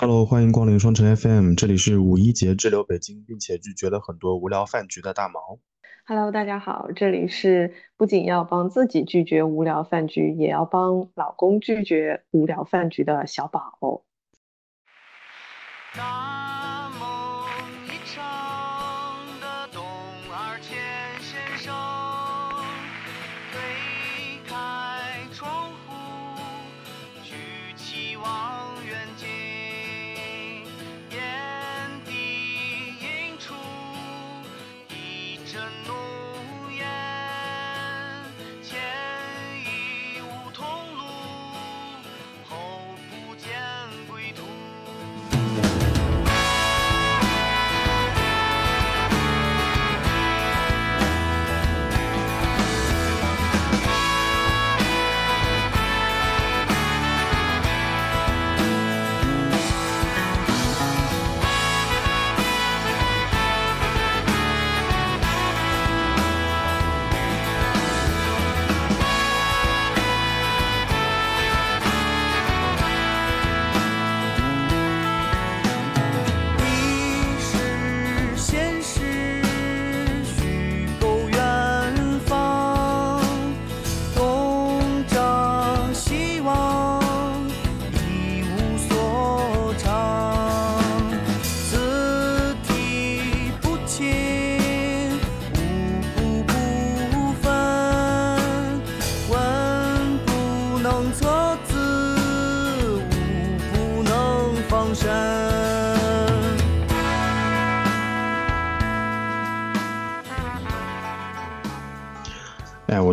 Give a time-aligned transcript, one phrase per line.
[0.00, 5.58] Hello，欢迎光临双城 FM，这里是五一节滞留北京，并且拒绝了很多无聊饭局的大毛。
[6.06, 14.04] Hello，大家好，这里是不仅要帮自己拒绝无聊饭局，也要帮老公拒绝无聊饭局的小宝。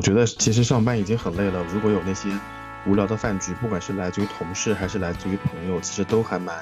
[0.05, 2.29] 觉得其实上班已经很累了，如果有那些
[2.85, 6.55] 无聊的饭局，不管是来自于同事还是来自于朋友，其实都还蛮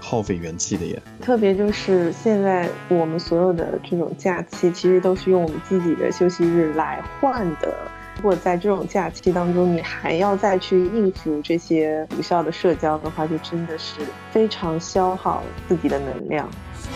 [0.00, 1.02] 耗费元气的耶。
[1.20, 7.76] 特别就是现在我们所有的这种假期，其实都是用我们自己的休息日来换的。
[8.16, 16.48] 如果在这种假期当中，你还要再去应付这些无效的社交的话，就真的是非常消耗自己的能量。
[16.78, 16.88] 喜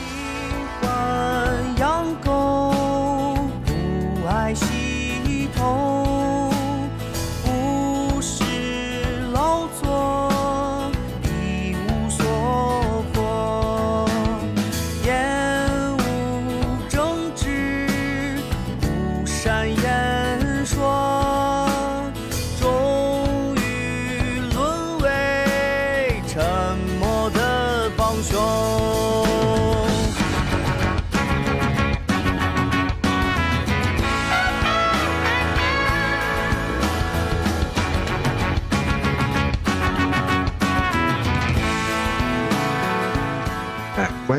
[0.81, 2.73] 欢养狗，
[3.67, 4.84] 不爱惜。
[5.57, 6.04] 不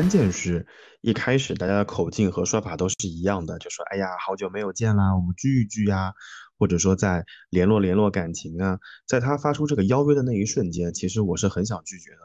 [0.06, 0.64] 关键是
[1.00, 6.12] 一开始大家的口径和说法都是一样的，就说哎呀，好久没有见啦，我们聚一聚呀，
[6.56, 8.78] 或者说在联络联络感情啊。
[9.04, 12.18] 在他发出这个邀约的那一瞬间，其实我是很想拒绝的，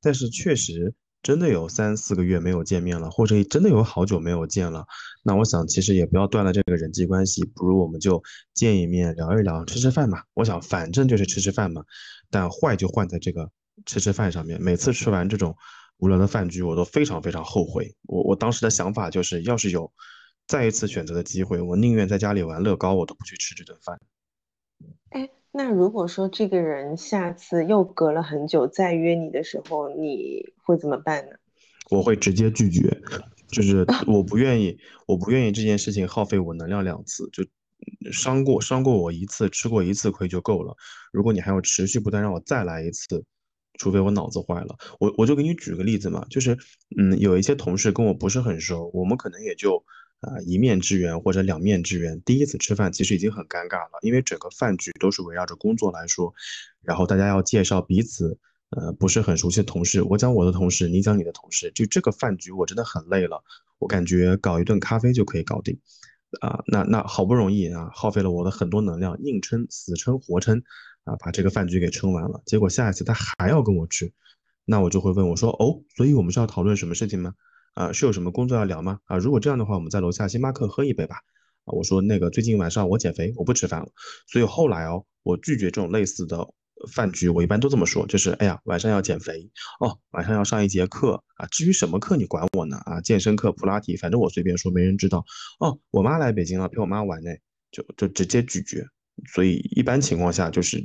[0.00, 4.86] 但是确实真的有三四个月没有见面了，或者真的有好久没有见了，
[5.22, 8.22] 那我想其实也不要断了这个人际关系，不如我们就
[8.54, 10.22] 见一面聊一聊，吃吃饭嘛。
[10.32, 11.82] 我想反正就是吃吃饭嘛，
[12.30, 13.50] 但坏就坏在这个
[13.84, 15.54] 吃吃饭上面，每次吃完这种。
[15.98, 17.94] 无聊的饭局，我都非常非常后悔。
[18.02, 19.90] 我我当时的想法就是，要是有
[20.46, 23.98] 再一次选择的机会，我宁愿在家里玩乐高，我都不去吃这顿饭。
[25.10, 31.32] 哎，那如果说这个人下次又隔了很久再约你的时候，你会怎么办呢？
[31.90, 33.00] 我会直接拒绝，
[33.48, 37.42] 就是我不愿意，我不愿意这件事情耗费我能量两次，就
[38.12, 40.76] 伤过伤过我一次，吃过一次亏就够了。
[41.10, 43.24] 如果你还要持续不断让我再来一次。
[43.78, 46.56] 除非我脑子坏了，我我就给你举个例子嘛，就是，
[46.96, 49.84] 嗯，有一些同事跟我不是很熟，我们可能也就
[50.20, 56.32] 啊一面之缘或者两面之缘，第一次吃饭其实已经很尴尬了，因为整个饭局都是围绕着工作来说，
[56.82, 58.38] 然后大家要介绍彼此，
[58.70, 63.42] 呃，不是很熟悉的同事，我讲我的同事，你讲你的同事，就这个饭局我真的很累了，
[63.78, 65.78] 我感觉搞一顿咖啡就可以搞定，
[66.40, 70.62] 啊，那那好不容易啊，耗费了我的很多能量，硬撑、死撑、活撑。
[71.06, 74.12] 啊，把这个饭局给撑完了，结果下一次他还要跟我吃，
[74.64, 77.32] 那我就会问我说，哦，所以我们是要讨论什么事情吗？
[77.74, 78.98] 啊，是有什么工作要聊吗？
[79.04, 81.16] 啊，如果这样的话，我们在楼下星巴克喝一杯吧。
[81.64, 83.88] 啊，我说那个最近晚上我减肥，我不吃饭了。
[84.26, 86.44] 所以后来哦，我拒绝这种类似的
[86.92, 89.48] 饭局，我一般都这么说，就是哎呀，晚上要减肥
[89.78, 92.78] 哦，晚上要上一节课啊，至于什么课你管我呢？
[92.78, 95.24] 啊，健身课、普拉提，反正我随便说，没人知道。
[95.60, 97.30] 哦，我妈来北京了，陪我妈玩呢，
[97.70, 98.84] 就就直接拒绝。
[99.24, 100.78] 所以一般情况下就是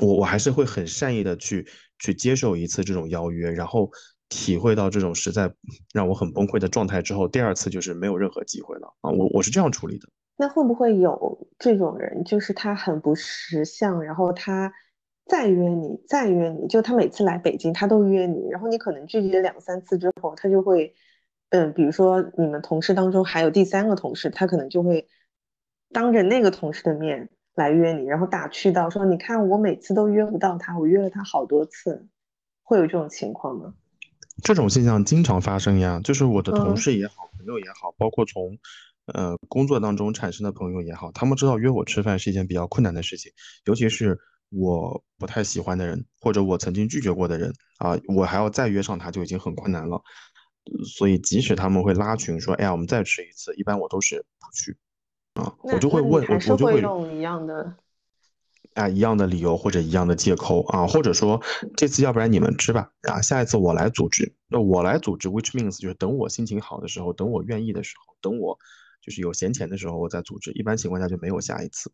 [0.00, 1.66] 我我还是会很善意的去
[1.98, 3.90] 去接受一次这种邀约，然后
[4.28, 5.52] 体会到这种实在
[5.92, 9.10] 让我很崩溃的状态之后，第二次就是没有任何机会了啊！
[9.10, 10.08] 我我是这样处理的。
[10.36, 14.72] 那会不会有这种人，就是他很不识相，然后他
[15.26, 20.92] 再约你，再约你，就他每次来北京他都约你，然后你可能拒绝两三次之后，他就会，
[21.50, 25.06] 嗯，比如说你们同事当中还有第三个同事，他可能就会
[25.92, 32.06] 当着那个同事的面来约你，然后打趣到说：“你看我每次都约不到他，我约了他好多次，
[32.62, 33.74] 会有这种情况吗？”
[34.42, 38.58] 这种现象经常发生呀，就是我的同事也好，朋友也好，包括从。
[39.06, 43.30] 呃，工作当中产生的朋友也好，他们知道约我吃饭是一件比较困难的事情，
[43.66, 44.18] 尤其是
[44.48, 50.00] 我不太喜欢的人，或者我曾经拒绝过的人啊，我还要再约上他就已经很困难了。
[50.96, 54.74] 所以即使他们会拉群说，哎呀，我们再吃一次，一般我都是不去
[55.34, 57.74] 啊，我就会问，我我就会用一样的，
[58.74, 61.40] 啊，一样的理由或者一样的借口啊，或者说
[61.76, 68.58] 这次要不然你们吃吧，啊，下一次我来组织，那我来组织，which means 就是等我心情好的时候，等我愿意的时候，等我。
[69.06, 70.50] 就是有闲钱的时候，我再组织。
[70.52, 71.92] 一般情况下就没有下一次。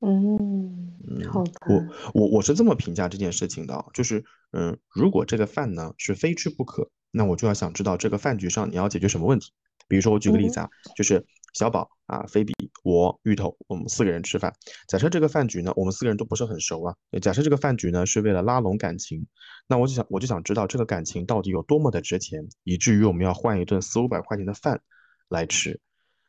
[0.00, 0.96] 嗯，
[1.30, 1.84] 好我
[2.14, 9.52] 我我是这么评价这件事情的，就是嗯，如果这个饭呢是非吃不可，那我就要想知道这个饭局上你要解决什么问题。
[9.86, 14.52] 比如说我举个例子啊，就是小宝啊、菲比、我、芋头，我们四个人吃饭。
[14.88, 16.94] 假设这个饭局呢，我们四个人都不是很熟啊。
[17.20, 19.26] 假设这个饭局呢是为了拉拢感情，
[19.66, 24.80] 那我就想我就想知道这个感情到底有多么的值钱，以至于我们要换一顿四五百块钱的饭
[25.28, 25.80] 来吃。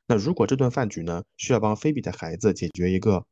[0.07, 3.25] 那如果这顿饭局呢，需要帮菲比的孩子解决一个，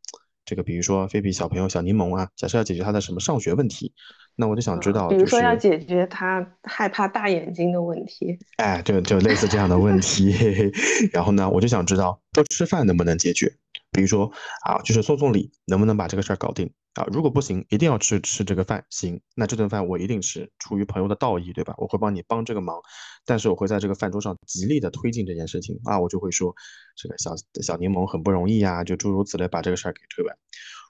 [0.45, 3.93] 这个比如说菲比小朋友小柠檬啊，假设要解决他的什么上学问题，
[4.39, 10.33] 那我就想知道，比如说要解决他害怕大眼睛的问题，哎，就就类似这样的问题，
[11.11, 13.51] 然后呢，我就想知道说吃饭能不能解决，
[13.91, 14.31] 比如说
[14.65, 16.71] 啊，就是送送礼能不能把这个事儿搞定。
[16.93, 18.83] 啊，如果不行，一定要吃吃这个饭。
[18.89, 21.75] 行，那这顿饭我一定吃，出于朋友的道义，对吧？
[21.77, 22.81] 我会帮你帮这个忙，
[23.25, 26.53] 但是我会在这个饭桌上极力的推进这件事情啊，我就会说
[26.95, 30.35] 这个小小柠檬很不容易呀，就诸如此类，把这个事儿给推完。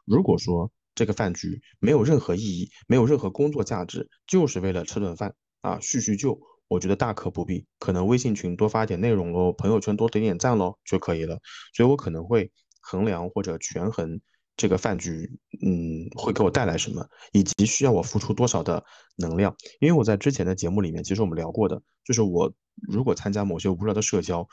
[0.06, 6.38] 如果说这个饭局没有任何意义，没有任何工作价值，就是为了吃顿饭啊，叙叙旧，
[6.68, 7.66] 我觉得大可不必。
[7.80, 11.40] 可能微信群多发点内容喽，朋友圈多点点赞喽就可以了。
[11.74, 12.52] 所以我可能会
[12.82, 14.20] 衡量或者权衡。
[14.58, 18.84] 这个饭局，嗯，会给我带来什么，以及需要我付出多少的
[19.16, 19.56] 能量？
[19.80, 24.46] 因为我在之前的节目里面，其实我们聊过的，就是我如果参加某些无聊的社交，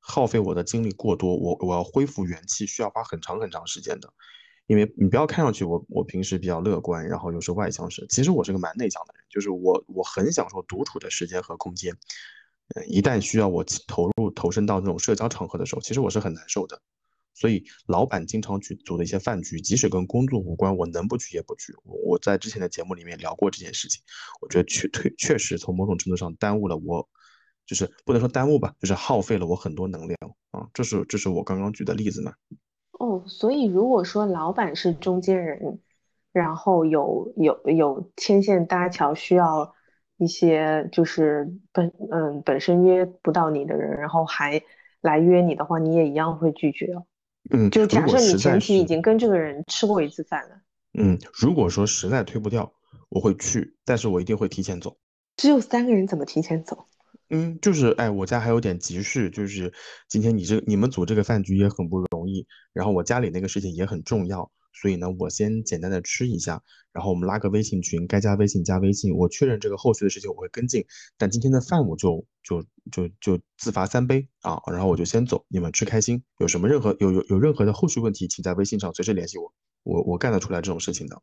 [0.00, 4.12] 耗费我的精力过多，我我要恢复元气，需要花很长很长时间的。
[4.66, 11.92] 因为你不要看上去我我平时比较乐观，然后又是外向式，其实我是个蛮内向的人，就是我我很享受独处的时间和空间。
[12.74, 16.80] 嗯，一旦需要我投入投身到那种社交场合的时候，其实我是很难受的。
[17.34, 21.74] 所以，老板经常去组的一些饭局，即使跟工作无关，我能不去也不去。
[21.82, 24.02] 我我在之前的节目里面聊过这件事情，
[24.40, 27.08] 我觉得确确确实从某种程度上耽误了我，
[27.66, 30.18] 就是不能说耽误吧，就是耗费了我很多能量
[30.50, 30.68] 啊。
[30.74, 32.34] 这是这是我刚刚举的例子嘛？
[33.02, 35.80] 哦，所以如果说老板是中间人，
[36.32, 39.74] 然后有有有牵线搭桥，需要
[40.18, 44.62] 一些就是本嗯本身约不到你的人，然后还
[45.00, 47.04] 来约你的话，你也一样会拒绝哦。
[47.50, 50.60] 嗯，就假设你前期已经跟这个人吃过一次饭了。
[50.96, 52.72] 嗯，如果说实在推不掉，
[53.08, 54.96] 我会去，但是我一定会提前走。
[55.36, 56.86] 只有三个人，怎么提前走？
[57.34, 59.72] 嗯，就是哎，我家还有点急事，就是
[60.06, 64.52] 今天你这你们组这个饭局也很不容易，然后我家里那个事情也很重要。
[64.74, 66.62] 所以呢，我先简单的吃一下，
[66.92, 70.84] 然后我们拉个微信群，该加微信加微信，我确认这个后续的事情我会跟进。
[71.16, 76.22] 但今天的饭我就就就就自罚三杯啊，然后我就先走，你们吃开心。
[76.38, 81.22] 有什么任何有有有任何的后续问题，请在微信上随时联系我，我我干得出来这种事情的。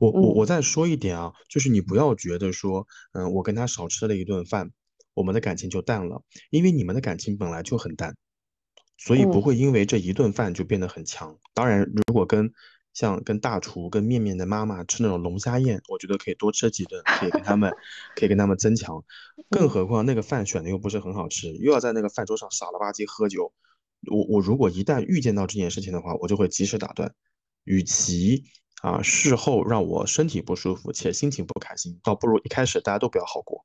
[0.00, 4.70] 我我我再说一点啊，就是你不要觉得说，嗯，我跟他少吃了一顿饭，
[5.18, 8.14] 我们的感情就淡了，因为你们的感情本来就很淡。
[8.96, 11.36] 所以不会因为这一顿饭就变得很强。
[11.54, 12.52] 当然，如果跟
[12.94, 17.72] 像跟大厨、跟面面的妈妈吃那种龙虾宴，我觉得可以多吃几顿，可以跟他们，
[18.16, 19.04] 可以跟他们增强。
[19.50, 23.52] 更何况那个饭选的又不是很好吃，又要在那个饭桌上傻了吧唧喝酒。
[24.10, 27.12] 我我如果一旦预见到这件事情的话，我就会及时打断。
[27.64, 28.44] 与其
[28.82, 33.64] 啊事后让我身体不舒服且心情不开心，倒不如一开始大家都不要好过。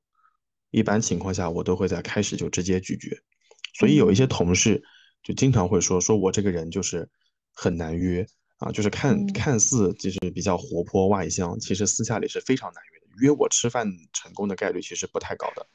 [0.74, 3.18] 一般情况下，我都会在开始就直接拒绝。
[3.78, 4.82] 所以有一些同事。
[5.26, 7.08] 就经常会说说我这个人就是
[7.54, 8.26] 很难约
[8.58, 13.06] 啊，就是看看似就是比较活泼外向，其实私下里是非常难约的。
[13.22, 15.66] 约我吃饭成功的概率其实不太高的。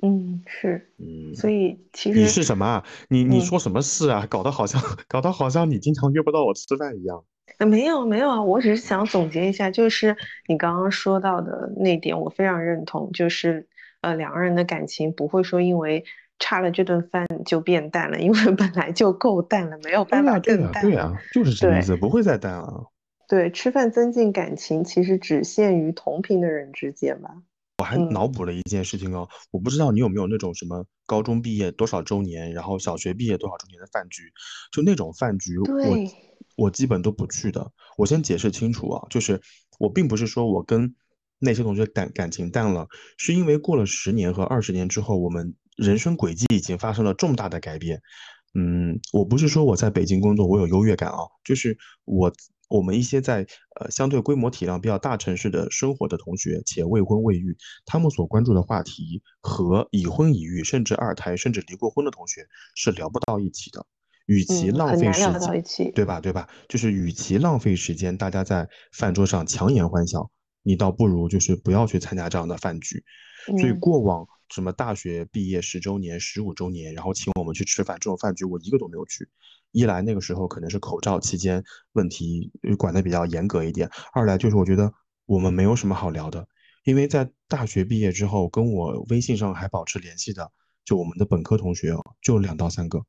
[0.00, 2.82] 嗯，是，嗯，所以其实你是什么？
[3.10, 4.26] 你你说什么事啊？
[4.30, 7.22] 搞得好像搞得好像你经常约不到我吃饭一样。
[7.58, 10.16] 没有没有啊，我只是想总结一下，就是
[10.48, 13.68] 你刚刚说到的那点，我非常认同，就是
[14.06, 16.04] 呃两个人的感情不会说因为
[16.38, 20.82] 差了这顿饭就变淡了，因为本来就够淡了，没有办法更淡。
[20.82, 22.92] 对啊，就是这个意思，不会再淡了。
[23.28, 27.30] 对，吃饭增进感情，其实只限于同频的人之间吧。
[27.78, 34.22] 我还脑补了一件事情哦，我不知道你有没有那种什么高中毕业多少周年，然后小学毕业多少周年的饭局，
[34.70, 35.66] 就那种饭局，我
[36.56, 37.72] 我基本都不去的。
[37.98, 39.40] 我先解释清楚啊，就是
[39.80, 40.94] 我并不是说我跟
[41.38, 48.00] 那些同学感感情淡了，是因为过了十年和二十年之后，我们人生轨迹已经发生了重大的改变。
[48.54, 52.32] 嗯，我不是说我在北京工作我有优越感啊，就是我。
[52.68, 53.46] 我们一些在
[53.78, 63.86] 呃相对规模体量比较大城市的生活的同学，且未婚未育，他们所关注的话题和已婚已育，甚至二胎，甚至离过婚的同学是聊不到一起的。
[64.26, 66.20] 与其浪费时间，对吧？
[66.20, 66.48] 对吧？
[66.68, 70.28] 就是与其浪费时间，大家在饭桌上强颜欢笑，
[70.66, 73.04] 你倒不如就是不要去参加这样的饭局。
[73.46, 79.28] 所以过往什么大学毕业十周年、十五周年，然后请我们去吃饭这种饭局，我一个都没有去。
[79.70, 84.92] 一来那个时候可能是口罩期间问题管得比较严格一点，二来就是我觉得
[85.26, 86.48] 我们没有什么好聊的，
[86.82, 90.50] 因为在大学毕业之后跟我微信上还保持联系的，
[90.84, 93.04] 就我们的本科同学就两到三个，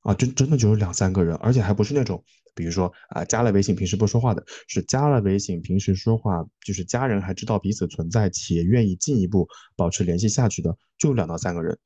[0.00, 2.24] 啊，真真的就是两三个人，而且还不是那种，
[2.56, 9.46] 比如说啊加了微信平时不说话的，是加了微信平时说话，就是家人还知道彼此存在且愿意进一步
[9.76, 11.78] 保持联系下去的，就两到三个人。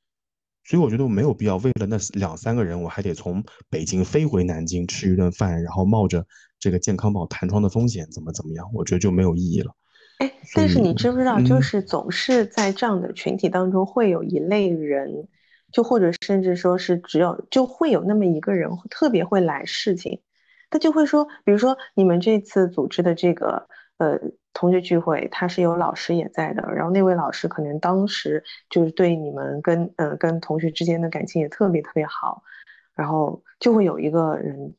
[0.63, 6.25] 所以我觉得我没有必要为了那两三个人，我还得从北京飞回南京吃一顿饭，然后冒着
[6.61, 8.71] 这个健康宝弹窗的风险，怎么怎么样？
[8.73, 9.75] 我觉得就没有意义了。
[10.19, 15.27] 哎，但是你知不知道，就是总是在这样的群体当中，会有一类人，
[15.73, 20.21] 就或者甚至说是只有就会有那么一个人特别会来事情，
[20.71, 24.19] 他就会说，比如说你们这次组织的这个呃。
[24.53, 32.43] 同学聚会，他是有老师也在的，然后那位老师可能当时就是对你们跟呃跟同学之间的感情也特别特别好，
[32.97, 34.75] 然后就会有一个人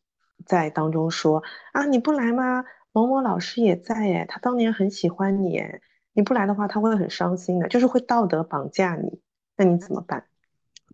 [0.46, 2.66] 在当中说啊你不来吗？
[2.92, 5.64] 某某老师也在耶，他当年很喜欢你，
[6.12, 9.22] 你不来的话他会很伤心的，就是会道德绑架你，
[9.56, 10.26] 那你怎么办？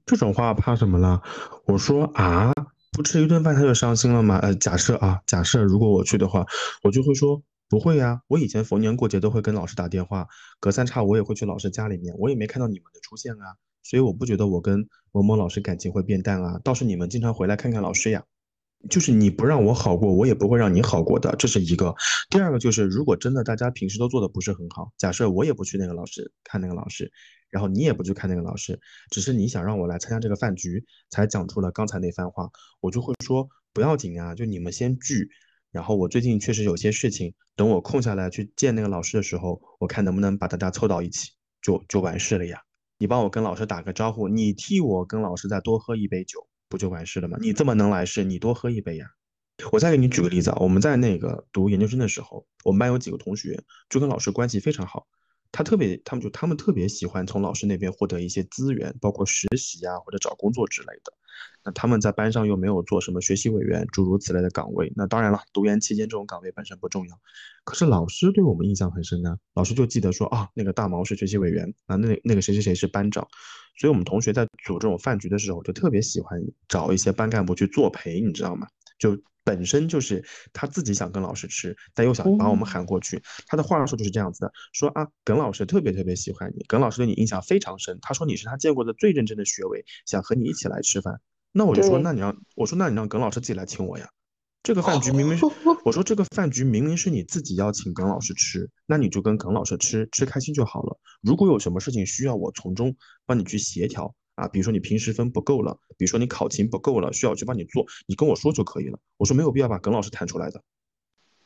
[0.06, 1.24] 这种话怕什么了？
[1.66, 2.54] 我说啊，
[2.92, 4.40] 不吃一顿饭他就伤心了吗？
[4.40, 6.46] 呃，假设啊，假设如果我去的话，
[6.84, 7.42] 我就会说。
[7.70, 10.26] 不会呀，我以前逢年过节都会跟老师打电话，
[10.58, 18.24] 隔三差五我也会去老师家里面，我也没看到你们的出现啊，所以我不觉得我跟某某老师感情会变淡啊，倒是你们经常回来看看老师呀，
[18.90, 21.94] 就是你不让我好过，我也不会让你好过的，这是一个。
[22.30, 27.12] 第二个就是，如果真的大家平时都做的不是很好，假设我也不去那个老师看那个老师，
[27.50, 28.80] 然后你也不去看那个老师，
[29.10, 35.28] 只是你想让我来参加这个饭局，才讲出了刚才那番话，我就会说不要紧啊，就你们先聚。
[35.72, 41.32] 然后我最近确实有些事情，等我空下来去见那个老师的时候，我看能不能把大家凑到一起，
[41.62, 42.62] 就就完事了呀。
[42.98, 47.38] 你帮我跟老师打个招呼，你替我跟老师再多喝一杯酒，不就完事了吗？
[47.42, 49.12] 你这么能来事，你多喝一杯呀。
[49.72, 55.08] 我再给你举个例子啊，我们在那个读研究生的时候，我们班有几个同学就跟老师关系非常好。
[55.52, 61.14] 他特别，他们就他们特别喜欢从老师那边获得一些资源，包括实习啊或者找工作之类的。
[61.64, 64.92] 那他们在班上又没有做什么学习委员诸如此类的岗位。
[64.96, 67.20] 那当然了，读研期间这种岗位本身不重要，
[67.64, 69.38] 可是老师对我们印象很深啊。
[69.54, 73.28] 老师就记得说啊，那个大毛是学习委员啊，那那个谁谁谁是班长。
[73.80, 78.68] 所以我们同学在组这种饭局的时候，就特别喜欢找一些班干部去作陪，你知道吗？
[79.00, 79.18] 就。
[79.48, 83.24] 本身就是他自己想跟老师吃，但又想把我们喊过去。
[83.48, 87.98] 他的话术就是这样子的：说啊，耿老师特别特别喜欢你，耿老师对你印象非常深。
[88.02, 91.22] 他说你是他见过的最认真的学委，想和你一起来吃饭。
[91.54, 94.06] 那我就说，那你让我说，那你让耿老师自己来请我呀。
[94.64, 95.46] 这个饭局明明是
[95.86, 101.00] 我说这个饭局明明是你自己要请耿老师吃，那你就跟耿老师吃吃开心就好了。
[101.22, 102.94] 如果有什么事情需要我从中
[103.26, 104.14] 帮你去协调。
[104.38, 109.00] 啊，比如说你平时分不够了，比如说你考勤不够了，需要去帮你做，你跟我说就可以了。
[109.18, 110.62] 我说没有必要把耿老师弹出来的。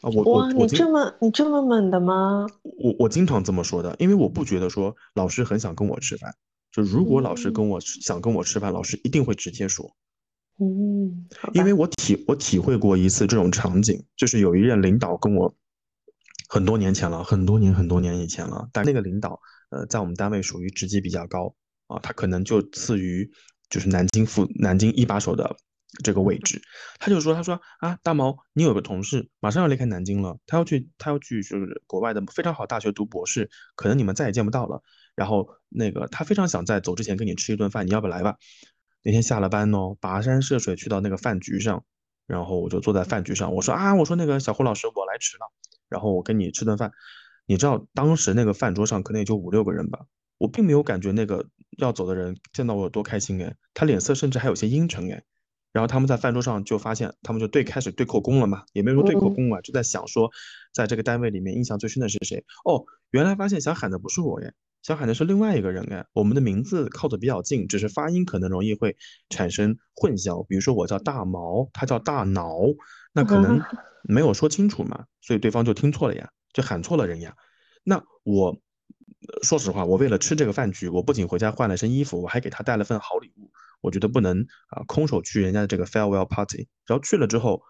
[0.01, 2.45] 啊，我我你这么你这么猛的吗？
[2.63, 6.36] 我我经常这么说的，因为我不觉得说老师很想跟我吃饭，
[6.69, 9.95] 就如果老师跟我想跟我吃饭，老师一定会直接说。
[10.60, 15.55] 嗯，因为我体我体会过一次这种场景，就是有一任领导跟我
[16.50, 21.55] 很多年前了，很多年很多年以前了，但那个领导呃在我们单位属于职级比较高。
[21.91, 23.29] 啊，他可能就次于
[23.69, 25.55] 就是南京副南京一把手的
[26.03, 26.62] 这个位置，
[27.00, 34.81] 他就说，他说啊，大毛，你有个同事马上要离开南京了，他要去他要去就是国外的非常好大学读博士，可能你们再也见不到了。
[35.15, 38.38] 然后那个他非常想在走之前跟你吃一顿饭，你要不来吧？
[39.03, 41.83] 那天下了班哦，跋山涉水去到那个饭局上，
[42.27, 45.51] 然后我就坐在饭局上，我说啊，我说那个小胡老师，我来迟了，
[45.89, 46.91] 然后我跟你吃顿饭。
[47.45, 50.05] 你知道当时那个饭桌上可能也就五六个人吧，
[50.41, 51.45] 我并没有感觉那个
[51.77, 55.21] 要走的人见到我有多开心哎，他脸色甚至还有些阴沉哎。
[55.71, 60.31] 然后他们在饭桌上就发现，他们就对开始对口供了嘛，也没有说对口供啊，就在想说，
[60.74, 62.43] 在这个单位里面印象最深的是谁？
[62.65, 66.03] 哦，原来发现想喊的不是我耶，想喊的是另外一个人哎。
[66.13, 68.98] 我们的名字靠的比较近，只是发音可能容易会
[69.29, 70.43] 产生混淆。
[70.48, 72.57] 比如说我叫大毛，他叫大脑，
[73.13, 73.62] 那可能
[74.03, 77.36] 没有说清楚嘛，所以对方就听错了呀，就喊错了人呀。
[77.83, 78.60] 那我
[79.43, 83.51] 说实话，我为了吃这个饭局，我不仅回家换了身衣服，我还给他带了份好礼物。
[83.81, 87.63] 我觉得不能啊，空手去人家的这个 farewell party，然后去了之后，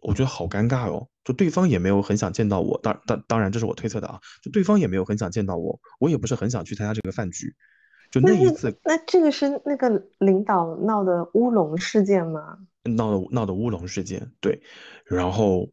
[0.00, 1.08] 我觉得好尴尬哦。
[1.24, 7.54] 就对方也没有很想见到我，当当当然这是我推测的啊，就对方也没有很想见到我，我也不是很想去参加这个饭局。
[8.10, 12.58] 就那一次，那这个是那个领导闹的乌龙事件吗？
[12.84, 14.62] 闹的闹的乌龙事件，对，
[15.04, 15.68] 然后。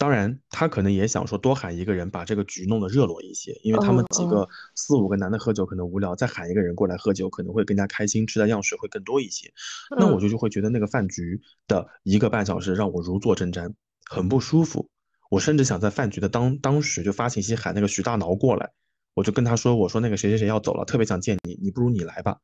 [0.00, 9.52] 当然，他可能也想说多喊一个人，把这个局弄得热络一些，因为他们几个四五个男的喝酒可能无聊，再喊一个人过来喝酒可能会更加开心，吃的样式会更多一些。
[9.98, 13.74] 那我就就会觉得那个饭局的一个半小时让我如坐针毡，
[14.06, 14.88] 很不舒服。
[15.30, 18.70] 我甚至想在饭局的当当时就发信息喊那个徐大挠过来，
[19.12, 22.38] 我就跟他说，我说那个谁谁谁要走了，特别想见你，你不如你来吧。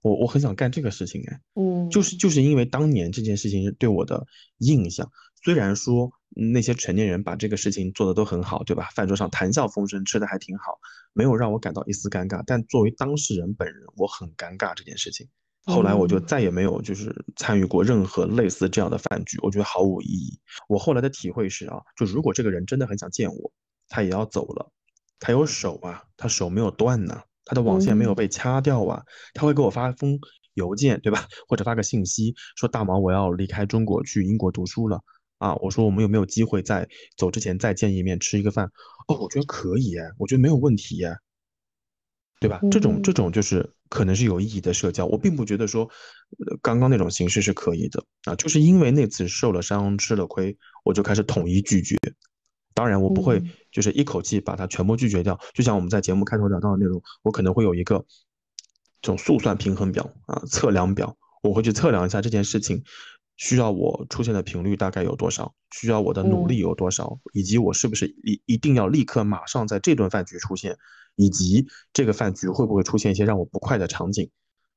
[0.00, 4.26] 我我很想干这个事情哎，嗯，就是就是因为当年这件事情对我的
[4.58, 5.10] 印象，
[5.42, 8.88] 虽然说那些成年人把这个事情做得都很好，对吧？
[8.94, 10.78] 饭桌上谈笑风生，吃的还挺好，
[11.12, 12.42] 没有让我感到一丝尴尬。
[12.46, 15.28] 但作为当事人本人，我很尴尬这件事情。
[15.66, 20.38] 后来我就再也没有就是参与过任何类似这样的饭局，我觉得毫无意义。
[20.68, 23.52] 我后来的体会是啊，就如果这个人真的很想见我，
[23.88, 24.70] 他也要走了，
[25.18, 27.22] 他有手啊，他手没有断呢。
[27.46, 29.02] 他的网线没有被掐掉啊，
[29.34, 30.18] 他会给我发封
[30.54, 31.26] 邮件，对吧？
[31.46, 35.02] 或者发个信息说大毛我要离开中国去英国读书了
[35.44, 35.54] 啊。
[35.56, 38.70] 我说我们有没有机会在走之前再见一面吃一个饭？
[39.08, 41.02] 哦，我觉得可以，我觉得没有问题，
[42.40, 42.60] 对吧？
[42.70, 45.88] 这种这种就是可能是有意义的社交，我并不觉得说
[46.62, 51.96] 刚刚那种形式是可以的啊，就是因为那次受了伤吃了亏，我就开始统一拒绝。
[52.74, 55.38] 当然，我不会就是一口气把它全部拒绝掉。
[55.54, 58.04] 就像我们在节目开头聊到的内容，我可能会有一个
[59.00, 62.82] 这种速算平衡表啊，测量表，我会去测量一下这件事情
[63.36, 70.76] 需要我出现的频率大概有多少，需要我的努力有多少，以及我是不是一一定要立刻马上在这顿饭局出现，
[71.16, 74.30] 以及这个饭局会不会出现一些让我不快的场景，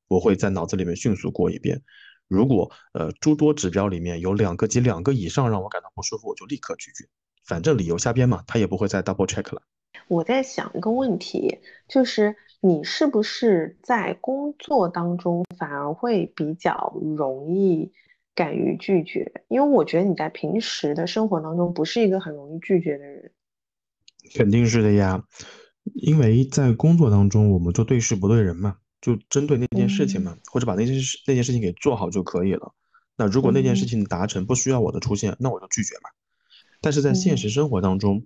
[0.07, 1.81] 我会在脑子里面迅速过一遍。
[2.27, 7.07] 如果呃诸多指标里面有两个及两个以上让我感到不舒服，我就立刻拒绝。
[7.45, 9.61] 反正理由瞎编嘛，他也不会再 double check 了。
[10.09, 17.93] 我在想一个问题，就是你是不是在工作当中反而会比较容易
[18.37, 19.43] 敢于拒绝？
[19.47, 23.31] 因为我觉得你在平时的生活当中不是一个很容易拒绝的人。
[24.35, 25.23] 肯定是的呀，
[25.95, 32.75] 因为在工作当中，我们就对事不对人嘛，就针对那件事情嘛，或者把那件事那件事情给做好就可以了。
[33.15, 36.11] 那如果那件事情达成不需要我的出现，那我就拒绝嘛。
[36.79, 38.21] 但是在现实生活当中，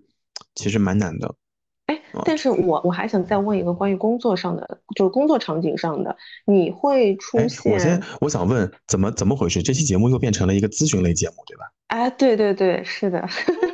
[0.56, 1.36] 其实蛮难的。
[2.13, 7.74] 哎，但是我我还想再问一个关于工作上的，就是工作场景上的，你会出现？
[7.74, 9.62] 我先我想问，怎么怎么回事？
[9.62, 11.71] 这期节目又变成了一个咨询类节目，对吧？
[11.88, 13.19] 哎，对对对，是的。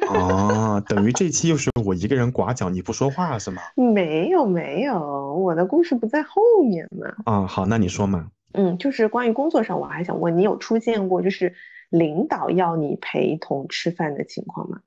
[0.09, 3.61] 啊， 等于这期又是我一个人寡讲，你不说话是吗？
[3.75, 7.07] 没有没有，我的故事不在后面嘛。
[7.25, 8.27] 啊，好，那你说嘛。
[8.53, 11.53] 嗯，就是关于工作上，我还想问你，有出现过就是？
[11.89, 14.79] 领导要你陪同吃饭的情况吗？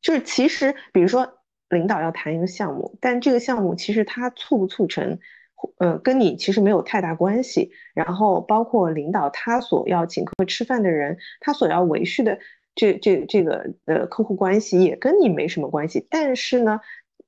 [0.00, 1.28] 就是其实，比如说
[1.68, 5.18] 领导要谈一个项目，但这个项目其实它促不促成，
[5.78, 7.72] 呃，跟你其实没有太大关系。
[7.94, 12.38] 然后包括领导他所要请客吃饭的人，他所要维系的
[12.74, 16.06] 这这这个呃客户关系也跟你没什么关系。
[16.08, 16.80] 但是呢，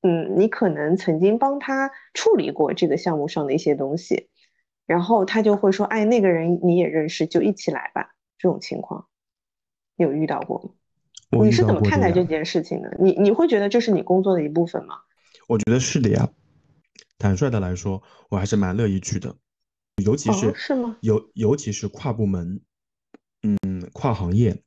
[0.03, 4.29] 嗯，你可能曾经帮他处理过这个项目上的一些东西，
[4.87, 8.15] 然后他就会说，哎，那个人你也认识，就一起来吧。
[8.39, 9.09] 这种情况。
[9.97, 10.71] 有遇到过吗？
[11.31, 12.97] 你是怎么看待这件事情的？
[12.99, 14.97] 你你会觉得这是你工作的一部分吗？
[15.47, 16.29] 我觉得是的呀。
[17.19, 19.35] 坦率的来说，我还是蛮乐意去的，
[20.05, 20.97] 尤其是是吗？
[21.01, 22.61] 尤尤其是跨部门，
[23.43, 24.63] 嗯，跨行业，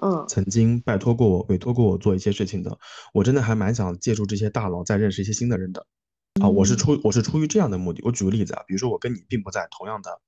[0.00, 2.78] 嗯，曾经拜托过我、委托过我做一些事情的，
[3.12, 5.86] 我真的还蛮想借助这些大佬再认识一些新的人的。
[6.40, 8.00] 啊，我是出我是出于这样的目的。
[8.04, 10.20] 我举个例子啊，比如说我跟你并不在同样的。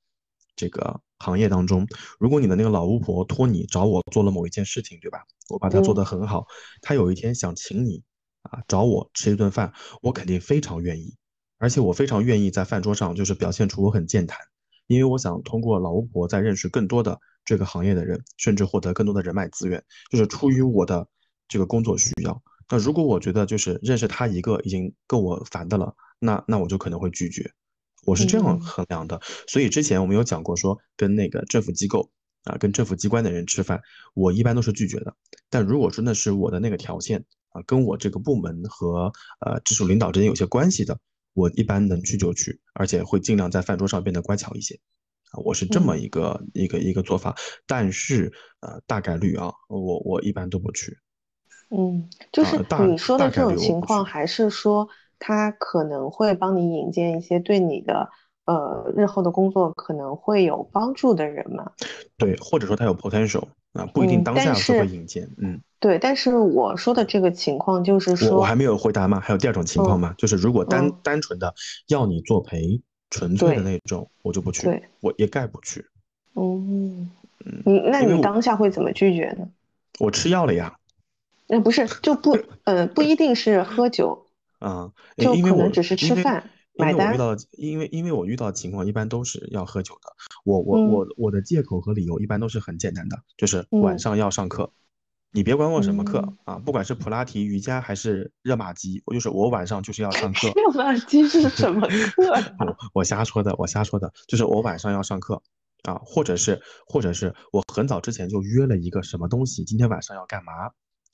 [0.56, 1.86] 这个行业当中，
[2.18, 5.24] 如果你的那个老巫婆托你找我做了某一件事情，对吧？
[5.48, 6.46] 我把它做得很好，
[6.80, 8.02] 她有一天想请你
[8.42, 11.16] 啊找我吃一顿饭，我肯定非常愿意，
[11.58, 14.38] 而且我非常愿意在饭桌上就是表现出我很健谈，
[14.86, 21.06] 因为我想通过老巫婆再认识更多的这个行业的人，甚至获得更多的人脉资源，就是出于我的
[21.48, 22.42] 这个工作需要。
[22.70, 27.52] 那如果我觉得就是认识他一个已经够我烦的了，那那我就可能会拒绝。
[28.04, 29.20] 我是这样衡量的。
[29.46, 32.10] 所以之前我们有讲过，说跟那个政府机构
[32.44, 33.80] 啊，跟政府机关的人吃饭，
[34.14, 35.14] 我一般都是拒绝的。
[35.50, 40.98] 但如果说那是我的那个条件啊，跟我这个部门和呃直属领导之间有些关系的。
[41.34, 44.74] 我一般能去就去，而且会尽量在饭桌上变得乖巧一些，
[45.30, 47.34] 啊，我是这么一个一个一个做法。
[47.66, 50.94] 但是呃，大概率啊，我我一般都不去。
[51.70, 54.86] 嗯，就是你说的这种情况，还是说
[55.24, 58.10] 他可能会帮你引荐一些对你的
[58.44, 61.70] 呃日后的工作可能会有帮助的人嘛？
[62.18, 65.30] 对，或者说他有 potential 啊，不一定当下就会引荐。
[65.38, 65.60] 嗯。
[65.78, 69.20] 对，但是我说的这个情况就是说，我还没有回答吗？
[69.20, 70.12] 还有第二种情况吗？
[70.18, 71.54] 就是如果单单纯的
[71.86, 75.86] 要你作陪，纯粹的那种，我就不去，我一概不去。
[76.34, 77.10] 嗯，
[77.64, 79.48] 你那你当下会怎么拒绝呢？
[80.00, 80.74] 我吃药了呀。
[81.48, 84.24] 那不是就不， 呃，不一定是喝酒
[84.62, 87.12] 啊，就可能只是吃饭因为我。
[87.12, 90.08] 遇到，因为因为我遇到的情况一般都是要喝酒的。
[90.44, 94.72] 我我我我的借口和理由一般都是很简单的，就是晚上要上课。
[95.34, 100.48] 你别管我什么课啊，不管是普拉提、瑜伽还是热玛吉，我就是我晚上就是要上课。
[100.54, 102.32] 热玛吉是什么课？
[102.60, 105.42] 我我瞎说的，我瞎说的，就是我晚上要上课
[105.84, 110.52] 啊，或者是或者是我很早之前就约了一个什么东西，今天晚上要干嘛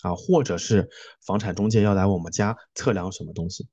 [0.02, 0.14] 啊？
[0.14, 0.88] 或者是
[1.26, 3.68] 房产中介要来我们家测量什么东西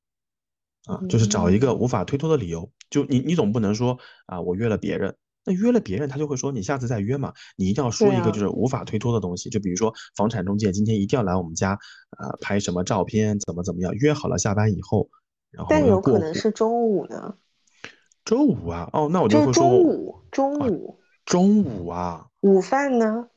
[0.85, 0.99] 啊？
[1.09, 5.15] 就是找一个无法推脱的理由，就你你总不能说啊，我约了别人。
[5.47, 7.31] 那约了别人，他就会说你下次再约嘛。
[7.55, 11.77] 你一定要说一个就是无法推脱的东西，就比如说房产中介今天一定要来我们家，
[12.17, 15.07] 呃，拍什么照片，怎么怎么样，约好了下班以后，
[15.51, 17.35] 然后但有可能是中午呢。
[18.23, 22.25] 周五啊，哦，那我就会说中午，中午，中午啊。
[22.41, 23.27] 午饭呢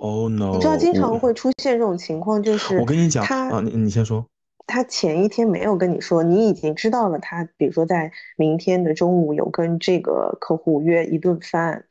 [0.00, 0.54] ？Oh no！
[0.54, 4.24] 你知道经常会出现这种情况，就是我跟你讲啊，你你先说。
[4.66, 7.18] 他前一天没有跟你说，你已经知道了。
[7.18, 11.84] 他比如说在明天的中午有跟这个客户约一顿饭，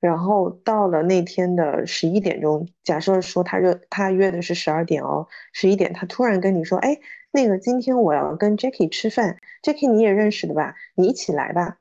[0.00, 6.98] 然后到了那天的十一点钟，假设说他约他约的是十二点哦，十一点他突然跟你说，哎，
[7.32, 10.74] 那个今天我要跟 Jackie 吃饭，Jackie 你也认识的吧？
[10.94, 11.78] 你一起来吧。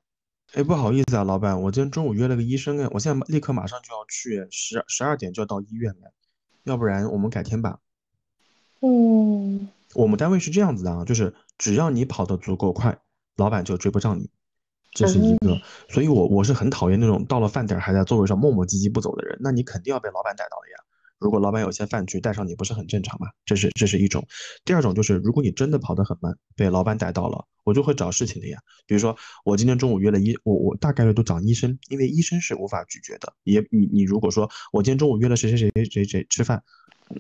[0.56, 6.14] 哎，不好意思啊，老板，我今天中午约了个医生哎，我现在立刻马上就要去，十十二点就要到医院了，
[6.64, 7.80] 要不然我们改天吧。
[8.80, 9.68] 嗯。
[9.94, 12.98] 我们单位是这样子的啊，就是只要你跑得足够快，
[13.36, 14.30] 老板就追不上你，
[14.92, 15.60] 这是一个。
[15.90, 19.38] 所以，我我是很讨厌那种到了饭点还在座位上磨磨唧唧不走的人。
[19.42, 20.85] 那你肯定要被老板逮到的呀。
[21.20, 23.28] 如果老板有些饭局带上你，不是很正常吗？
[23.46, 24.26] 这是这是一种。
[24.64, 28.60] 第二种就是，如果你真的跑得很慢，被老板逮到了，我就会找事情的呀。
[28.86, 33.34] 比如说，我今天中午约了医，我我大概率都找医生，因为医生是无法拒绝的。
[33.44, 36.64] 也你你如果说我今天中午约了谁谁谁谁谁谁吃饭。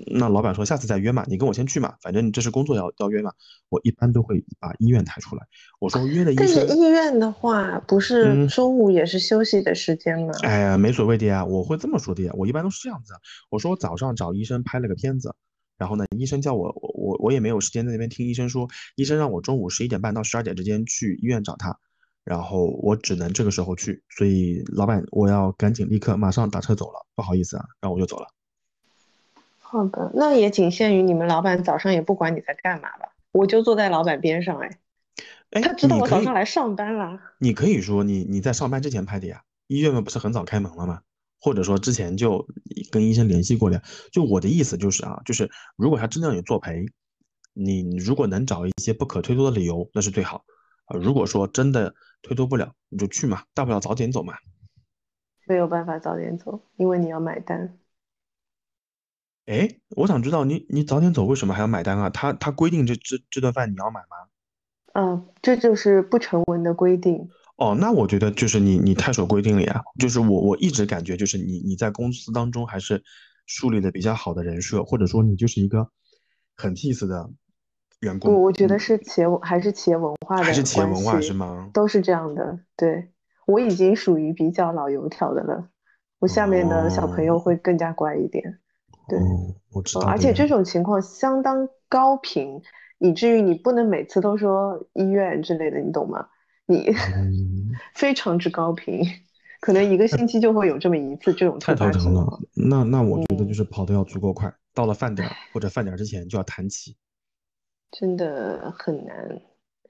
[0.08, 3.32] 那老板说下次再约嘛，你跟我先去嘛，反正这是工作要要约嘛。
[3.69, 5.43] 我一般都会把医院抬出来。
[5.80, 10.34] 我说约了医生，但是医院的话不是中午也是休息的时间吗？
[10.41, 12.32] 哎呀，没所谓的呀，我会这么说的呀。
[12.36, 13.13] 我一般都是这样子，
[13.50, 15.34] 我说我早上找医生拍了个片子，
[15.78, 21.78] 然后呢，医生叫我我我我也没有时间在那边听医生说，医生让我中午十一点半到十二点之间去医院找他，
[22.24, 28.28] 然后我只能这个时候去，所以老板我要赶紧立刻马上打车走了，不好意思啊，然后我就走了。
[29.67, 33.10] 好的，那也仅限于你们老板早上也不管你在干嘛吧？
[33.32, 34.69] 我就坐在老板边上，哎，
[35.51, 37.19] 哎，他知道我早上来上班啦。
[37.39, 41.01] 你可以说你你在上班之前拍的呀，医院嘛不是很早开门了吗？
[41.41, 42.47] 或者说之前就
[42.91, 43.82] 跟医生联系过了。
[44.12, 46.86] 就我的意思就是啊，就是如果他真的让你作陪，
[47.54, 50.45] 你如果能找一些不可推脱的理由，那是最好
[50.86, 50.97] 啊。
[50.97, 54.36] 如果说真的推脱不了，你就去嘛，大不了早点走嘛。
[55.47, 57.78] 没有办法早点走，因为你要买单。
[59.45, 62.10] 哎，我想知道你你早点走为什么还要买单啊？
[62.10, 64.17] 他他规定这这这顿饭你要买吗？
[64.93, 67.29] 嗯，这就是不成文的规定。
[67.58, 69.84] 哦，那我觉得就是你你太守规定了呀。
[69.99, 73.03] 就是我我一直感觉就是你你在公司当中还是
[73.45, 75.89] 树立的比较好的人设，或者说你就是一个
[76.58, 77.29] 很 peace 的
[77.99, 78.34] 员工。
[78.34, 81.69] 我我觉得是企业还是企业文化的还是企业文化是吗？
[81.71, 82.60] 都是这样的。
[82.75, 83.12] 对
[83.45, 85.69] 我已经属于比较老油条的了，
[86.19, 88.60] 我下面的小朋友会更加乖一点。
[89.08, 89.20] 对，
[89.72, 90.08] 我知道。
[90.08, 92.62] 而且这种情况相当高频，
[93.00, 96.28] 以至于你不能每次都说医院之类的，你懂吗？
[96.65, 96.91] 你
[97.94, 99.04] 非常之高频，
[99.60, 102.39] 可能一个星期就会有这么一次这种太头疼了。
[102.56, 106.98] 那那我觉得就是跑的要足够快，到了饭点或者饭点之前就要谈起。
[107.98, 109.41] 真的很难，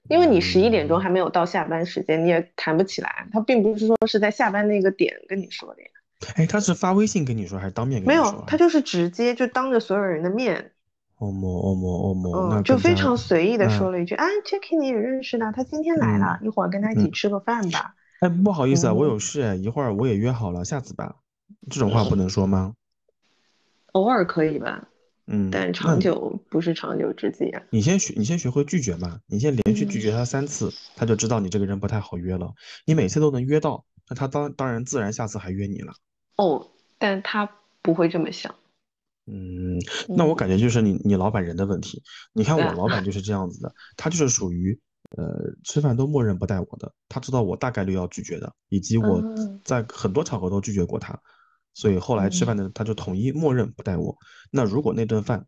[0.09, 3.27] 因为你十一点钟还没有到下班时间，你也谈不起来。
[3.31, 5.87] 他并不是说是在下班那个点跟你说的呀。
[6.35, 8.39] 哎，他是发微信跟你说，还是当面跟没你说？
[8.39, 10.71] 有，他就是直接就当着所有人的面，
[11.17, 17.95] 哦么哦么哦么，嗯，就非常随意的嗯说了一句，啊，Jacky 你也认识的，他今天来了，一会儿跟他一起嗯吃个饭吧。
[18.21, 21.17] 哎，不好意思啊，我嗯有事哎，一会儿我也约好了，下次吧。
[21.69, 22.73] 这种话不能说吗？
[23.93, 24.87] 偶尔可以吧，
[25.27, 27.61] 嗯，但长久不是长久之计啊。
[27.69, 29.19] 你先学，你先学会拒绝嘛。
[29.27, 32.53] 你先连续拒嗯绝他三次，他就知道你这个人不太好约了。
[32.85, 35.93] 你每次都能约到，那他当当然自然下次还约你了。
[36.37, 37.49] 哦，但他
[37.81, 38.53] 不会这么想。
[39.27, 42.03] 嗯，那我嗯感觉就是你你老板人的问题。
[42.33, 44.79] 你看我老板就是这样子的， 他就是属于
[45.17, 45.25] 呃
[45.63, 51.19] 吃饭都默认不带我的，他知道我大概率要拒绝的，以及我嗯在很多场合都拒绝过他，
[51.73, 54.15] 所以后来吃饭的他就统一默认不带我。
[54.51, 55.47] 那如果那顿饭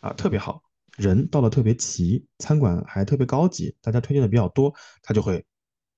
[0.00, 0.60] 啊特别好，
[0.96, 5.44] 人到了特别齐，餐馆还特别高级，大家推荐的比较多，他就会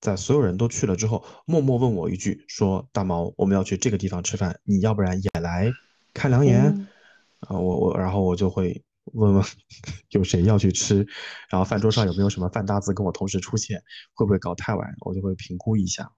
[0.04, 5.72] 在所有人都去了之后，默默问我一句，说大毛我们要去这个地方吃饭，你要不然也来
[6.12, 6.60] 看两眼？
[6.66, 6.86] 嗯
[7.40, 9.42] 啊，我我然后我就会问问
[10.12, 11.06] 有谁要去吃，
[11.48, 16.12] 然后饭桌上有没有什么饭搭子跟我同时出现，会不会搞太晚，我就会评估一下。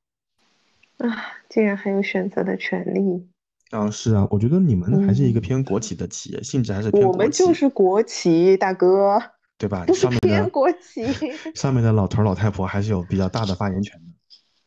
[0.98, 1.06] 啊，
[1.48, 3.28] 竟然还有选择的权利，
[3.70, 9.22] 啊，是啊，我觉得你们还是一个嗯偏国企的企业，性质还是偏我国企，们就是国企大哥，
[9.58, 9.86] 对吧？
[9.94, 11.04] 上面的国旗。
[11.54, 14.06] 上面的老头儿老太婆还是有比较大的发言权的。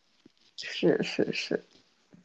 [0.56, 1.63] 是是是，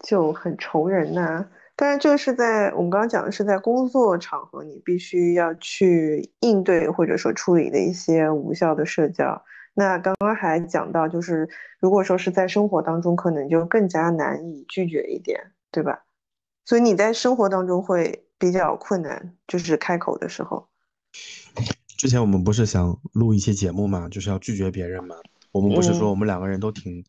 [0.00, 1.46] 就很愁人呐、
[1.76, 9.44] 当然，这个是在我们刚刚讲的是在工作场合，你必须要去应对或者说处理的一些无效的社交。
[9.74, 11.48] 那刚刚还讲到，就是
[11.80, 16.04] 如果说是在生活当中，可能就更加难以拒绝一点，对吧？
[16.64, 20.68] 所以你在生活当中会比较困难，就是开口的时候。
[21.96, 25.16] 之前我们不是想录一期节目嘛，就是要拒绝别人嘛。
[25.52, 27.04] 我们不是说嗯我们两个人都挺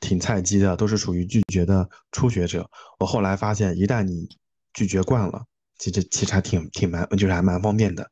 [0.00, 2.68] 挺菜鸡的，都是属于拒绝的初学者。
[2.98, 4.28] 我后来发现，一旦你
[4.74, 5.44] 拒绝惯了，
[5.78, 8.10] 其实其实还挺挺蛮，就是还蛮方便的。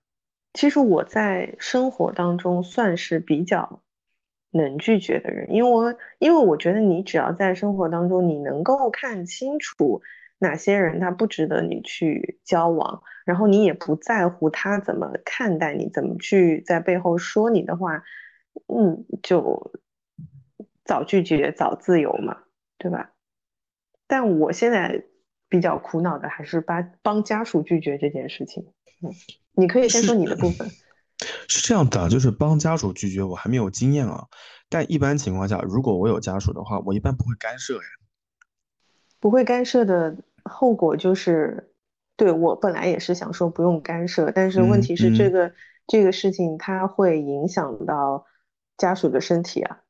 [0.53, 3.83] 其实我在生活当中算是比较
[4.53, 10.01] 能拒绝的人，因为我因为我觉得你只要在生活当中，你能够看清楚
[10.39, 18.03] 哪些人他不值得你去交往，然后你也不在乎他怎么看待你，怎么去在背后说你的话，
[18.69, 19.73] 嗯，就
[20.85, 22.43] 早拒绝早自由嘛，
[22.79, 23.13] 对吧？
[24.07, 25.05] 但我现在
[25.49, 28.67] 比较苦恼的还是帮帮家属拒绝这件事情，
[29.03, 29.11] 嗯。
[29.57, 30.69] 你可以先说你的部分。
[31.49, 34.27] 是这样的，就是帮家属拒绝，我还没有经验啊。
[34.69, 37.89] 但一般情况下，如果我有家属的话，我一般不会干涉呀。
[39.21, 41.73] 不会干涉的后果就是，
[42.17, 45.55] 对，我本来也是想说不用干涉，但是问嗯题是这嗯个
[45.87, 48.25] 这个事情它会影响到
[48.77, 49.81] 家属的身体啊。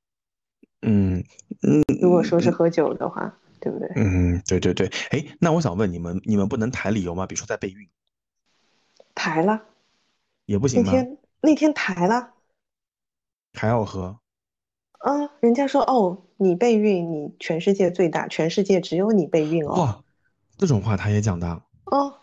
[0.82, 1.24] 嗯
[1.62, 3.88] 嗯如果说是喝酒的话，对不对？
[3.96, 4.90] 嗯，对对对。
[5.10, 7.26] 哎，那我想问你们，你们不能抬理由吗？
[7.26, 7.88] 比如说在备孕，
[9.14, 9.62] 抬了，
[10.46, 10.90] 也不行吗？
[10.90, 12.32] 天那天抬了，
[13.52, 14.18] 还要喝？
[14.98, 19.74] 啊，人家说哦，你备孕，你全世界最大，全世界只有你备孕哦。
[19.74, 20.04] 哇，
[20.56, 21.62] 这种话他也讲的。
[21.86, 22.14] 哦，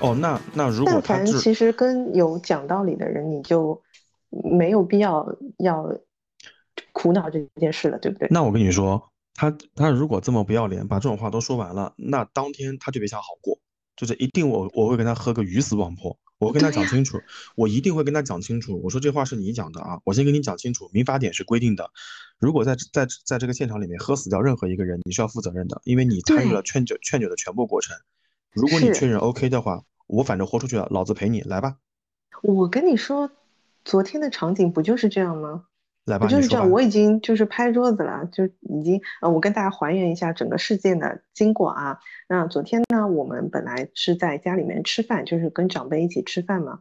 [0.00, 3.82] 哦，那那如果但他是凡其实跟有讲道理的人，你就
[4.30, 5.26] 没有必要
[5.58, 5.96] 要
[6.92, 8.28] 苦恼这件事了，对不对？
[8.30, 13.58] 那我跟你说，他他如果这么不要脸，把这种话都说完了，那当天他就别想好过，
[14.02, 17.20] 就是一定我我会跟他喝个鱼死网破，我会跟他讲清楚，
[17.54, 21.88] 我一定会跟他讲清楚，我说这话是你讲的啊，我先跟你讲清楚，民法典是规定的，
[22.40, 27.96] 如果在在在这个现场里面喝死掉任何一个人，你是要负责任的，因为你参与了劝酒劝酒的全部过程，
[28.50, 31.76] 如果你确认 OK 的话，我反正豁出去了，老子陪你来吧，
[32.42, 33.30] 我跟你说，
[33.84, 35.66] 昨天的场景不就是这样吗？
[36.04, 36.70] 来吧，就是这样？
[36.70, 41.98] 我已经就是拍桌子了，就已经呃，我跟大家还原一下整个事件的经过啊。
[42.28, 46.80] 那昨天呢，我们本来是在家里面吃饭，就是跟长辈一起吃饭嘛。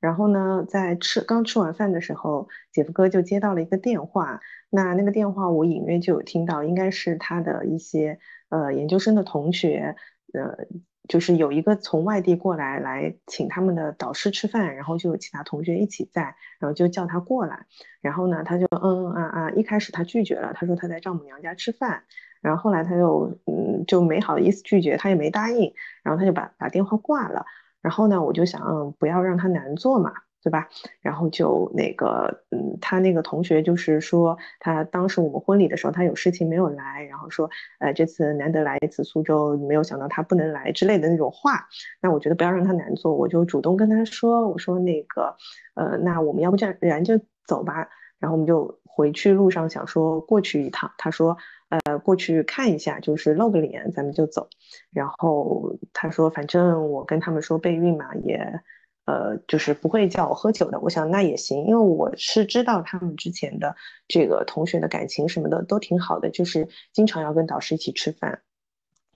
[0.00, 4.40] 然后呢，在吃刚吃完饭的时候，姐夫哥就接到了一个电话。
[4.70, 8.18] 那那个电话我隐约就有听到，应该是他的一些
[8.50, 9.96] 呃研究生的同学，
[10.34, 10.66] 呃，
[11.08, 17.66] 就是有一个从外地过来来请他们的导师吃饭，然后就有其他同学一起在，然后就叫他过来。
[18.00, 22.04] 然后呢，他就嗯嗯啊啊，一开始他拒绝了，他说他在丈母娘家吃饭，
[22.40, 25.72] 然后后来他就嗯就没好意思拒绝，他也没答应，
[26.04, 27.46] 然后他就把把电话挂了。
[27.80, 30.68] 然后呢，我就想嗯不要让他难做嘛，对吧？
[31.00, 41.66] 然后就那个，嗯，他那个同学就是说，他当时我们婚礼的时候，他有事情没有来，然后说，呃，这次难得来一次苏州，没有想到他不能来之类的那种话。
[42.00, 45.36] 那我觉得不要让他难做，我就主动跟他说，我说那个，
[45.74, 47.88] 呃，那我们要不这样然就走吧。
[48.18, 51.36] 然后我们就回去路上想说过去一趟，他说，
[51.68, 54.48] 呃，过去看一下，就是露个脸，咱们就走。
[54.92, 58.60] 然后他说，反正我跟他们说备孕嘛，也。
[59.08, 60.78] 呃，就是不会叫我喝酒的。
[60.80, 63.74] 我想那也行，因为我是知道他们之前的
[64.06, 68.42] 这个同学的感情什么的都挺好的，就是经常要跟导师一起吃饭。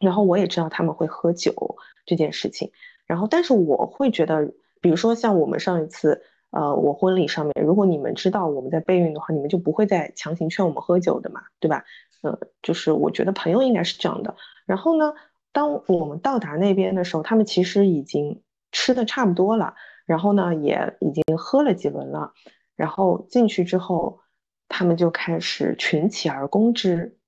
[0.00, 1.76] 然后我也知道他们会喝酒
[2.07, 2.72] 这件事情。
[3.07, 4.50] 然后，但是我会觉得，
[4.81, 11.85] 比如说像我们上一次，呃，我婚礼上面，如果你们知道我们在备孕的话，你们就不会再强行劝我们喝酒的嘛，对吧？
[12.22, 14.35] 呃，就是我觉得朋友应该是这样的。
[14.64, 15.12] 然后呢，
[15.52, 18.40] 当我们到达那边的时候，他们其实已经。
[18.72, 19.74] 吃的差不多了，
[20.06, 22.32] 然后呢，也已经喝了几轮了，
[22.74, 24.18] 然后进去之后，
[24.66, 27.18] 他们就开始群起而攻之，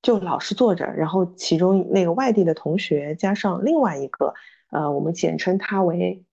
[0.00, 4.32] 就老是坐着，然后其中那个外地的同学加上另外一个，
[4.70, 6.24] 呃，我们简称他为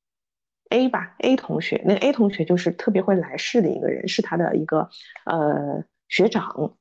[0.69, 4.89] A 吧，A 同学，那个 A 同学就是特别会来事的一个人，是他的一个
[5.25, 6.77] 呃学长，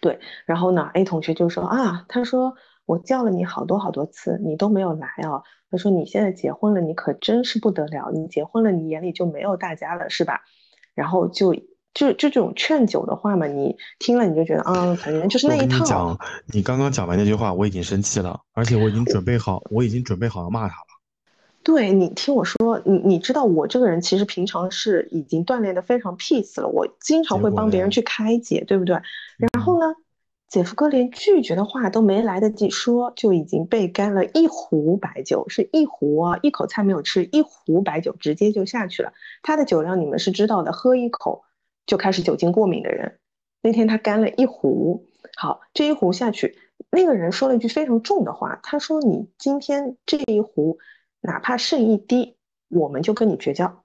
[0.00, 2.56] 对，然后呢，A 同学就说啊，他说。
[2.86, 5.42] 我叫了你好多好多次，你都没有来啊。
[5.68, 8.10] 他说你现在结婚了，你可真是不得了。
[8.14, 10.40] 你结婚了，你眼里就没有大家了，是吧？
[10.94, 11.54] 然后就
[11.92, 15.78] 就就这种劝酒的话嘛，你听了你就觉得啊，反正就是那一套。
[15.78, 16.18] 你讲，
[16.54, 20.86] 你刚刚讲完那句话，我已经生气了，而且我已经准备好，我已经准备好要骂他了。
[21.64, 28.94] 对你听我说，你你知道我这个人其实平常是已经锻炼的非常 peace 了，我经常会帮别人去开解，对不对？
[29.52, 29.92] 然后呢？
[30.48, 39.12] 姐夫哥连拒绝的话都没来得及说，就已经被干了一壶白酒，是一壶啊，一口菜没有吃，一壶白酒直接就下去了。
[39.42, 41.44] 他的酒量你们是知道的，喝一口
[41.84, 43.18] 就开始酒精过敏的人。
[43.60, 46.56] 那天他干了一壶，好，这一壶下去，
[46.90, 50.78] 那个人说了一句非常重的话，他说：“你今天这一壶
[51.20, 52.36] 哪怕剩一滴，
[52.68, 53.82] 我们就跟你绝交，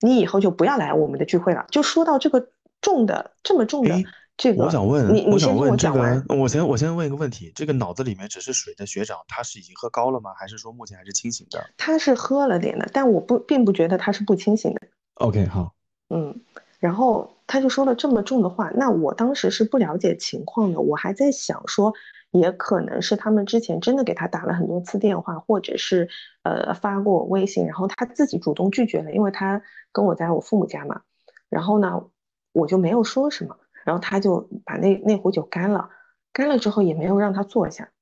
[0.00, 2.48] 你以后就不要来我们的聚会了。”就说到这个
[2.80, 3.94] 重的这么重的。
[4.36, 10.34] 这个我想问，你我想问这个，我先我先问一个问题，这个脑子里面只是水的学长，他是已经喝高了吗？
[10.38, 11.58] 还是说目前还是清醒的？
[11.78, 14.80] 他是喝了点的，但我不并不觉得他是不清醒的。
[15.14, 15.72] OK，好，
[16.10, 16.38] 嗯，
[16.78, 21.94] 然后他就说了这么重的话，那我当时是不了解情况的，我还在想说，
[22.30, 26.10] 也可能是他们之前真的给他打了很多次电话，或者是
[26.42, 31.00] 呃发过微信，然后他自己主动拒绝了，因为他跟我在我父母家嘛，
[31.48, 32.04] 然后呢，
[32.52, 33.56] 我就没有说什么。
[33.86, 35.90] 然后他就把那那壶酒干了，
[36.32, 37.92] 干了之后也没有让他坐下，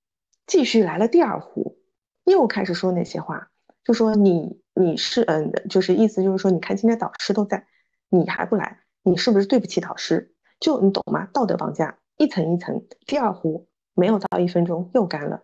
[0.46, 1.76] 继续来了第二壶，
[2.24, 3.48] 又开始说那些话，
[3.84, 7.66] 就说你你是嗯，就是意思就是说，你看今天导师都在，
[8.08, 10.34] 你还不来，你是不是对不起导师？
[10.58, 11.28] 就你懂吗？
[11.34, 12.86] 道德绑架，一层一层。
[13.06, 15.42] 第二壶没有到一分钟又干了，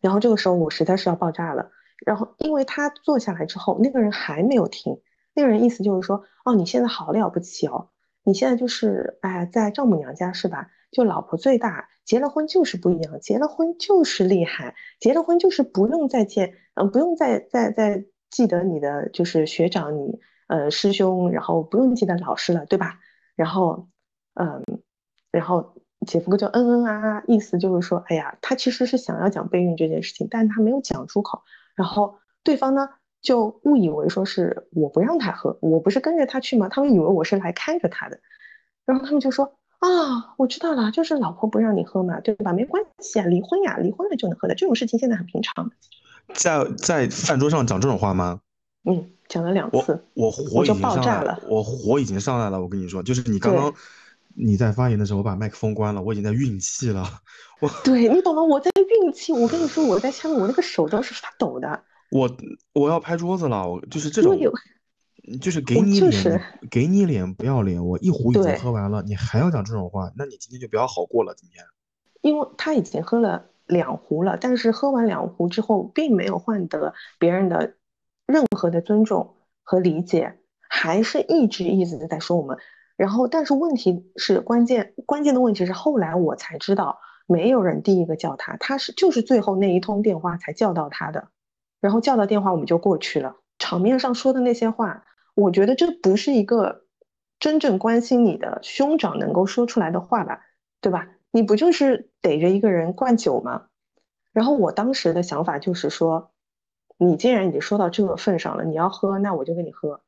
[0.00, 1.70] 然后这个时候我实在是要爆炸了。
[2.06, 4.98] 然后因为他坐下来之后，那个人还没有停，
[5.34, 7.90] 那个人意思就是说，哦，你现在好了不起哦。
[8.28, 10.68] 你现在就是哎，在丈母娘家是吧？
[10.90, 22.98] 就老婆最大，结了婚就是不一样，结了婚就是厉害，结了婚就是不用再见，嗯，不用再再再记得你的就是学长，你呃师兄，然后不用记得老师了，对吧？
[23.34, 23.88] 然后
[24.34, 24.62] 嗯，
[25.32, 25.74] 然后
[26.06, 31.40] 姐夫哥就嗯嗯啊啊，意思就是说，哎呀，他其实是想要讲备孕这件事情，但他没有讲出口，
[31.74, 32.90] 然后对方呢？
[33.20, 36.68] 就误以为说是我不让他喝，我不是跟着他去吗？
[36.68, 38.20] 他们以为我是来看着他的，
[38.84, 39.44] 然后他们就说
[39.80, 42.52] 啊，我知道了，就是老婆不让你喝嘛，对吧？
[42.52, 45.70] 没关系啊，离婚呀，离婚了就能喝的，这种事情现在很平常。
[46.34, 48.40] 在在饭桌上讲这种话吗？
[48.84, 52.60] 嗯，讲了两次，我火已经上来了，我火已经上来了。
[52.60, 53.72] 我跟你说，就是你刚刚
[54.34, 57.04] 你在发言的时候，我把麦克风关了，我已经在运气了。
[57.60, 58.42] 我对你懂吗？
[58.42, 58.70] 我在
[59.02, 59.32] 运气。
[59.32, 61.82] 我跟你说，我在下面，我那个手都是发抖的。
[62.10, 62.30] 我
[62.72, 64.38] 我要拍桌子了，我就是这种，
[65.40, 67.84] 就是 给你脸，给你脸不要脸。
[67.86, 71.34] 我一壶已经喝完了，你还要讲这种话，那你今天就不要好过了。
[71.34, 71.64] 今天，
[72.22, 77.74] 因为他已经喝了两壶了，但是喝完两壶之后，并没有换得别人的
[78.26, 80.38] 任何的尊重和理解，
[80.68, 82.56] 还是一直一直的在说我们。
[82.96, 91.28] 然后，但是问题是关键关键的问题是，后来我才知道，没有人第一个叫他，他是就是最后那一通电话才叫到他的。
[91.80, 93.36] 然后叫到电话，我们就过去了。
[93.58, 95.04] 场面上说的那些话，
[95.34, 96.84] 我觉得这不是一个
[97.38, 100.40] 真正关心你的兄长能够说出来的话吧，
[100.80, 101.08] 对吧？
[101.30, 103.66] 你不就是逮着一个人灌酒吗？
[104.32, 106.30] 然后我当时的想法就是说，
[106.96, 110.00] 你既然已经说到这个份上了，你要喝，那我就跟你喝。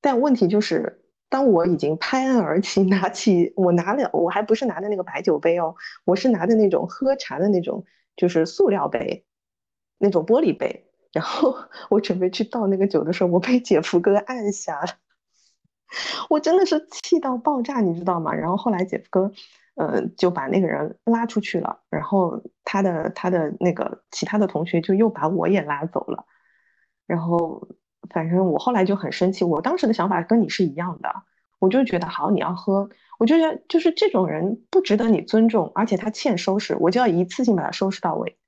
[0.00, 7.84] 但问题就是，当我已经拍案而起， 拿起我拿了，我还不是拿的那个白酒杯哦，我是拿的那种喝茶的那种，
[8.16, 9.24] 就是塑料杯，
[9.98, 10.88] 那种玻璃杯。
[11.12, 11.54] 然后
[11.90, 14.86] 我准备去倒那个酒的时候，我被姐夫哥按下了，
[16.30, 18.32] 我真的是气到爆炸，你知道吗？
[18.32, 19.32] 然后后来姐夫哥，
[19.74, 26.24] 呃，就把那个人拉出去了，然后他的他的那个其他的同学就又把我也拉走了，
[27.06, 27.68] 然后
[28.08, 31.24] 反正我后来就很生气，我当时的想法跟你是一样的，
[31.58, 32.88] 我就觉得好，你要喝，
[33.18, 38.38] 我就觉得就是这种人不值得你尊重，而且他欠收拾，我就要一次性把他收拾到位。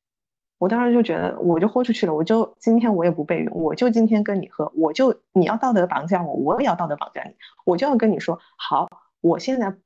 [0.59, 7.35] 我当时就觉得，我就豁出去了，我就今天我也不备孕，我就今天跟你喝，我就你要道德绑架我，我也要道德绑架你，
[7.65, 8.89] 我就要跟你说，好，
[9.21, 9.77] 我现在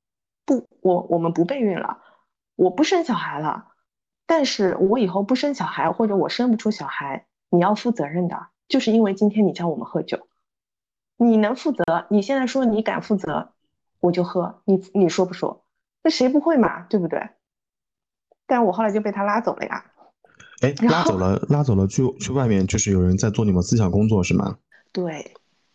[0.45, 1.99] 不，我我们不备孕了，
[2.55, 3.69] 我不生小孩了，
[4.27, 10.29] 但是我以后不生小孩，或者我生不出小孩，你要负责任的，就是因为今天你叫我们喝酒，
[11.17, 12.07] 你能负责？
[12.11, 13.53] 你现在说你敢负责，
[14.01, 15.65] 我就喝，你你说不说？
[16.03, 17.31] 那谁不会嘛，对不对？
[18.47, 19.85] 但我后来就被他拉走了呀。
[20.61, 24.59] 哎，拉走了，拉走了，去去外面，就是有人在做你们思想工作，是吗？
[24.93, 25.33] 对，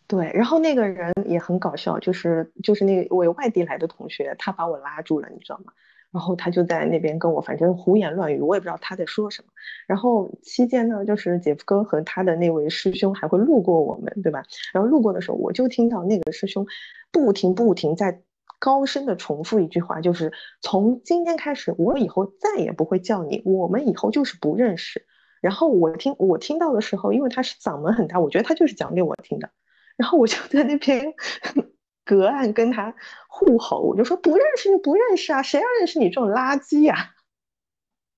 [0.07, 0.29] 对。
[0.33, 5.71] 然后那个人也很搞笑，就是就是那位外地来的同学，他把我拉住了，你知道吗？
[6.11, 9.47] 然后他就在那边跟我，反正胡言乱语，我也不知道他在说什么。
[9.87, 14.43] 然后期间呢，就是姐夫哥和他的那位师兄还会路过我们，对吧？
[14.73, 16.67] 然后路过的时候，我就听到那个师兄
[17.11, 18.21] 不停不停在。
[18.63, 25.05] 高声的重复一句话，就是从今天开始，我以后再也不会叫你，我们以后就是不认识。
[25.41, 29.49] 然后我听我听到的时候，因为他是嗓门很大，我觉得他就是讲给我听的。
[29.97, 31.13] 然后我就在那边
[32.05, 32.95] 隔岸跟他
[33.27, 36.95] 互吼，我就说不认识就不认识啊，谁要认识你这种垃圾呀？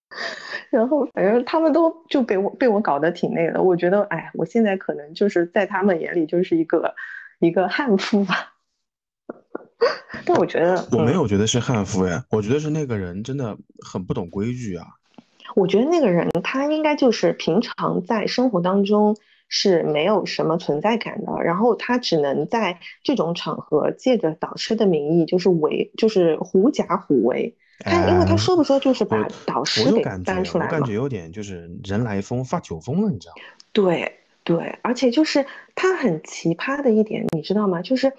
[0.70, 3.64] 然后反正他们都就被我被我搞得挺那个的。
[3.64, 6.94] 我觉得，哎，我现在可能就是在他们眼里就是一个
[7.40, 8.55] 一个悍妇吧。
[10.26, 14.86] 但我觉得 我没有觉得是悍妇呀，我觉得是那个人真的很不懂规矩啊。
[15.56, 19.16] 我觉得那个人他应该就是平常在生活当中
[19.48, 27.56] 是没有什么存在感的，然后他只能在这种场合借着导师的名义就是为就是狐假虎威。
[27.80, 33.42] 他因为他说不说就是把导师给搬出来了，我感觉有点就是人来疯发酒疯了，你知道吗？
[33.72, 35.46] 对对，而且就是
[35.76, 37.82] 他很奇葩的一点，你知道吗？
[37.82, 38.12] 就是。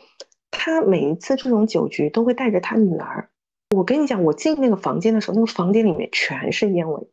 [0.50, 3.28] 他每一次这种酒局都会带着他女儿。
[3.70, 7.08] 我跟你讲，我进那个房间的时候，那个房间里面全是烟味。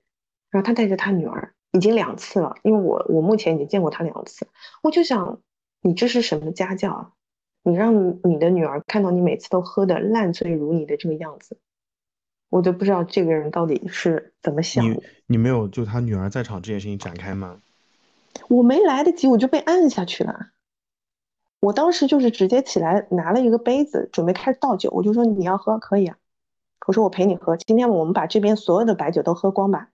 [0.51, 4.47] 然后他带着他女儿，已经两次了，因为我我目前已经见过他两次。
[4.83, 5.41] 我就想，
[5.81, 7.11] 你这是什么家教啊？
[7.63, 11.57] 你让你的女儿看到你每次都喝的烂醉如泥的这个样子，
[12.49, 14.85] 我都不知道这个人到底是怎么想。
[14.85, 17.61] 你你没有就他女儿在场这件事情展开吗？
[18.49, 20.49] 我没来得及，我就被按下去了。
[21.63, 24.89] 我当时就是直接起来拿了一个杯子，准备开始倒酒。
[24.91, 26.17] 我就说你要喝可以啊，
[26.85, 27.55] 我说我陪你喝。
[27.55, 29.87] 今天我们把这边所有的白酒都喝光吧。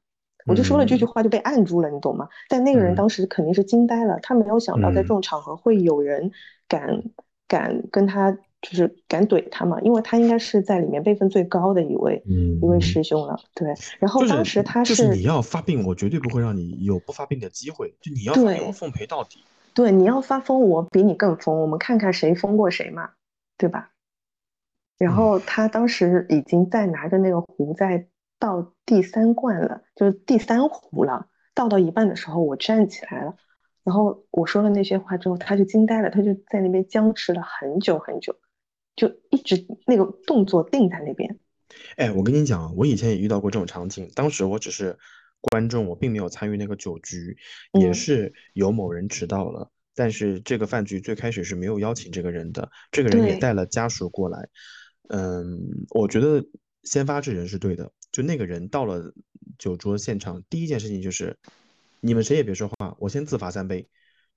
[0.48, 2.28] 我就说了这句话就被按住了，你懂吗？
[2.48, 6.32] 但那个人当时肯定是惊呆了，他没有想到在这种场合会有人
[6.68, 7.04] 敢
[7.48, 8.32] 敢跟他
[8.64, 13.40] 就是敢怼他嘛，因为他应该是在里面辈分最高的一位一位师兄了。
[13.54, 19.44] 对，然后当时他是你要发病，我绝对不会让你有不发病的机会，就你要发病，我奉陪到底。
[19.80, 23.12] 对，你要发疯，我比你更疯，我们看看谁疯过谁嘛，
[23.58, 23.92] 对吧？
[24.98, 28.10] 然后他当时已经在拿着那个壶在
[28.40, 31.28] 倒第三罐了，就是第三壶了。
[31.54, 33.38] 倒到一半的时候，我站起来了，
[33.86, 38.36] 然后我说了那些话之后，他就惊呆了，他就在那边僵持了很久很久，
[38.98, 41.40] 就一直那个动作定在那边。
[41.96, 44.98] 哎，我跟你讲，我以前也遇到过这种场景，当时我只是。
[45.42, 47.38] 观众，我并没有参与那个酒局，
[47.80, 49.72] 也是有某人迟到了。
[49.96, 54.48] 但是这个饭局最开始是没有邀请这个人的，这个人也带了家属过来。
[55.10, 55.60] 嗯，
[55.90, 56.46] 我觉得
[56.84, 57.92] 先发制人是对的。
[58.12, 59.14] 就那个人到了
[59.58, 61.38] 酒桌现场，第一件事情就是，
[62.00, 63.88] 你们谁也别说话，我先自罚三杯，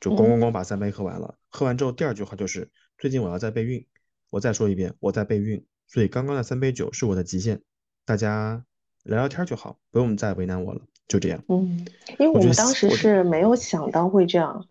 [0.00, 1.38] 就咣咣咣把三杯喝完了。
[1.48, 3.86] 喝完之后，第二句话就是，最近我要在备孕。
[4.30, 7.61] 我再说一遍，我在备孕，所以刚刚的三杯酒是我的极限，
[8.07, 8.64] 大家
[9.05, 10.80] 聊聊天就好，不用再为难我了。
[11.09, 11.86] 就这样，嗯，
[12.18, 14.66] 因为我们当时是没有想到会这样。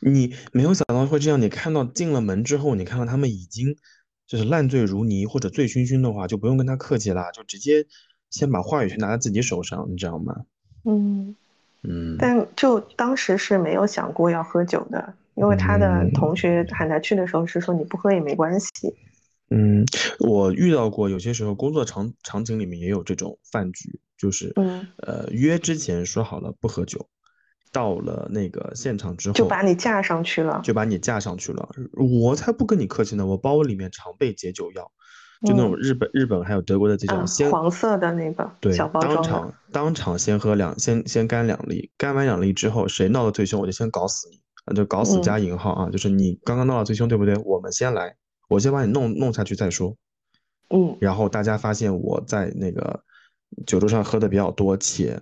[0.00, 3.76] 你没有想到会这样，你看到进了门之后，你看到他们已经
[4.26, 7.86] 就是烂醉如泥或者醉醺醺的话，就不用跟他客气啦，就直接
[8.30, 10.44] 先把话语权拿在自己手上，你知道吗？
[10.84, 11.34] 嗯
[11.82, 12.16] 嗯。
[12.18, 18.68] 但就当时是没有想过要喝酒的，因为他的同学喊他去的时候是说你不喝也没关系。
[19.48, 19.84] 嗯，
[20.18, 23.98] 我遇到过，有些时候工作场场景里面也有这种饭局。
[24.20, 24.52] 就是，
[24.98, 27.08] 呃，约之前说好了不喝酒，
[27.72, 31.66] 到了那个现场之后，就把你架上去了，就把你架上去了。
[31.96, 34.92] 我才不跟你客气呢，我包里面常备解酒药，
[35.46, 47.34] 就那种日本、日本还有德国的这种，先黄色的那个对，小包装当场当场先喝两，先先干两粒，干完两粒之后，谁闹得最凶，我就先搞死你，就搞死加引号啊，就是你刚刚闹得最凶，对不对？
[47.38, 48.16] 我们先来，
[48.50, 49.96] 我先把你弄弄下去再说。
[50.72, 53.02] 嗯，然后大家发现我在那个
[53.66, 55.20] 酒桌上喝的比较多且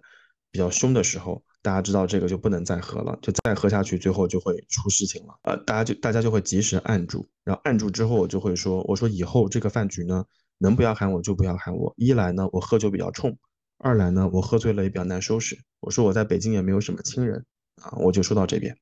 [0.51, 1.43] 比较凶的时候。
[1.61, 5.35] 大家知道这个就不能再喝了，就再喝下去，最后就会出事情了。
[5.43, 10.25] 呃，大家就大家就会及时按住，然后按住之后，我就会说，我说以后这个饭局呢，
[10.59, 11.93] 能不要喊我就不要喊我。
[11.97, 13.33] 一来呢，我喝酒比较冲；
[13.79, 15.59] 二来呢，我喝醉了也比较难收拾。
[15.81, 17.45] 我说我在北京也没有什么亲人
[17.83, 18.79] 啊，我就说到这边。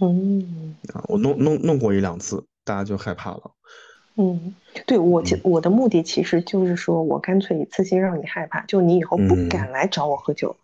[0.00, 3.52] 嗯，啊，我弄弄弄过一两次，大家就害怕了。
[4.16, 4.54] 嗯，
[4.86, 10.56] 对我其我的目的其实就是说我干脆一次性让你害怕，就你以后不敢来找我喝酒。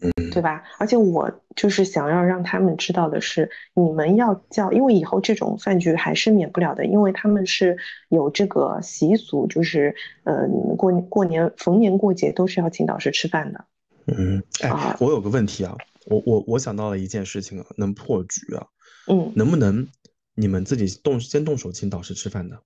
[0.00, 0.62] 嗯，对吧？
[0.78, 7.76] 而且我就是想要让他们知道的是，你们要叫，因为以后这种饭局还是免不了的，因为他们是
[8.08, 10.46] 有这个习俗，就是呃，
[10.76, 13.64] 过过年逢年过节都是要请导师吃饭的。
[14.06, 15.76] 嗯，哎，我有个问题啊，
[16.06, 18.68] 我我我想到了一件事情啊，能破局啊，
[19.08, 19.88] 嗯，能不能
[20.36, 22.60] 你们自己动先动手请导师吃饭的？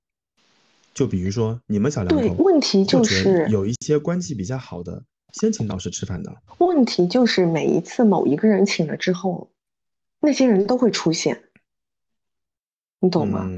[0.95, 5.05] 就比如说你们小两口，对，问题就是有一些关系比较好的。
[5.33, 9.51] 先请老师吃饭的问题就是每一次某一个人请了之后，
[10.21, 11.45] 那些人都会出现，
[13.01, 13.49] 你懂吗？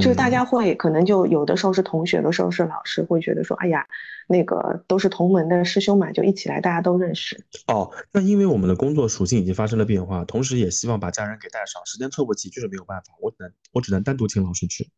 [0.00, 3.86] 就是大家会可能就有的时候是同学，有的时候是老师，会觉得说，哎呀，
[4.26, 7.44] 那个都是同门的师兄嘛，就一起来，大家都认识。
[7.66, 14.88] 哦，那因为我们的工作属性已经发生了变化，同时也希望把家人给带上，时间凑不齐，就是没有办法，我只能我只能单独请老师去。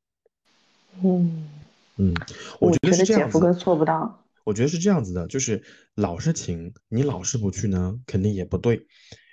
[1.02, 1.48] 嗯
[2.00, 2.14] 嗯，
[2.58, 4.24] 我觉得是这样姐夫哥做不到。
[4.42, 5.62] 我觉得是这样子的，就是
[5.94, 8.86] 老是请你，老是不去呢，肯定也不对。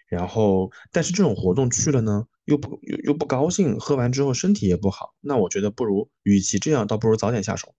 [0.09, 5.15] 然后，但是这种活动去了呢，又不又又不高兴，喝完之后身体也不好。
[5.21, 7.73] 那我觉得不如，与其这样，倒不如早点下手。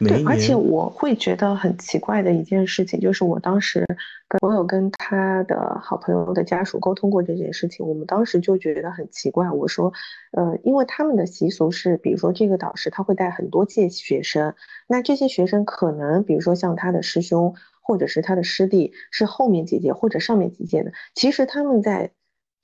[0.00, 3.86] 对，而且我会觉得很奇怪的一件事情，就是我当时
[4.28, 9.50] 跟我有跟他的好朋友的家属沟通过这件事情，我们当时就觉得很奇怪。
[9.50, 9.92] 我说，
[10.32, 14.54] 呃，因为他们的习俗是，比如说这个导师他会带很多届学生，
[14.86, 22.10] 那这些学生可能，比如说像他的师兄或者是他的师弟是后面几届或者上面几届的，其实他们在。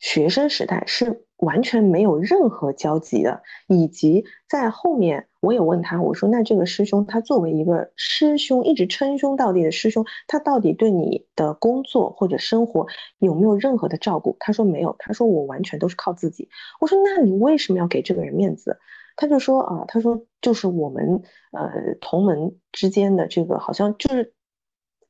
[0.00, 12.86] 学生时代是完全没有任何交集的，以及在后面，我也问他，我说那这个师兄他作为一个师兄，一直称兄道弟的师兄，他到底对你的工作或者生活
[13.18, 14.36] 有没有任何的照顾？
[14.40, 16.48] 他说没有，他说我完全都是靠自己。
[16.80, 18.78] 我说那你为什么要给这个人面子？
[19.16, 21.22] 他就说啊，他说就是我们
[21.52, 24.34] 呃同门之间的这个好像就是。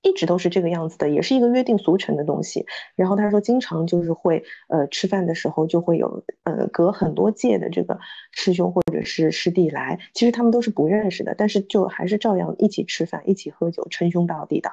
[0.02, 2.64] 一直都是这个样子的，也是一个约定俗成的东西。
[2.94, 7.98] 然后他说，经常就是会，呃，吃饭的时候就会有，呃，隔很多届的这个
[8.32, 14.70] 师兄或者是师弟来，其实他们都是不认识的，但是就还是照样一起吃饭，一起喝酒，称兄道弟的。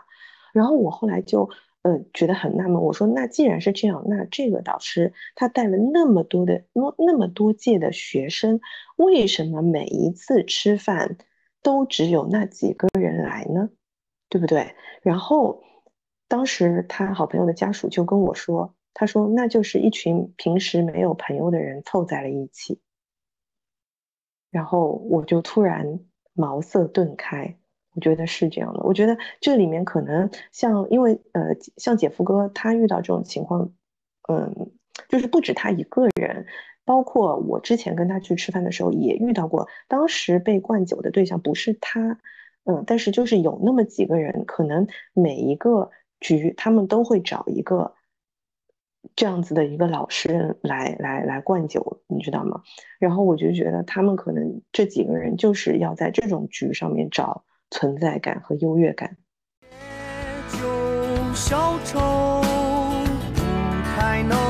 [0.54, 1.50] 然后我后来就，
[1.82, 8.62] 呃，觉得很纳闷，我说，那既然是这样，那这个导师他带了那么多的那那么多届的学生，
[8.96, 11.18] 为什么每一次吃饭
[11.64, 13.70] 都只有那几个人来呢？
[14.30, 14.76] 对不对？
[15.02, 15.64] 然后，
[16.28, 22.82] 当时他好朋友的家属就跟我说：“他说那就是一群平时没有朋友的人凑在了一起。”
[24.50, 26.00] 然后我就突然
[26.34, 27.58] 茅塞顿开，
[27.94, 28.82] 我觉得是这样的。
[28.84, 33.72] 我觉得这里面可能像，因为呃，像姐夫哥他遇到这种情况，
[34.28, 34.72] 嗯，
[35.08, 36.46] 就是不止他一个人，
[36.84, 39.68] 包括我之前跟他去吃饭的时候也遇到过。
[39.88, 42.20] 当时被灌酒的对象不是他。
[42.66, 47.94] 嗯但是就是有那么几个人可能每一个局他们都会找一个
[49.16, 52.64] 这样子的一个老实人来来来灌酒你知道吗？
[53.00, 59.18] 然后我就觉得他们可能这几个人就是要在这种局上面找存在感和优越感。
[60.50, 62.42] 借酒愁
[63.36, 63.42] 不
[63.96, 64.45] 太能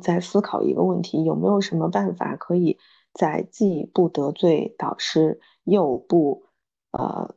[0.00, 2.78] 在思考一个问题：有没有什么办法可以
[3.12, 6.44] 在既不得罪导师，又不
[6.92, 7.34] 呃，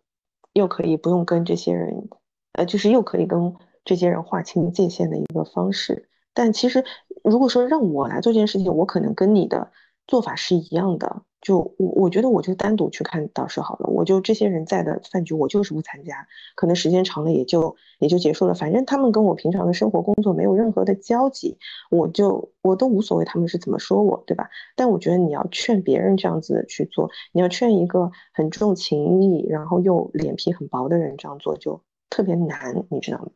[0.54, 2.10] 又可以不用跟这些人，
[2.54, 3.56] 呃，就是又可以跟
[3.86, 6.10] 这些人划清界限的一个方式？
[6.34, 6.84] 但其实，
[7.24, 9.72] 如果说让我来做这件事情，我可能跟你的
[10.08, 11.22] 做法是一样的。
[11.44, 16.26] 就我我觉得我就单独去看导师好了，我就这些人在的饭局我就是不参加，
[16.56, 21.58] 可能时间长了也就也就结束了，反正他们跟我平常的生活工作没有任何的交集，
[21.92, 24.50] 我就我都无所谓他们是怎么说我，对吧？
[24.78, 33.28] 但我觉得你要劝别人这样子去做，你要劝一个很重情义，然后又脸皮很薄的人这样做就特别难，你知道吗？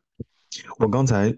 [0.79, 1.35] 我刚才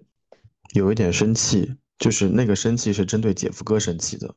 [0.76, 4.36] 有一点生气，就是那个生气是针对姐夫哥生气的。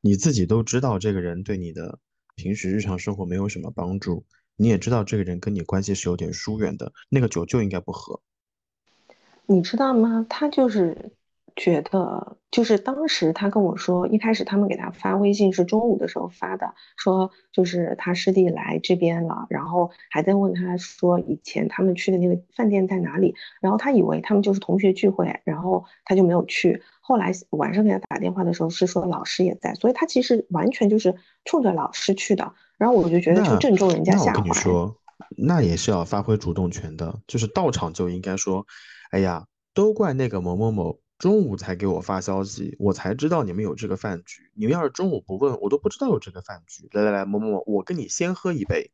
[0.00, 1.98] 你自己都知道这个人对你的
[2.36, 4.24] 平时日常生活没有什么帮助，
[4.56, 8.20] 你也知道这个人跟你关系是有点疏远的，那个酒就应该不喝。
[9.46, 10.24] 你知道吗？
[10.28, 11.12] 他就是。
[11.58, 26.80] 觉得就是当时他跟我说，一开始他们给他发微信是中午的时候发的，说就是他师弟来这边了，然后还在问他说以前他们去的那个饭店在哪里，然后他以为他们就是同学聚会，然后他就没有去。
[27.00, 32.54] 后来晚上给他打电话的时候是说老师也在，所以他其实完全就是冲着老师去的。
[32.78, 34.32] 然后我就觉得就正中人家下怀。
[34.32, 34.96] 那我跟你说，
[35.36, 38.64] 那也是要发挥主动权的，就是到场就应该说，
[39.10, 39.44] 哎呀，
[39.74, 41.00] 都怪那个某某某。
[41.18, 44.42] 中午才给我发消息，我才知道你们有这个饭局。
[44.54, 46.88] 你们要是中午不问，我都不知道有这个饭局。
[46.92, 48.92] 来来来，某某某，我跟你先喝一杯。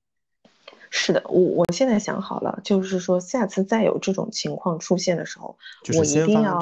[0.89, 5.59] 是的，我我现在想好了，就是说下次再有这种情况出现的时候，
[5.99, 6.59] 我一定要，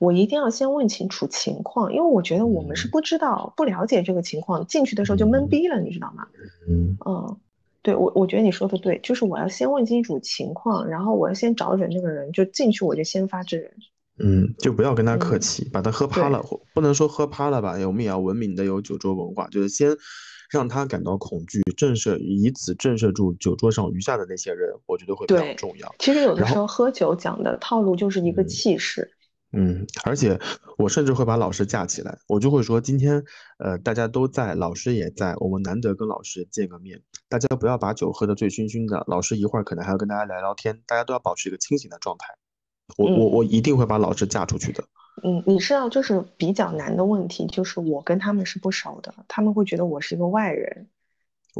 [0.00, 6.26] 我一定要先问清楚情况，因为我觉得我们是不知道、不了解这个情况，进去的时候就懵逼了，你知道吗？
[6.66, 7.36] 嗯嗯，
[7.82, 13.72] 对我我觉得你说的对，就是我要先问清楚情况，然后我要先找准那个人，就进去我就先发制人。
[14.18, 16.40] 嗯，就不要跟他客气，把他喝趴了，
[16.72, 17.72] 不能说喝趴了吧？
[17.86, 19.96] 我们也要文明的有酒桌文化，就是先
[20.50, 25.92] 让他感到恐惧，震慑，以此震慑住酒桌上余下的那些人，我觉得会比较重要。
[25.98, 29.10] 其实有的时候喝酒讲的套路就是一个气势。
[29.56, 30.36] 嗯，而且
[30.78, 33.22] 我甚至会把老师架起来，我就会说今天
[33.58, 42.34] 呃大家都在，老师也在，我们难得跟老师见个面，大家不要把酒喝得醉醺醺的，老师一会儿可能还要跟大家聊聊天，大家都要保持一个清醒的状态。
[42.96, 44.84] 我我我一定会把老师嫁出去的。
[45.22, 50.88] 嗯，你知道，就是比较难的问题，就是我跟他们是不熟的，他们会觉得我是一个外人，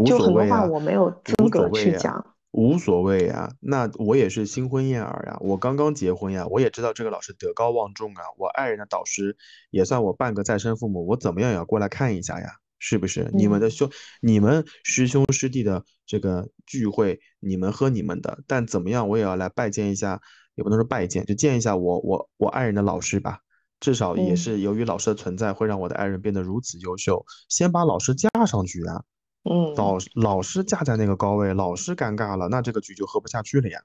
[0.04, 2.34] 就很多话我没有资格去讲。
[2.50, 9.36] 无所谓呀，那我也是新婚燕尔呀，我刚刚结婚呀，我也知道这个老师德高望重啊，我爱人的导师
[9.70, 13.30] 也算我半个再生父母，我怎么样也要过来看一下呀，是不是？
[13.32, 20.20] 你们的兄，你们师兄师弟的这个聚会，你们喝你们的，但怎么样我也要来拜见一下。
[20.54, 23.40] 也不能说拜见，就见一下我我我爱人的老师吧，
[23.80, 27.24] 至少也是由于老师的存在，会让我的爱人变得如此优秀。
[27.48, 29.04] 先把老师架上去啊，
[29.42, 33.82] 嗯，老老师架在那个高位，老师尴尬了，那这个局就喝不下去了呀。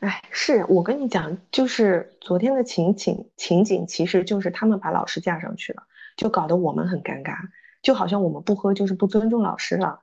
[0.00, 5.82] 哎，是我跟你讲，就是昨天的情景情景，其实就是他们把老师架上去了，
[6.16, 7.36] 就搞得我们很尴尬，
[7.82, 10.02] 就好像我们不喝就是不尊重老师了。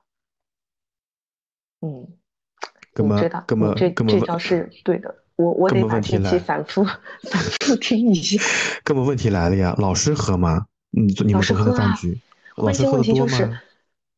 [1.80, 2.16] 嗯，
[2.96, 3.44] 我知道，
[3.76, 5.24] 这这招是对的。
[5.38, 6.84] 我我得把这期反复
[7.30, 8.42] 反复听一下。
[8.82, 10.66] 根本问题来了呀，老师喝吗？
[10.90, 12.20] 你你们不喝的饭局，
[12.56, 13.56] 关键问题就是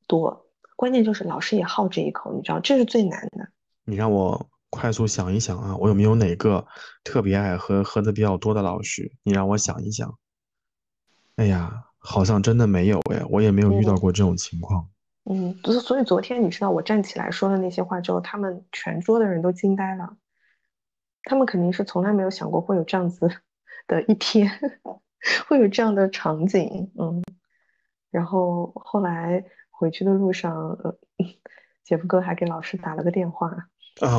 [0.06, 0.46] 多，
[0.76, 3.48] 关键就是老师也好这一口，你知道这是最难的。
[3.84, 6.66] 你让我快速想一想啊，我有没有哪个
[7.04, 9.12] 特别爱喝、喝的比较多的老师？
[9.22, 10.14] 你让我想一想。
[11.36, 14.88] 哎呀，好像真的没有哎，我也没有遇到过这种情况。
[15.24, 20.16] 嗯，不是，所以昨天你知道我站起来说的那些话之后，他们全桌的人都惊呆了。
[21.24, 23.28] 他们肯定是从来没有想过会有这样子
[23.86, 24.50] 的一天，
[25.46, 27.22] 会有这样的场景，嗯。
[28.10, 30.52] 然后后来回去的路上，
[30.82, 30.98] 呃，
[31.84, 33.68] 姐夫哥还给老师打了个电话，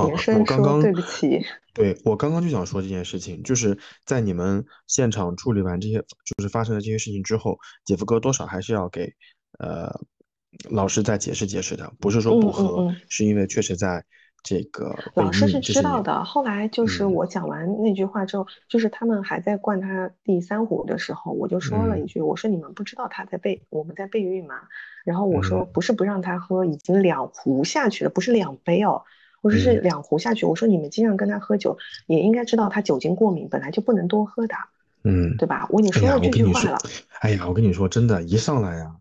[0.05, 1.45] 连声说对不起。
[1.73, 9.13] 对我刚刚就想说这件事情，就是在你们现场处理完这些，就是发生的这些事情之后，姐夫哥多少还是要给
[9.59, 9.93] 呃
[10.69, 14.05] 老师再解释解释的，不是说不喝，是因为确实在。
[14.43, 16.23] 这个老师是知道的。
[16.23, 24.55] 后来就是我讲完那句话之后，就是他们还在灌他第三壶的时候，我就说了一句：“我说你们不知道他在备，我们在备孕吗？”
[25.05, 29.03] 然后我说：“不是不让他喝，已经两壶下去了，不是两杯哦。”
[29.41, 30.45] 我说是两壶下去。
[30.45, 34.55] 我说你们经常跟他喝酒，也应该知道他酒精过敏，本来就不能多喝的，
[35.03, 35.67] 嗯，对吧？
[35.71, 36.77] 我已经说了这句话了。
[37.21, 38.95] 哎呀，我跟你说，真的，一上来呀。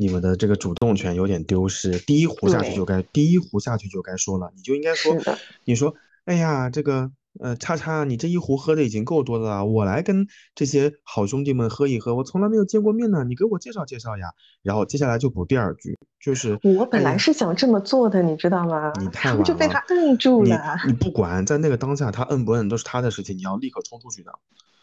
[0.00, 5.12] 你们的这个主动权有点丢失，第一壶下去就该第一壶下去就该说了，你就应该说，
[5.64, 5.92] 你说，
[6.24, 14.28] 哎呀，这个呃，叉叉，你这一壶喝的已经够多的了，我来跟这些好兄弟们喝一喝，我从来没有见过面呢，你给我介绍介绍呀。
[14.62, 18.92] 然后接下来就补第二句，就是我本来是想这么做的，你知道吗？
[19.00, 20.76] 你 太晚了，就被他摁住了。
[20.84, 24.32] 你你不管在那个当下他摁不摁都是他的事情，你要立刻冲出去的。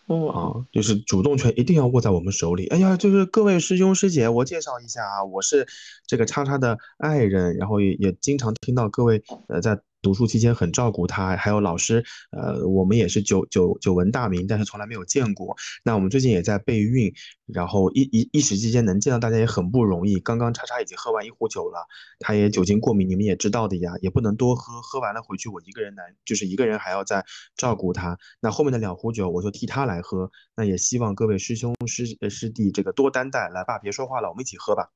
[0.08, 2.68] 哦啊，就是主动权一定要握在我们手里。
[2.68, 5.68] 哎呀，就是各位师兄师姐，我介绍一下啊，我是
[6.06, 9.80] 这个叉叉的爱人，然后也也经常听到各位呃在。
[10.06, 15.58] 读书期间很照顾他，还有老师，呃，我们也是久久久闻大名，但是从来没有见过。
[15.84, 17.12] 那我们最近也在备孕，
[17.48, 20.20] 然后一一一时之间能见到大家也很不容易。
[20.20, 21.88] 刚刚叉叉已经喝完一壶酒了，
[22.20, 27.26] 他也酒精过敏，你们也知道的呀，也不能多喝，喝完了回去我一个人难，就是一个人还要再
[27.58, 28.20] 照顾他。
[28.40, 33.50] 那后面的两壶酒我就替他来喝，那也希望各位师兄师师弟这个多担待。
[33.50, 34.92] 来吧，别说话了，我们一起喝吧。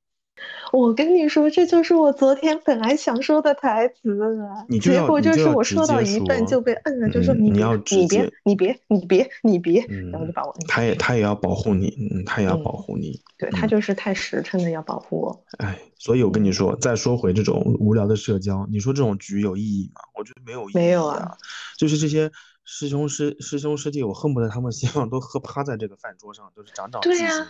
[0.71, 15.43] 我跟你说，这就是我昨天本来想说的台词啊，结果就是我说到一半就被摁了，就说你你要你别你别你别你别，然后就把我他也他也要保护你，嗯，他也要保护你，对他就是太实诚的要保护我。
[15.57, 20.01] 哎，所以我跟你说，再说回这种无聊的社交，你说这种局有意义吗？
[20.15, 21.35] 我觉得没有意义，没有啊，
[21.77, 22.31] 就是这些
[22.63, 27.47] 师兄师师兄师弟，我恨不得他们希望都喝趴在这个饭桌上，就是长长对呀。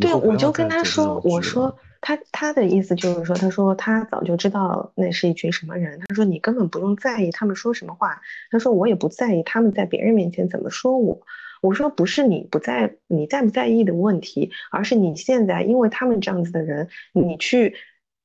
[0.00, 11.22] 对，我就跟他说，我说他他的意思就是说，他说他早就知道那是一群什么人，他说你根本不用在意他们说什么话，他说我也不在意他们在别人面前怎么说我，
[11.62, 17.76] 我说不是你不在你在不在意的问题，而是你现在因为他们这样子的人，你去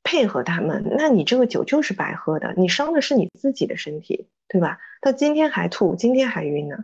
[0.04, 4.80] 配合他们，那你这个酒就是白喝的，你伤的是你自己的身体，对吧？
[5.02, 6.78] 到今天还吐，今天还晕呢，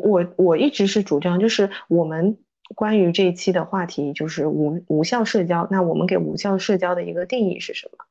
[0.00, 2.38] 我我一直是主张就是我们。
[2.74, 8.04] 关于这一期的话题就是无无效社交，那我们给无效社交的一个定义是什么？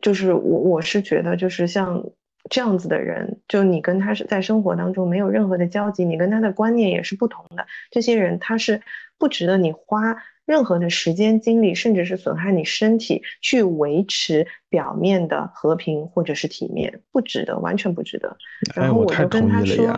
[0.00, 2.02] 就是我我是觉得就是像
[2.48, 8.80] 这样子的人，就你跟他是在生活当中没有任何的交集，你跟他的观念也是不同的，这些人他是
[9.18, 10.16] 不值得你花
[10.46, 18.38] 任何的时间精力，甚至是损害你身体去维持表面的和平或者是体面，不值得，完全不值得。
[18.74, 19.94] 然后我就跟他说。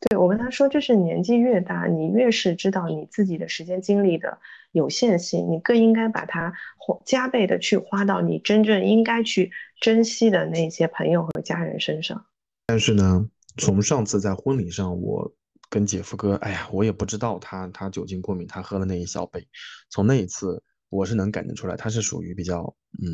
[0.00, 4.38] 对我跟他说，就是年纪越大，你越是知道你自己的时间精力的
[4.72, 12.26] 有限性，你更应该把它花加倍的去花到你真正应该去珍惜的那些朋友和家人身上。
[12.66, 15.32] 但是呢，从上次在婚礼上，我
[15.70, 19.46] 跟姐夫哥，哎呀，我也不知道他他酒精过敏，他喝了那一小杯，
[19.90, 20.62] 从那一次。
[20.88, 22.62] 我是能感觉出来，他是属于比较
[23.02, 23.08] 嗯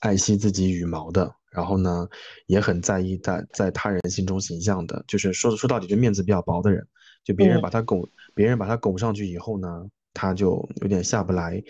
[0.00, 2.08] 爱惜自己羽毛的，然后呢
[2.46, 6.86] 也很在意在在他人心中形象的，就是说说到底就面子比较薄的人，
[7.24, 11.62] 就别人把他拱，别人把他拱上去以后呢，他就有点下不来，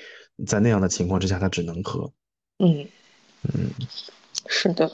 [0.46, 2.12] 在那样的情况之下，他只能喝。
[2.58, 2.86] 嗯
[3.42, 3.70] 嗯，
[4.46, 4.90] 是的。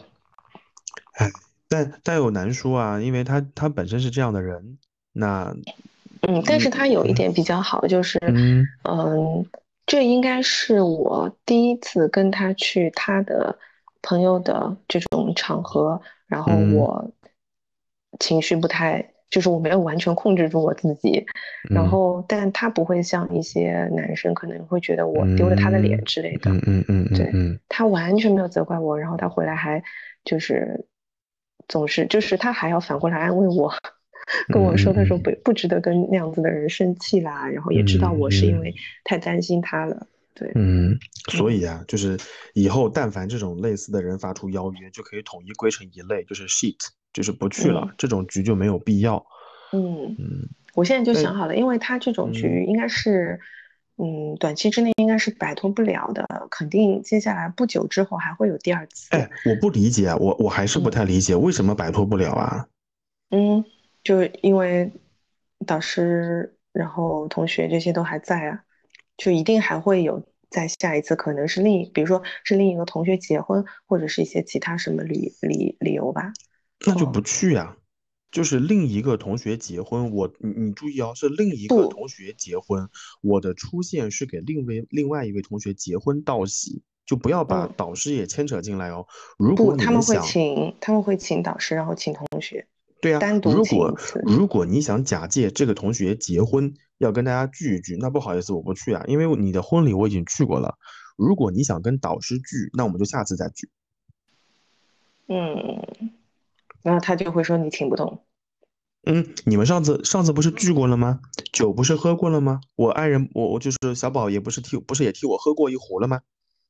[1.14, 1.31] 哎，
[1.69, 4.79] 但但有难说啊，因为他他本身是这样的人，
[5.12, 5.55] 那
[6.23, 9.47] 嗯，但是他有一点比较好，就是嗯嗯。
[9.89, 13.59] 这应该是我第一次跟他去他的
[14.03, 17.11] 朋友的这种场合，然后我
[18.20, 21.24] 情绪不太，就是我没有完全控制住我自己，
[21.74, 27.32] 然后但他不会像一些男生可能会觉得我丢了他的脸之类的，嗯嗯嗯，对
[27.66, 29.82] 他完全没有责怪我，然后他回来还
[30.22, 30.86] 就是
[31.66, 33.72] 总是就是他还要反过来安慰我。
[34.49, 38.74] 跟我说，他说不不值得跟那样子的人生气啦，然后也知道我是因为
[39.05, 40.99] 太担心他了，对，嗯，
[41.31, 42.18] 所以啊，就是
[42.55, 46.76] 以后但凡这种类似的人发出邀约，就可以统一归成一类，就是 shit，
[47.12, 49.24] 就是不去了，这种局就没有必要。
[49.72, 53.41] 嗯嗯，我现在就想好了，因为他这种局应该是，
[53.97, 59.09] 嗯，短期之内应该是摆脱不了的，肯定接下来不久之后还会有第二次。
[59.11, 62.66] 哎，我不理解，我我还是不太理解，为什么摆脱不了啊？
[63.31, 63.64] 嗯。
[64.09, 64.91] 就因为
[65.67, 68.65] 导师，然后同学这些都还在啊，
[69.19, 76.33] 就一定还会有在下一次，可能是另，比如说是另一个同学结婚，或者是一些其他什么理理理由吧。
[76.87, 77.77] 那就不去呀，
[78.31, 82.89] 就是另一个同学结婚，我你你注意哦，是另一个同学结婚，
[83.21, 89.07] 我的出现是给另外另外一位同学结婚道喜，就不要把导师也牵扯进来哦。
[89.37, 92.67] 如果他们会请他们会请导师，然后请同学。
[93.01, 93.94] 对呀，如果
[94.24, 100.76] 如果你想假借这个同学结婚要跟大家聚一聚，那不好意思，我不去啊，因为你的婚礼我已经去过了。
[101.16, 103.68] 如果你想跟导师聚，那我们就下次再聚。
[105.28, 106.12] 嗯，
[106.82, 108.20] 然后他就会说你请不动。
[109.05, 111.20] 嗯，你们上次上次不是聚过了吗？
[111.53, 112.61] 酒不是喝过了吗？
[112.76, 116.20] 我爱人我我就是小宝也不是替不是也替我喝过一壶了吗？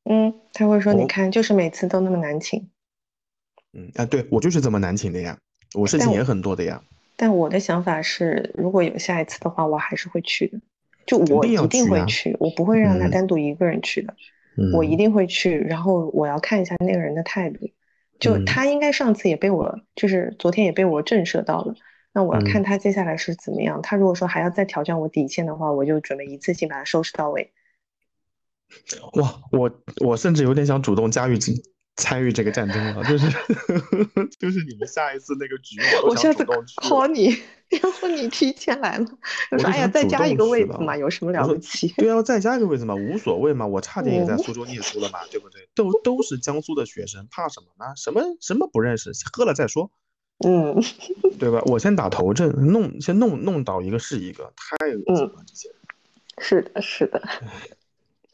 [0.04, 2.68] 嗯，他会说你看就是每次都那么难请。
[3.72, 5.38] 嗯啊，对我就是这么难请的呀。
[5.74, 6.82] 我事情也很多的呀。
[7.16, 10.60] 但我的想法是，如果有下一次的话，我还是会去的。
[11.06, 14.14] 就我一定会去，我不会让他单独一个人去的。
[14.72, 17.70] 我一定会去，然后我要看一下那个人的态度。
[18.18, 21.74] 就他应该上次也被我，就是昨天也被我震慑到了。
[22.12, 23.80] 那我要看他接下来是怎么样。
[23.82, 27.52] 他如果说还要再挑战我底线的话，我就准备一次性把他收拾到位。
[29.14, 29.70] 哇，我
[30.04, 31.36] 我甚至有点想主动加入
[31.98, 33.26] 参与这个战争了，就是
[34.38, 35.76] 就是你们下一次那个局，
[36.06, 37.36] 我下次 call 你，
[37.68, 39.06] 然后你提前来了，
[39.50, 41.88] 我说哎呀，再加一个位子嘛，有什么了不起？
[41.96, 45.68] 对啊，再加一个位子嘛，无所谓嘛，我差点也在苏州念书了嘛，对不对？
[45.74, 47.92] 都都是江苏的学生，怕什么呢？
[47.96, 49.90] 什么什么不认识，喝了再说。
[50.46, 50.80] 嗯，
[51.40, 51.60] 对吧？
[51.66, 55.78] 我先打头阵，弄先弄弄倒一个是一个，太恶心了这些人。
[56.40, 57.20] 是的，是的。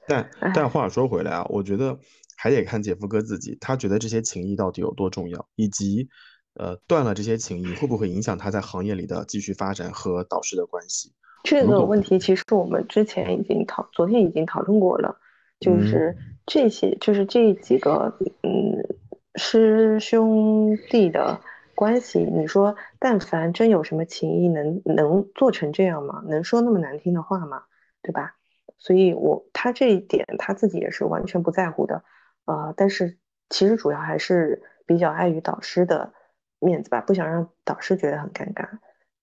[0.07, 1.99] 但但话说回来啊，我觉得
[2.37, 6.09] 还得看姐夫哥自己，他觉得这些情谊到底有多重要，以及
[6.55, 11.13] 呃断了这些情谊会不会影响他在行业里的继续发展和导师的关系。
[11.43, 15.17] 这个问题其实我们之前已经讨，昨天已经讨论过了，
[15.61, 16.17] 就是
[16.47, 18.97] 这些，就是这几个嗯
[19.37, 21.41] 师兄弟的。
[21.77, 26.23] 关系，你说，但凡真有什么情谊，能能做成这样吗？
[26.29, 27.65] 能说那么难听的话吗？
[28.01, 28.37] 对吧？
[28.79, 32.05] 所以，我他这一点他自己也是完全不在乎的，
[32.47, 33.19] 呃，但是
[33.49, 36.13] 其实主要还是比较碍于导师的
[36.59, 38.69] 面子吧，不想让导师觉得很尴尬。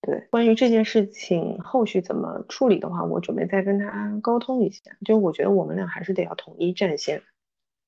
[0.00, 4.82] 对，关于这件事情后续怎么处理的话，我准备再跟他沟通一下。
[5.04, 7.22] 就我觉得我们俩还是得要统一战线，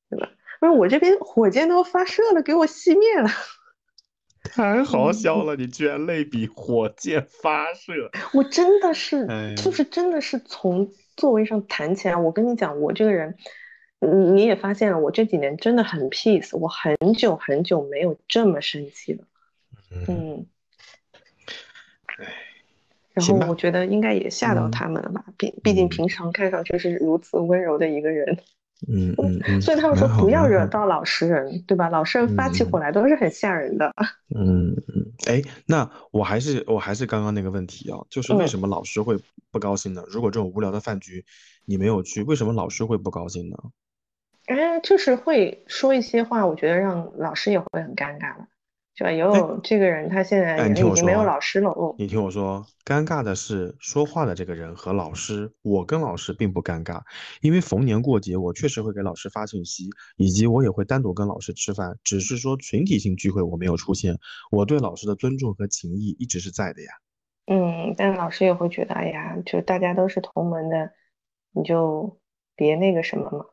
[0.09, 0.28] 对吧？
[0.61, 3.28] 不是我这边火箭都发射了，给我熄灭了。
[4.45, 5.57] 太好 笑了！
[5.57, 9.26] 你居然类比火箭发射，我真的是，
[9.57, 12.14] 就是真的是从座位上弹起来。
[12.14, 13.37] 我跟你讲，我这个人，
[14.05, 19.25] 你你也发现了，我这几年真的很 peace，我很久很久没有这么生气了。
[20.09, 20.47] 嗯，
[23.13, 25.25] 然后我觉得应该也吓到他们了吧？
[25.39, 28.39] 毕毕竟平常看上去是如此温柔的一个人。
[28.89, 31.89] 嗯嗯嗯， 所以他们说不要惹到老实人，对吧？
[31.89, 33.95] 老实人发起火来都是很吓人的。
[34.35, 39.17] 嗯 嗯，哎，那我还是我还是刚刚那个问题啊，就是为什么老师会
[39.51, 40.05] 不高兴呢？
[40.09, 41.25] 如果这种无聊的饭局
[41.65, 43.57] 你没有去，为什么老师会不高兴呢？
[44.47, 48.47] 哎，就是会说一些话，我觉得让老师也会很尴尬了。
[48.95, 51.75] 就有这个人，他现在已经没有老师了。
[51.99, 55.51] 你听我说，尴尬的是说话的这个人和老师。
[55.63, 57.01] 我跟老师并不尴尬，
[57.41, 61.99] 因为逢年过节，我确实会给老师发信息，以及我也会单独跟老师吃饭。
[62.05, 64.17] 只是说群体性聚会我没有出现，
[64.53, 66.89] 我对老师的尊重和情谊一直是在的呀。
[67.47, 70.93] 嗯，但老师也会觉得，哎呀，就大家都是同门的，
[71.53, 72.21] 你就
[72.55, 73.47] 别那个什么嘛。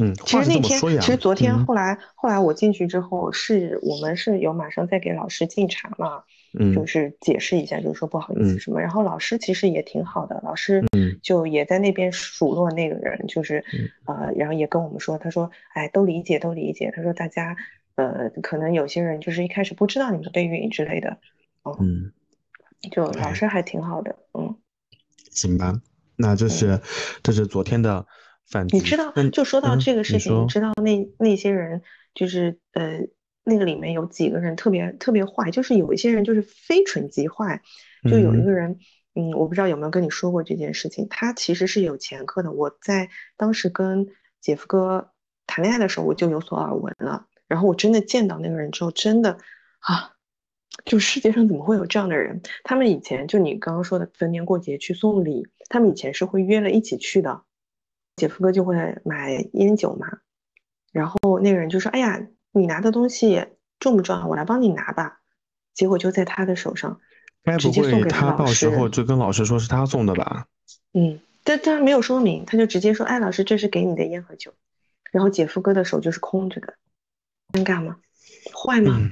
[0.00, 6.22] 嗯，其实那天，其实昨天后来后来我进去之后，是我们是有马上再给老师敬茶嘛，
[6.56, 8.80] 嗯，就是解释一下，就是说不好意思什么。
[8.80, 10.84] 然后老师其实也挺好的，老师
[11.20, 13.64] 就也在那边数落那个人，就是
[14.04, 16.92] 呃，然后也跟我们说，他说，哎，都理解，都理解。
[16.94, 17.56] 他说大家
[17.96, 21.18] 呃，可能有些人就是一开始不知道你们备孕之类的，
[21.80, 22.12] 嗯，
[22.92, 24.54] 就老师还挺好的，嗯，
[25.32, 25.74] 行吧，
[26.14, 26.80] 那这是
[27.24, 28.06] 这是昨天的。
[28.70, 31.82] 你知道，就说到这个事情，你知道那那些人
[32.14, 33.00] 就是呃，
[33.44, 37.62] 那个里面有几个人特别特别坏，就是有一些人就是非蠢即坏。
[38.08, 38.78] 就有一个人，
[39.14, 41.08] 嗯，我不知道有没有跟你说过这件事情。
[41.10, 42.52] 他其实是有前科的。
[42.52, 44.06] 我在当时跟
[44.40, 45.10] 姐夫哥
[45.48, 47.26] 谈恋爱的时候，我就有所耳闻了。
[47.48, 49.36] 然后我真的见到那个人之后，真的
[49.80, 50.12] 啊，
[50.84, 52.40] 就世界上怎么会有这样的人？
[52.62, 57.42] 他们以前就你刚刚说的逢年过节去送礼，他们以前是会约了一起去的。
[58.18, 60.06] 姐夫哥就会买烟酒嘛，
[60.92, 63.46] 然后那个人就说：“哎呀，你拿的东西
[63.78, 64.28] 重不重？
[64.28, 65.20] 我来帮你拿吧。”
[65.72, 67.00] 结果就在他的手上，
[67.44, 68.32] 该不会他。
[68.32, 70.48] 到时候就跟老师说是他送的吧？
[70.92, 74.52] 嗯，但他没有说明，他就直接说：“哎，老师，这是给你的烟和酒。”
[75.12, 76.74] 然后姐夫哥的手就是空着的，
[77.52, 77.96] 尴尬吗？
[78.52, 79.08] 坏吗？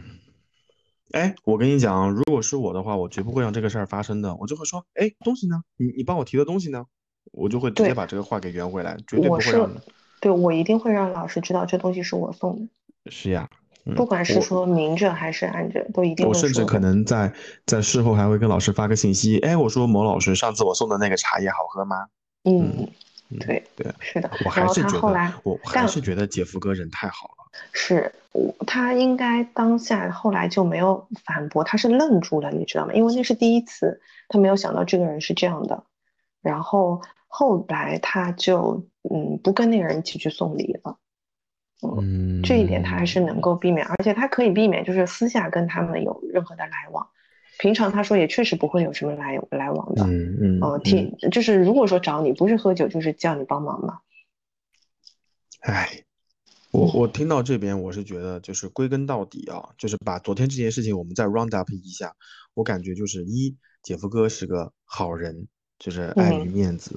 [1.13, 4.35] 哎，我跟你讲，如果是我的话，我绝不会让这个事儿发生的。
[4.35, 5.63] 我就会说：“哎，东西呢？
[5.77, 6.87] 你你帮我提的东西呢？”
[7.33, 9.71] 我就会直接把这个话给圆回来，绝对不会让。
[10.19, 13.11] 对，我一定会让老师知道这东西是我送的。
[13.11, 13.49] 是呀，
[13.95, 16.27] 不管是说明着还是暗着，都一定。
[16.27, 17.31] 我甚至可能在
[17.67, 22.07] 在事后还会跟老师发个信息，哎，我说某老师，上次我送的那个茶叶好喝吗？
[22.45, 22.89] 嗯，
[23.39, 24.31] 对对，是的。
[24.47, 27.45] 我还是觉得，我还是觉得姐夫哥人太好了。
[27.73, 28.11] 是，
[28.67, 32.95] 他应该当下后来就没有反驳，他是愣住了，你知道吗？
[32.95, 35.85] 因为那是第一次，他没有想到这个人是这样的，
[36.41, 37.03] 然后。
[37.39, 40.99] 后来他就嗯不跟那个人一起去送礼了，
[41.83, 47.07] 嗯，这一点他还是能够避免，而且他可以避免就是私下跟他们有任何的来往。
[47.59, 50.07] 平常他说也确实不会有什么来来往的。
[50.07, 50.63] 嗯嗯。
[50.63, 53.99] 哦，挺就是如果说找你不是喝酒就是叫你帮忙嘛。
[55.61, 56.05] 哎，
[56.71, 62.15] 我我听到这边我是觉得就是归根到底啊，就是把昨天这件事情我们再 round up 一下，
[62.55, 66.95] 我感觉就是一姐夫哥是个好人，就是碍于面子；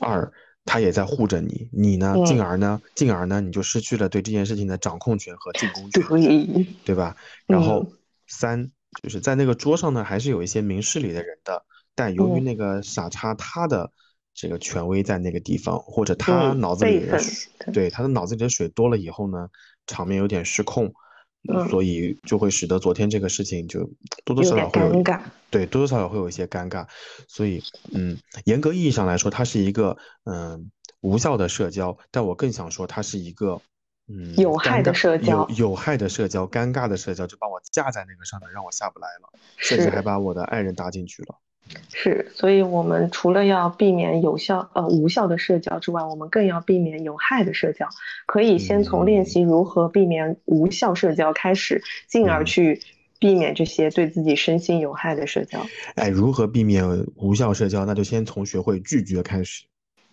[0.00, 0.32] 二。
[0.66, 2.14] 他也在护着你，你呢？
[2.26, 2.80] 进而呢？
[2.94, 3.40] 进而呢？
[3.40, 7.16] 你就失去了对这件事情的掌控权和进攻权，对对吧？
[7.46, 7.84] 然后
[8.28, 8.70] 三
[9.02, 11.64] 就是在那个桌上呢，还是有一些明事理的人的，
[11.94, 13.90] 但由于那个傻叉他的
[14.34, 17.18] 这个权威在那个地方，或者他脑子里的
[17.72, 19.48] 对他的脑子里的水多了以后呢，
[19.86, 20.92] 场面有点失控。
[21.70, 23.88] 所以就会使得昨天这个事情就
[24.24, 25.20] 多多少少会有尴尬，
[25.50, 26.86] 对，多多少少会有一些尴尬。
[27.28, 27.62] 所以，
[27.92, 30.70] 嗯，严格意义上来说，它是一个嗯
[31.00, 33.60] 无效的社交，但我更想说，它是一个
[34.06, 41.38] 嗯有害的社交，有有害的社交，尴尬的社交，就把我架在那个上面，让我下不来了，甚至还把我的爱人搭进去了。
[41.92, 47.86] 是，所以我们除了要避免有效呃无效的社交之外，我们更要避免有害的社交。
[48.26, 52.80] 可以先从练习如何避免无效社交开始，进而去
[53.18, 55.60] 避免这些对自己身心有害的社交。
[55.94, 56.84] 哎，如何避免
[57.16, 57.84] 无效社交？
[57.84, 59.64] 那就先从学会拒绝开始。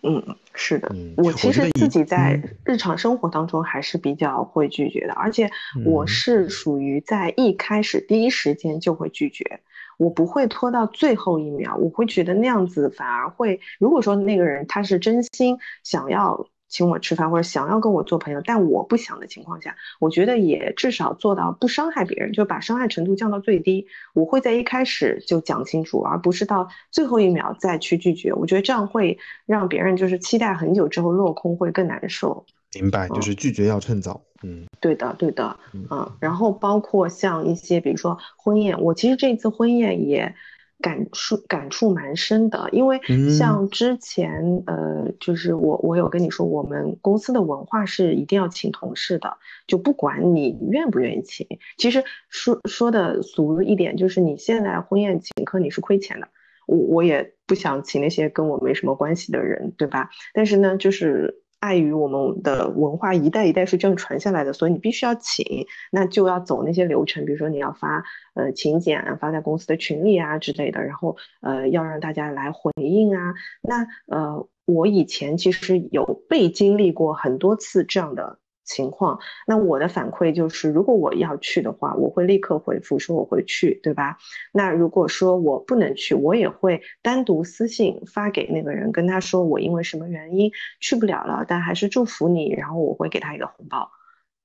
[0.02, 0.22] 嗯，
[0.54, 5.50] 是的，我其实自己在日常生活当中还是比较会拒绝的，而且
[5.84, 9.60] 我是属于在一开始第一时间就会拒绝。
[9.98, 13.60] 我不会拖到最后一秒，我会觉得那样子反而会。
[13.78, 23.86] 如果说那个人他是真心想要请我吃饭或者想要跟我做朋友，但我不想的情况下，我觉得也至少做到不伤害别人，就把伤害程度降到最低。
[24.14, 28.32] 我会在一开始就讲清楚，而不是到最后一秒再去拒绝。
[28.34, 32.44] 我觉得这样会让别人就是期待很久之后落空，会更难受。
[32.74, 34.22] 明白，就是拒绝要趁早。
[34.42, 40.32] 嗯，对的，对的，嗯，然后包括像一些，比如说婚宴，我其实这次婚宴也
[40.80, 43.00] 感触感触蛮深的，因为
[43.36, 51.44] 像之前，呃，就是我我有跟你说，我们公司的文化是一定要请同事的，就不管你愿不愿意请，
[51.76, 56.28] 其实说说的俗一点，就是你现在婚宴请客你是亏钱的，
[56.68, 60.10] 我我也不想请那些跟我没什么关系的人，对吧？
[60.32, 61.42] 但是呢，就是。
[61.60, 68.04] 碍于我们的文化一代一代是这样传下来的，所以你必须要请，那就要走那些流程，比如说你要发
[68.34, 73.34] 呃请柬啊，发在公司的群里啊之类的，然后呃要让大家来回应啊。
[73.62, 78.38] 那呃我以前其实有被经历过很多次这样的。
[78.68, 84.18] 情况，那我的反馈就是，如果我要去的话，我会立刻回复说我会去，对吧？
[84.52, 93.90] 那如果说我不能去，我也会单独私信发给那个人，跟他说我因为什么原因去不了了，但还是祝福你，然后我会给他一个红包。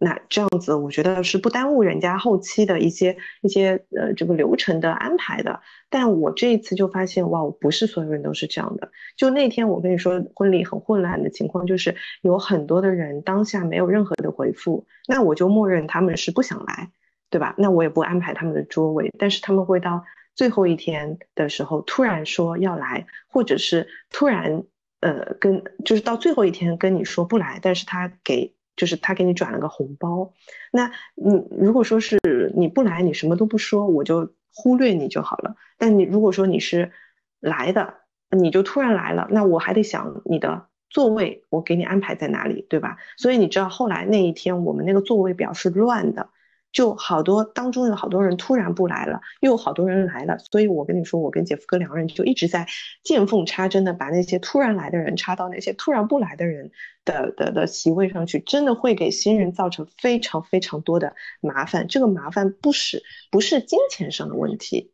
[0.04, 5.62] 那这样子，我觉得是不耽误人家后期的一些一些呃这个流程的安排的。
[5.90, 8.92] 但我这一次就发现，哇，不是所有人都是这样的。
[9.16, 16.90] 就那天我跟你说婚礼很混乱的情况，就是有很多的人当下没有任何的回复，那我就默认他们是不想来，
[17.30, 17.56] 对吧？
[17.58, 20.04] 那我也不安排他们的桌位，但是他们会到
[20.36, 24.64] 最后一天的时候突然说要来，或者是突然
[25.00, 28.54] 呃跟就是到最后一天跟你说不来，但是他给。
[28.76, 30.34] 就是他给你转了个红包，
[30.72, 32.20] 那你如果说是
[32.56, 35.56] 你不来，你什么都不说，我就忽略你就好了。
[35.78, 36.92] 但你如果说你是
[37.40, 37.94] 来的，
[38.30, 42.98] 你就突然来了，那我还得想你的座位，我给你安排在哪里，对吧？
[43.18, 46.30] 所以你知道后来那一天我们那个座位表是乱的。
[46.74, 52.68] 就好多当中有好多人突然不来了，又有好多人来了，所以我跟你说，我跟姐夫哥两个人就一直在
[53.04, 56.72] 见缝插针的把那些突然来的人插到那些突然不来的人
[57.06, 61.88] 的的的席位上去，真的会给新人造成非常非常多的麻烦。
[61.88, 64.92] 这个麻烦不是不是金钱上的问题，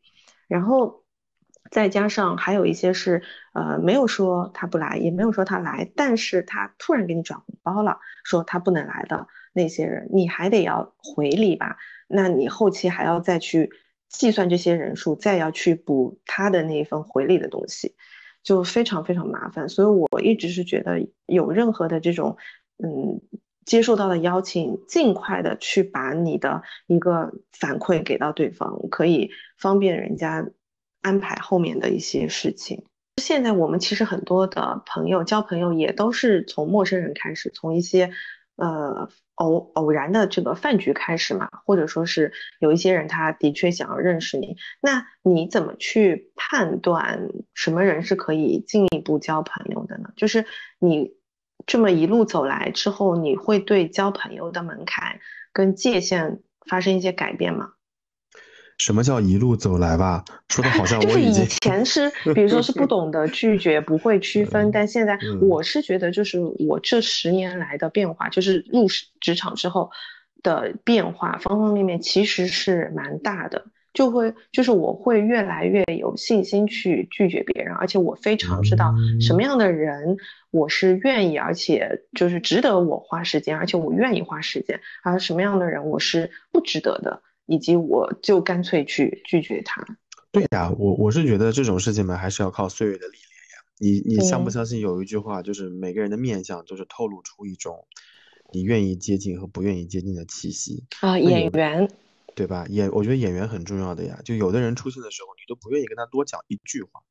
[0.49, 1.05] 然后
[1.71, 3.23] 再加上还有一些是
[3.53, 9.27] 呃没有说他不来，也没有说他来，但是他突然给你转红包了，说他不能来的。
[9.54, 11.78] 那些人，你还得要回礼吧？
[12.08, 13.70] 那你后期还要再去
[14.08, 17.95] 计算这些人数，再要去补他的那一份回礼的东西，
[18.41, 19.70] 就非常非常麻烦。
[19.70, 22.38] 所以我一直是觉得，有任何的这种，
[22.84, 23.22] 嗯，
[23.66, 30.50] 接受到的邀请，尽快的去把你的一个反馈给到对方，可以方便人家
[31.02, 32.86] 安排后面的一些事情。
[33.18, 38.12] 现在我们其实很多的朋友交朋友也都是从陌生人开始，从一些。
[38.60, 50.10] 呃，偶偶然的这个饭局开始嘛，或者说是有一些人他的确想要认识你，那你怎么去判断什么人是可以进一步交朋友的呢？
[50.18, 50.45] 就是
[50.78, 51.14] 你
[51.66, 55.20] 这么一路走来之后，你会对交朋友的门槛
[55.53, 57.72] 跟界限发生一些改变吗？
[58.80, 60.23] 什么叫一路走来吧？
[60.47, 69.91] 说的好像就是以我已经前是，比如说是不懂得拒绝，不会区分，但现在嗯我是觉得，就是我这十年来的变化，就是入职职场之后
[70.41, 73.65] 的变化，方方面面其实是蛮大的。
[73.91, 80.15] 就会就是我会越来越有信心去拒绝别人，而且我非常知道什么样的人
[80.51, 89.84] 我是愿意，而且就是值得我花时间，而且我愿意花时间，而什么样的人我是不值得的，以及我就干脆去拒绝他。
[90.32, 93.66] 对呀，我我是觉得这种事情嘛，还是要靠岁月的历练呀。
[93.80, 97.88] 你你相不相信有一句话，就是每个人的面相就是透露出一种
[98.54, 101.89] 你愿意接近和不愿意接近的气息，啊，演员，
[102.36, 102.68] 对吧？
[102.70, 107.02] 演我觉得演员很重要的呀，就有的人出现的时候，你都不愿意跟他多讲一句话。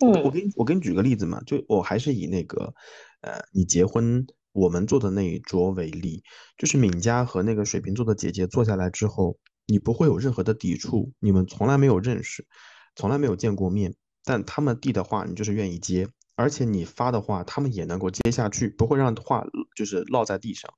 [0.00, 2.74] 嗯我嗯给你我给你举个例子嘛，就我还是以那个
[3.20, 6.24] 呃，你结婚我们做的那一桌为例，
[6.56, 9.38] 就是敏佳和那个水瓶座的姐姐坐下来之后，
[9.72, 12.44] 你不会有任何的抵触，你们从来没有认识，
[12.94, 16.06] 从来没有见过面，但他们递的话你就是愿意接，
[16.36, 20.70] 而且你发的话他们也能够接下去，不会让话就是落在地上。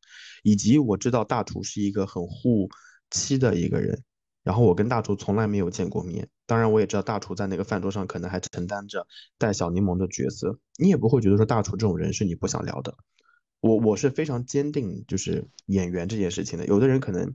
[0.44, 2.68] 以及我知道大厨是一个很护
[3.10, 4.00] 妻的一个人，
[4.44, 9.04] 然后我跟大厨从来没有见过面，当然我也知道大厨在那个饭桌上可能还承担着
[9.38, 12.94] 带小柠檬的角色，你也不会觉得说大厨这种人是你不想聊的。
[13.58, 17.34] 我我是非常坚定就是演员这件事情的，有的人可能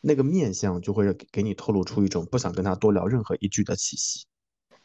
[0.00, 4.24] 那个面相就会给你透露出一种不想跟他多聊任何一句的气息。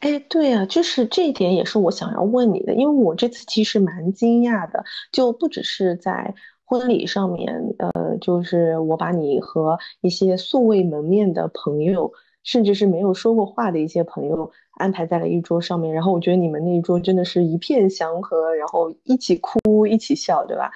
[0.00, 12.12] 哎，对啊，就是这一点也是我想要问你的，因为我这次其实蛮惊讶的，就不只是在婚礼上面，呃，就是我把你和一些素未谋面的朋友，
[12.42, 20.70] 甚至是没有说过话的一些朋友安排在了一桌上面，然后我觉得你们那一桌真的是一片祥和，然后一起哭，一起笑，对吧？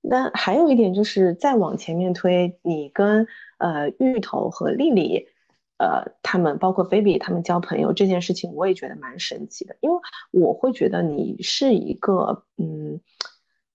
[0.00, 3.26] 那还有一点就是再往前面推，你跟
[3.60, 5.28] 呃芋头和丽丽。
[5.82, 9.96] 呃，他们包括菲比他们交朋友这件事情，我也觉得蛮神奇的，因为
[10.30, 13.00] 我会觉得你是一个，嗯，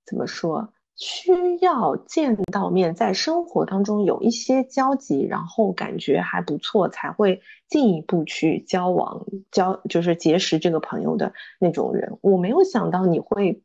[0.06, 1.32] 怎么说，需
[1.62, 12.20] 要见到面，在生活当中有一些交集，然后感觉还不错，才会进一步去交往，交就是结识这个朋友的那种人。
[12.22, 13.64] 我没有想到你会。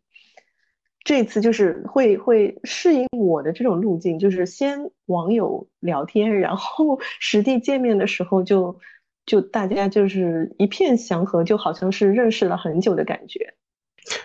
[1.03, 8.79] 这次就是会会适应我的这种路径，就是先网友聊天，然后 实地见面的时候就
[9.25, 13.55] 就大家就是一片祥和，就好像是认识了很久的感觉。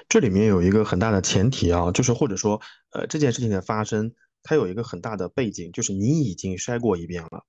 [0.09, 2.59] 这里面有一个很大的前提啊，就是或者说，
[2.91, 4.13] 呃，这件事情的发生，
[4.43, 7.45] 它有一个很大的背景，就是你已经筛过一遍了。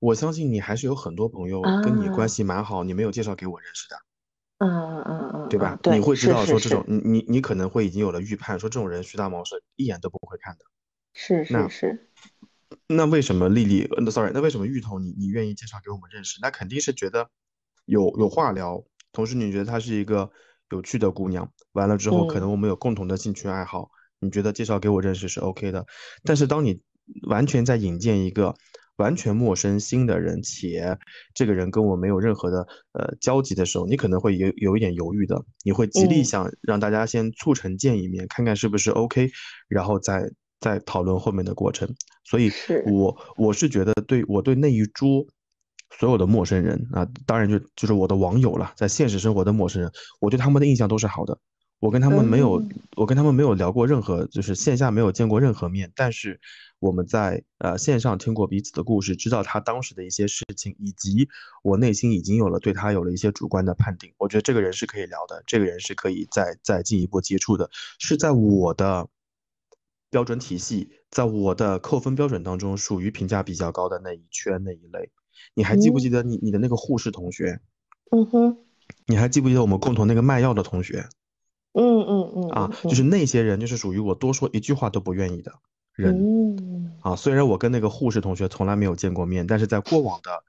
[0.00, 3.96] 我相信你还是有很多朋友跟你关啊系蛮好，你没有介绍给我认识的。
[4.62, 5.76] 嗯嗯嗯，对吧？
[5.82, 10.64] 对，你会知是是道说这种，是你你你可能会已经有了预判，说这种人徐大毛是一眼都不会看的。
[11.14, 12.10] 是那是是，
[12.86, 16.38] 那为什么丽丽，那，sorry，那为什么芋头你你愿意介绍给我们认识？
[16.40, 17.28] 那肯定是觉得
[17.84, 20.30] 有有话聊，同时你觉得她是一个
[20.70, 21.52] 有趣的姑娘。
[21.72, 23.90] 完了之后，可能嗯我们有共同的兴趣爱好，
[24.20, 25.84] 你觉得介绍给我认识是 OK 的。
[26.22, 26.80] 但是当你
[27.28, 28.54] 完全在引荐一个
[28.96, 30.98] 完全陌生新的人，且
[31.34, 39.30] 这个人跟我没有任何的呃交集的时候，你可能会有有一点犹豫的，你会极力嗯想让大家先促成见一面，看看是不是 OK，
[39.68, 40.30] 然后再
[40.60, 41.88] 再讨论后面的过程。
[42.24, 45.26] 所以是我我是觉得对我对那一桌
[45.98, 49.90] 所有的陌生人啊，当然就就是我的网友了，在现实生活的陌生人，
[50.20, 51.38] 我对他们的印象都是好的。
[51.80, 56.40] 我跟他们没有，嗯我跟他们没有聊过任何，就是线下没有见过任何面，但是
[56.82, 61.28] 我们在呃线上听过彼此的故事，知道他当时的一些事情，以及
[61.62, 64.12] 我内心已经有了对他有了一些主观的判定。
[64.18, 69.08] 我觉得这个人是可以聊的，这个人是可以再再进一步接触的，是在我的
[70.10, 75.12] 标准体系，在我的扣分标准当中属于评价比较高的那一圈那一类。
[75.54, 77.60] 你还记不记得你你的那个护士同学？
[78.10, 78.58] 嗯哼，
[79.06, 81.08] 你还记不记得我们共同那个卖药的同学？
[81.74, 85.52] 嗯嗯嗯啊，嗯就是那些人，就是属于我多说一句话都不愿意的
[85.94, 86.16] 人
[86.58, 87.16] 嗯啊。
[87.16, 90.44] 虽然我跟那个护士同学从来没有见过面，但是在过往的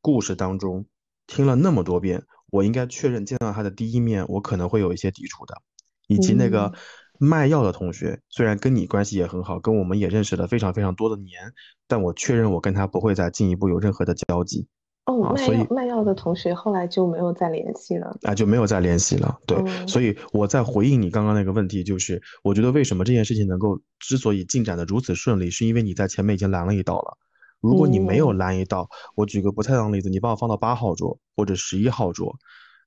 [0.00, 0.86] 故事当中
[1.26, 5.60] 听了那么多遍，我应该确认见到他的第一面，我可能会有一些抵触的。
[6.08, 6.74] 以及那个嗯
[7.18, 11.52] 卖药的同学，虽然跟你关系也很好，跟我们也认识了非常非常多的年，
[11.86, 14.66] 但我确认我跟他不会再进一步有任何的交集
[15.04, 18.16] 哦，所以卖药的同学后来就没有再联系了。
[18.22, 19.36] 啊，就没有再联系了。
[19.46, 27.18] 对，嗯所以我在回应你刚刚那个问题，就是我觉得为什么这件事情能够之所以进展的如此顺利，是因为你在前面已经拦了一道了。
[27.60, 32.36] 如果你没有嗯拦一道，我举个不恰当的例子，你把我放到八号桌或者十一号桌，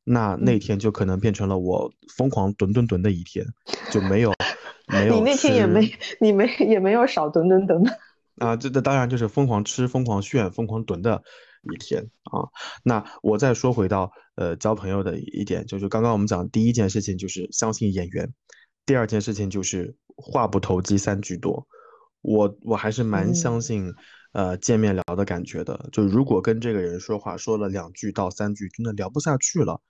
[0.04, 3.46] 那那嗯天就可能变成了我疯狂蹲蹲蹲的一天，
[3.92, 4.32] 就没有
[4.88, 7.92] 没有你那天也没，你没也没有少蹲蹲蹲的。
[8.38, 11.24] 啊，这这当然就是疯狂吃、疯狂炫、疯狂囤的
[11.74, 12.48] 一天啊。
[12.84, 18.34] 那我再说回到呃交朋友的一点，就是刚刚我们讲第一件事情就是相信眼缘，
[18.86, 21.68] 第二件事情就是话不投机三句多。
[22.22, 23.94] 我我还是蛮相信
[24.34, 29.82] 呃见面聊的感觉的，就如果跟这个人说话说了两句到三句，真的聊不下去了，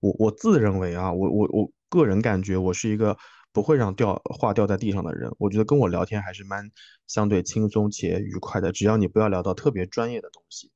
[0.00, 3.16] 我我自认为啊，我我我个人感觉我是一个。
[3.52, 6.70] 不会让掉话掉在地上的人，我觉得跟我聊天还是蛮
[7.08, 8.70] 相对轻松且愉快的。
[8.70, 10.70] 只要你不要聊到特别专业的东西，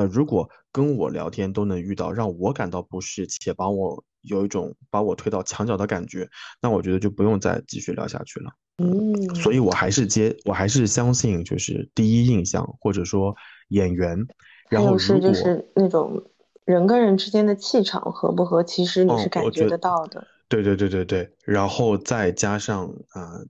[0.00, 6.26] 那如果跟我聊天都能遇到让我感到不适且把我有一种把我推到墙角的感觉，
[6.62, 8.50] 那我觉得就不用再继续聊下去了。
[8.78, 13.36] 嗯，所以我还是接，我还是相信就是第一印象或者说
[13.68, 14.26] 眼缘。
[14.70, 16.22] 然后是就是那种
[16.64, 20.26] 人跟人之间的气场合不合，其实你是感觉得到的。
[20.48, 23.42] 对对对对对，然后再加上啊，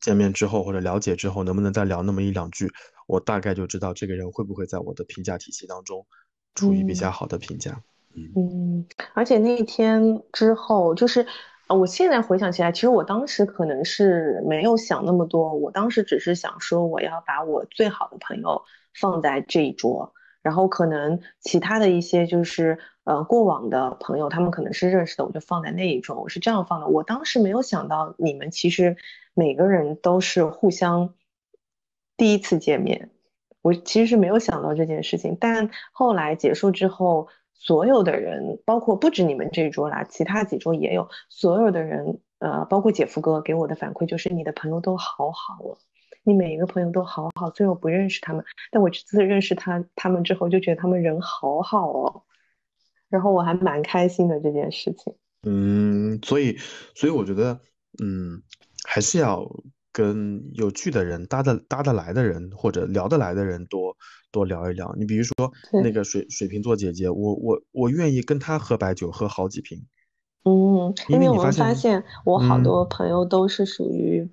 [0.00, 2.70] 见面之后或者了解之后，能不能再聊那么一两句，
[3.06, 6.06] 我大概就知道这个人会不会在我的评价体系当中
[6.54, 7.82] 处于比较好的评价。
[8.14, 11.26] 嗯，而且那一天之后，就是
[11.68, 18.62] 我现在回想起来，其实我当时可能是没有想那么多，我当时只是想说，我要把我最好的朋友
[18.94, 20.12] 放在这一桌。
[20.42, 26.86] 然后可能其他的一些就是呃过往的朋友，他们可能是认识的，我就放在那一桌，我是这样放的。
[26.86, 28.94] 我当时没有想到你们其实
[29.32, 31.14] 每个人都是互相
[32.16, 33.10] 第一次见面，
[33.62, 35.36] 我其实是没有想到这件事情。
[35.40, 45.78] 但后来结束之后，所有的人，包括不止你们这一桌啦，其他几桌也有，所有的人，呃，包括姐夫哥给我的反馈就是你的朋友都好好哦。
[46.26, 52.22] 你每一个朋友都好好，虽然我不认识他们，但我这次认识他他们之后，就觉得他们人好好哦，
[53.10, 55.14] 然后我还蛮开心的这件事情。
[55.42, 56.56] 嗯，所以
[56.94, 57.60] 所以我觉得，
[58.02, 58.42] 嗯，
[58.86, 59.46] 还是要
[59.94, 63.96] 跟有趣的人搭的搭得来的人或者聊得来的人多
[64.30, 64.94] 多聊一聊。
[64.98, 65.32] 你比如说
[65.82, 69.86] 那个水水瓶座姐姐，我我我愿意跟她喝白酒，喝好几瓶。
[70.44, 74.28] 嗯，因为我们发现我好多朋友都是属于。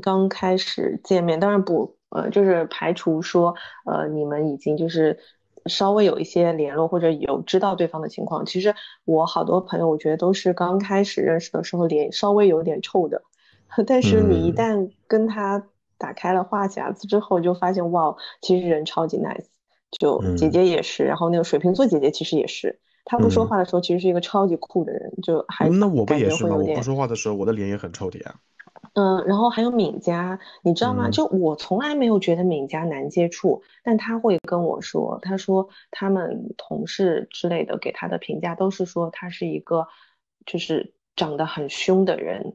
[0.00, 3.54] 刚开始见面，当然不，呃，就是排除说，
[3.84, 5.18] 呃，你们已经就是
[5.66, 8.46] 稍微有一些联络或者有知道对方的情况。
[8.46, 8.74] 其实
[9.04, 13.20] 我好多朋友，我觉得都是刚开始认识的时候脸稍微有点臭的，
[13.86, 15.62] 但是你一旦跟他
[15.98, 19.46] 打开了话匣子之后，就发现哇，其实人超级 nice。
[19.98, 26.54] 就姐姐也是，然后那个水瓶座姐姐其实也是，她不说话的时候其实是一个超级酷的人，就还那我不也是吗？
[26.56, 28.36] 我不说话的时候，我的脸也很臭的呀。
[28.94, 31.10] 嗯，然后还有敏佳，你知道吗？
[31.10, 39.88] 就我从来没有觉得敏佳难接触，但她会跟我说，她说他们同事之类的给她的评价都是说她是一个
[40.46, 42.54] 就是长得很凶的人，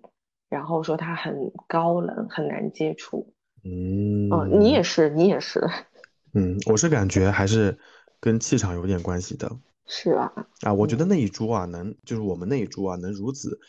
[0.50, 3.34] 然后说他很高冷，很难接触。
[3.64, 5.62] 嗯，嗯，你也是，你也是。
[6.34, 7.78] 嗯，我是感觉还是
[8.20, 9.52] 跟气场有点关系的。
[9.88, 10.32] 是啊。
[10.62, 13.60] 啊，我觉得那一桌啊，能就是我们那一桌啊，能如此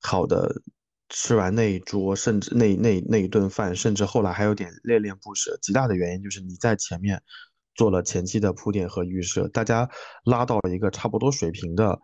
[0.00, 0.62] 好的。
[1.14, 5.58] 吃完那一桌，甚至那那那一顿饭，甚至后来还有点恋恋不舍。
[5.60, 7.22] 极大的原因就是你在前面
[7.74, 9.90] 做了前期的铺垫和预设，大家
[10.24, 12.00] 拉到了一个差不多水平的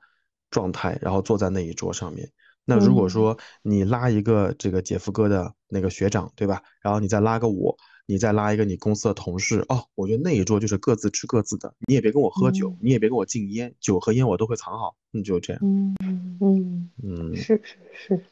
[0.51, 2.31] 状态，然后坐在那一桌上面。
[2.71, 6.63] 那如果说你拉一个这个姐夫哥的那个学长，对吧？
[6.83, 7.75] 然后你再拉个我，
[8.05, 15.63] 你再拉一个你公司的同事，哦，我觉得那一桌就是各自吃各自的，你也别跟我喝酒，你也别跟我禁烟，酒和烟我都会藏好，那就这样。
[15.65, 15.97] 嗯
[16.41, 18.27] 嗯嗯，是是是。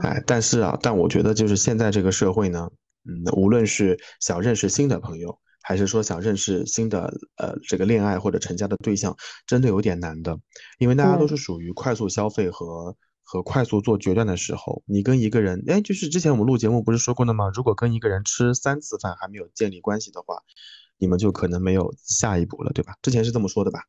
[0.00, 2.70] 哎，但是啊，但我觉得就是现在这个社会呢，
[3.04, 9.16] 嗯，无论是想认识新的朋友，还是说想认识新的呃这个恋爱或者成家的对象，
[9.46, 10.38] 真的有点难的，
[10.78, 14.82] 因为大家都是属于快速消费和和快速做决断的时候。
[14.86, 17.50] 你跟一个人，哎，就是之前我们录节目不是说过的吗？
[17.54, 20.42] 如果跟一个人吃三次饭还没有建立关系的话，
[20.98, 22.94] 你们就可能没有下一步了，对吧？
[23.02, 23.80] 之前是这么说的吧？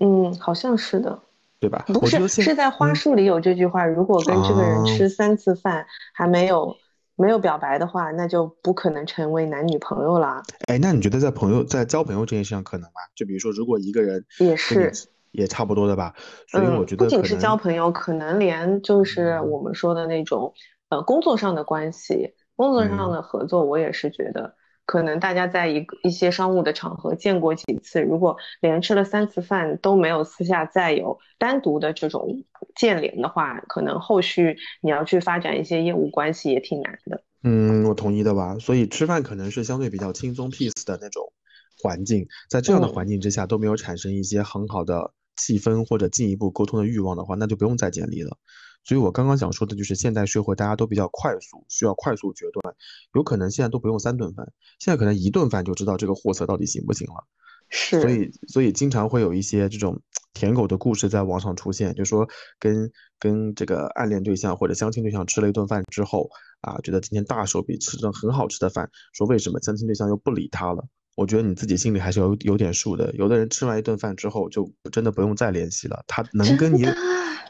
[0.00, 1.22] 嗯，好像是的。
[1.60, 1.84] 对吧？
[1.88, 3.84] 不是，是在花束里有这句话。
[3.84, 5.84] 如果跟这个人吃三次饭
[6.14, 6.74] 还没有
[7.20, 10.42] 没有表白的话，那就不可能成为男女朋友了。
[10.68, 13.00] 哎，那你觉得在朋友在交朋友这件事上可能吗？
[13.14, 14.90] 就比如说，如果一个人也是
[15.30, 16.14] 也差不多的吧。
[16.48, 20.54] 所以我觉得不仅是交朋友，可能连就是我们说的那种
[20.88, 24.54] 呃工作上的关系、工作上的合作，我也是觉得。
[24.90, 32.42] 可能大家在一个一些商务的场合见过几次，如果连吃了三次饭都没有私下再有单独的这种
[32.74, 37.22] 建联的话，可能后续你要去发展一些业务关系也挺难的。
[37.44, 38.58] 嗯，我同意的吧。
[38.58, 41.32] 所以吃饭可能是相对比较轻松 peace 的那种
[41.80, 48.36] 环境，在这样的环境之下都没有产生一些很好的气氛或者进一步沟通的欲望的话，那就不用再建立了。
[48.82, 52.74] 所以我刚刚想说的就是现代社会大家都比较快速，需要快速决断，
[53.14, 57.26] 有可能现在都不用三顿饭，现在可能一顿饭就知道这个货色到底行不行了。
[57.68, 60.00] 是，所以所以经常会有一些这种
[60.34, 62.28] 舔狗的故事在网上出现，就说
[62.58, 66.28] 跟跟这个暗恋对象或者相亲对象吃了一顿饭之后
[66.62, 70.84] 啊，觉得今天大手笔吃顿很好吃的饭，说为什么相亲对象又不理他了？
[71.14, 73.12] 我觉得你自己心里还是有有点数的。
[73.14, 76.86] 有的人吃完一顿饭之后就真的不用再联系了，他能跟你，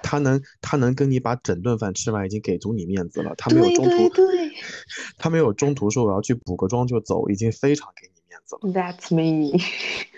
[0.02, 3.34] 他能他能跟你把整顿饭吃完，已经给足你面子了。
[3.36, 4.10] 他没有中途，
[5.16, 8.72] 他没有中途说我要去补个妆就走，已经非常给你面子了。
[8.72, 9.58] That's me。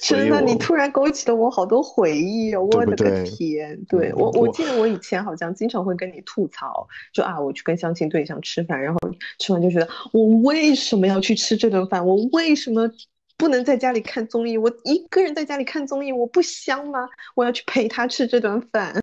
[0.00, 2.62] 真的，你突然勾起了我好多回忆哦！
[2.62, 8.98] 我的个天，对我，我记得我以前好像经常会跟你吐槽，就啊，我去跟相亲对象吃饭，然后
[9.38, 12.04] 吃完就觉得我为什么要去吃这顿饭？
[12.06, 12.90] 我为什么
[13.36, 14.58] 不能在家里看综艺？
[14.58, 17.08] 我一个人在家里看综艺，我不香吗？
[17.34, 19.00] 我要去陪他吃这顿饭。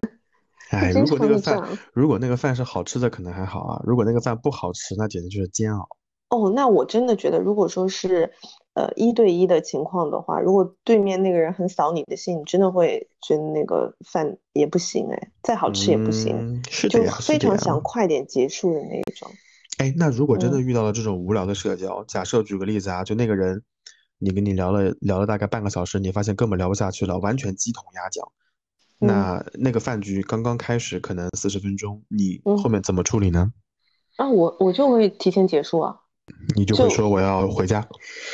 [0.71, 5.87] 哎，如果那个饭，如果那个饭是好吃的，可能还好啊；如果那个饭不好吃，那简直就是煎熬。
[6.29, 8.31] 哦，那我真的觉得，如果说是，
[8.75, 19.29] 呃，一对一的情况的话，如果对面那个人很扫你的兴，你真的会觉得那个饭也不行哎，再好吃也不行，是就非常想快点结束的那一种。
[19.79, 23.63] 哎，那如果真的遇到了这种无聊的社交，假设举个例子啊，就那个人，
[24.17, 28.25] 你跟你聊了聊了大概半个小时，你发现根本聊不下去了，完全鸡同鸭讲，
[28.99, 33.51] 那那个饭局刚刚开始，可能四十分钟，你后面怎么处理呢？
[34.17, 36.01] 啊，我我就会提前结束啊。
[36.55, 37.87] 你就会说我要回家，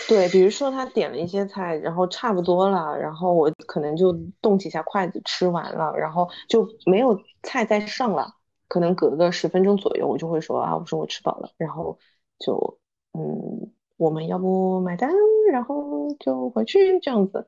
[0.07, 8.35] 对，比如说他点了一些菜，然后差不多了，然后我可能就动几下筷子吃完了，然后就没有菜再上了，
[8.67, 11.97] 可能隔个十分钟左右，我就会说啊，我说我吃饱了，然后
[12.39, 12.77] 就
[13.13, 15.11] 嗯，我们要不买单，
[15.51, 17.47] 然后就回去这样子。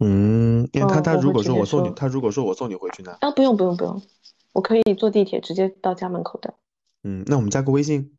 [0.00, 3.16] 嗯，因为他他如果说我送你，他如果说我送你回去呢？
[3.20, 4.02] 啊，不用不用不用，
[4.52, 6.54] 我可以坐地铁直接到家门口的。
[7.04, 8.17] 嗯，那我们加个微信。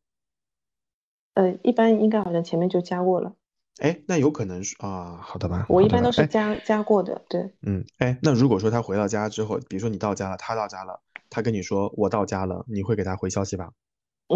[1.40, 3.34] 呃，一般应该好像前面就加过了。
[3.82, 5.66] 哎，那有可能是啊，好的吧。
[5.70, 7.54] 我一般都是加加过的，对。
[7.62, 11.00] 嗯，哎，那如果说他回到家之后，比如说你到家了，他到家了，
[11.30, 13.72] 他跟你说我到家了，你会给他回消息吧？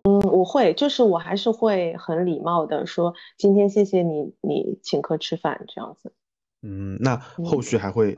[0.05, 6.13] 嗯，我会，就是我还是会很礼貌的说今天谢谢你，你请客吃饭这样子。
[6.61, 8.17] 嗯，那后续还会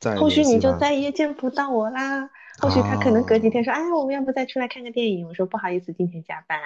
[0.00, 2.28] 再后续你就再也见不到我啦。
[2.58, 5.26] 或许他可能隔几天说，哎，我们要不再出来看个电影？
[5.26, 6.58] 我说不好意思，今天加班。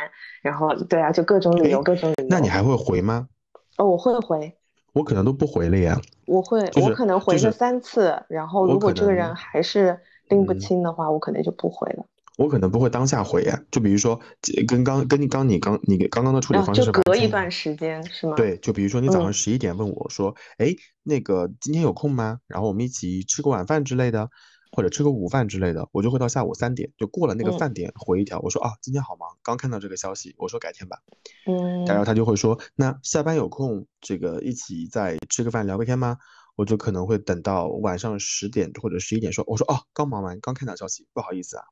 [0.42, 2.28] 然后，对啊，就各种理由，各种理由。
[2.28, 3.28] 那你还会回吗？
[3.76, 4.56] 哦，我会回。
[4.92, 6.00] 我可能都不回了呀。
[6.26, 8.22] 我会，我可能回个三次。
[8.28, 12.04] 然后，如果这个人还是拎不清的话，我可能就不回了。
[12.36, 13.62] 我可能不会当下回呀。
[13.70, 14.20] 就比如说，
[14.66, 18.34] 跟刚跟你刚你刚你刚刚的处理方式，就隔一段时间是吗？
[18.36, 22.40] 对，就比如说你早上十一点问我说，哎，那个今天有空吗？
[22.46, 24.28] 然后我们一起吃个晚饭之类的。
[24.76, 30.98] 或者吃个午饭之类的，我就会到下午三点就过了那个饭点回一条，我说啊今天好忙，刚看到这个消息，我说改天吧。
[31.46, 36.16] 嗯，然后他就会说那下班有空这个一起再吃个饭聊个天吗？
[36.56, 41.62] 我就可能会等到晚上十点或者十一点说，我说哦刚忙完刚看到消息，不好意思啊，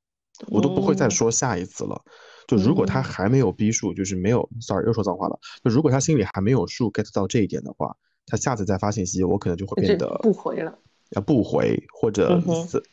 [0.48, 2.02] 我都不会再说下一次了。
[2.46, 5.38] 就如果他还没有逼数，就是没有，sorry 又说脏话了。
[5.64, 7.96] 就如果他心里还没有数 get 到这一点的话，
[8.26, 10.78] 他下次再发信息，我可能就会变得不回了。
[11.14, 12.40] 啊不回，或者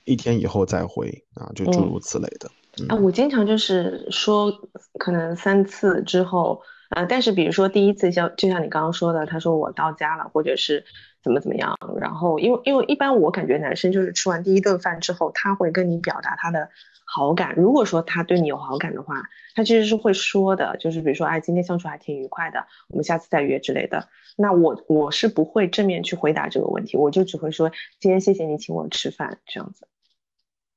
[0.03, 2.51] 一天以后再回啊，就诸如此类的。
[2.89, 4.51] 啊，我经常就是说，
[4.99, 10.83] 可能三次之后啊，但是比如说第一次像就像你刚刚说的，他说我到家了，或者是
[11.23, 16.69] 怎么怎么样，然后因为因为一般我感觉男生就是吃完第一顿饭之后，他会跟你表达他的
[17.11, 17.55] 好感。
[17.55, 19.23] 如果说他对你有好感的话，
[19.55, 24.07] 他其实是会说的，就是比如说哎，今天相处还挺愉快的，我们下次再约之类的。
[24.37, 29.87] 那我我是不会正面去回答这个问题，我就只会说今天谢谢你请我吃饭这样子，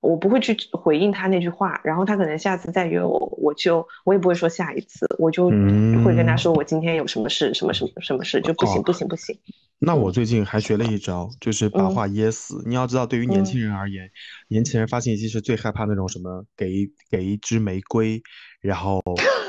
[0.02, 9.38] 我不会去回应他那句话，然后他可能下次再约我，我就我也不会说下一次，我就会跟他说我今天有什么事，什么什么什么事就不行不行不行。
[9.78, 12.62] 那我最近还学了一招，就是把话噎死。
[12.66, 14.10] 你要知道，对于年轻人而言，
[14.48, 18.22] 年轻人发信息是最害怕那种什么给给一支玫瑰，
[18.62, 19.02] 然后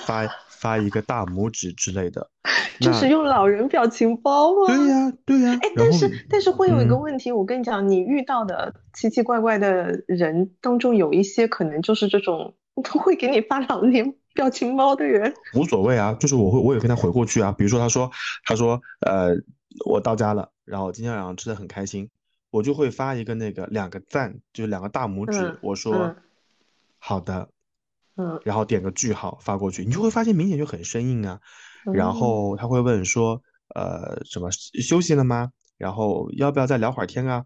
[0.06, 0.27] 发。
[0.64, 2.30] 发一个大拇指之类的，
[2.80, 4.68] 就是用老人表情包吗？
[4.68, 5.60] 对呀，对呀。
[5.61, 12.53] 哎，但是但是会有一个问题，我跟你讲，你遇到的奇奇怪怪的人当中，有一些可能就是这种
[13.03, 15.34] 会给你发老年表情包的人。
[15.53, 17.53] 无所谓啊，就是我会我也跟他回过去啊。
[17.57, 18.10] 比如说他说
[18.45, 19.34] 他说呃
[19.85, 22.10] 我到家了，然后今天晚上吃的很开心，
[22.52, 26.15] 我就会发一个那个两个赞，就是两个大拇指，我说
[26.99, 27.49] 好的。
[28.15, 31.40] 嗯，然后点个句号发过去，你就会发现明显就很生硬啊。
[31.94, 33.41] 然后他会问说，
[33.76, 35.49] 呃，什么休息了吗？
[35.77, 37.44] 然后要不要再聊会儿天啊？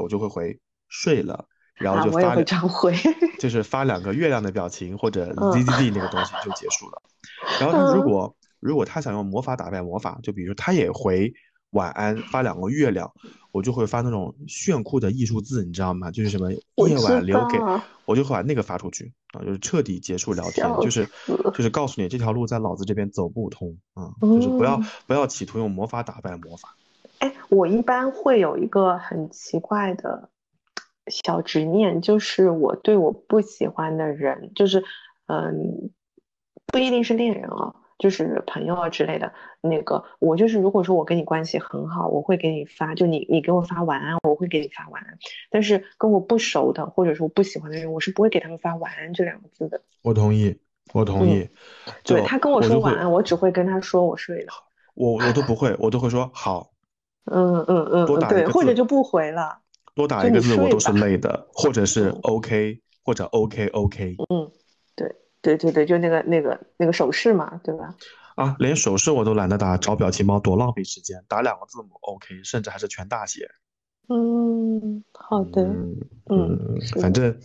[0.00, 1.46] 我就会回睡了。
[1.74, 2.92] 然后就发两回，
[3.38, 7.00] 就 是发两个月亮的表情或者 ZZD 那个东西就结束了。
[7.60, 11.32] 然后他如果如果他想用魔法打败魔法，就比如他也回
[11.70, 13.12] 晚安发两个月亮，
[13.52, 16.10] 我就会发那种炫酷的艺术字，你知道吗？
[16.10, 16.50] 就是什么
[16.88, 17.58] 夜晚留给，
[18.04, 21.06] 我就会把那个发出去啊，就是彻底结束聊天，就是
[21.54, 26.74] 就是告诉你这条路在老子这边走不通啊，就是不要不要企图用魔法打败魔法。
[27.18, 30.30] 哎，我一般会有一个很奇怪的
[31.08, 34.84] 小执念，就是我对我不喜欢的人，就是
[35.26, 35.90] 嗯，
[36.66, 39.32] 不一定是恋人啊，就是朋友啊之类的。
[39.60, 45.18] 那个我就是，如果说我跟你关系很好，我会给你发，就你你给我发晚安，我会给你发晚安。
[45.50, 49.80] 但是跟我不熟的，或者说我不喜欢的人，我是不会给他们发晚安这两个字的。
[50.02, 50.56] 我同意，
[50.94, 51.48] 我同意。
[52.04, 54.52] 对他跟我说晚安，我只会跟他说我睡了。
[54.94, 56.70] 我我都不会，我都会说好。
[57.30, 59.58] 嗯嗯嗯，多打对，或者就不回了。
[59.94, 64.16] 多打一个字我都是累的，或者是 OK，或者 OK OK。
[64.30, 64.50] 嗯，
[65.56, 67.94] 对对对对，就那个那个那个手势嘛，对吧？
[68.36, 73.48] 啊，连手势我都懒得打，找表情包多浪费时间，打两个字母 OK，甚至还是全大写。
[74.08, 75.62] 嗯，好的。
[76.30, 77.38] 嗯，反正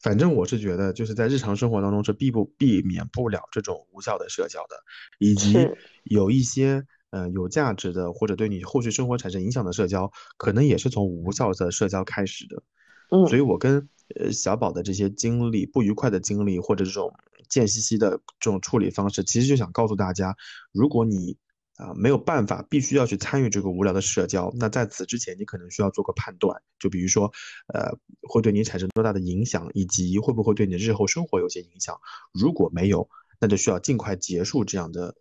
[0.00, 4.76] 反正我是觉得，就是在日常生活当中是避不避免不了这种无效的社交的，
[5.18, 5.56] 以及
[6.04, 6.84] 有一些。
[7.10, 12.62] 嗯，有价值的或者对你后续生活产生影响的社交，可能也是从无效的社交开始的。
[13.10, 13.88] 嗯，所以我跟
[14.20, 17.10] 呃小宝的这些经历，不愉快的经历或者这种
[17.48, 18.10] 贱兮兮的
[18.40, 20.36] 这种处理方式，其实就想告诉大家，
[20.72, 21.36] 如果你
[21.76, 27.32] 啊没有办法，必须要去参与这个无聊的社交，那在此之前，你可能需要做个判断，就比如说，
[27.72, 27.90] 呃，
[28.28, 31.98] 会对你产生多大的影响，以及会不会对你日后生活有些影响。
[32.32, 33.08] 如果没有，
[33.40, 35.14] 那就需要尽快结束这样的。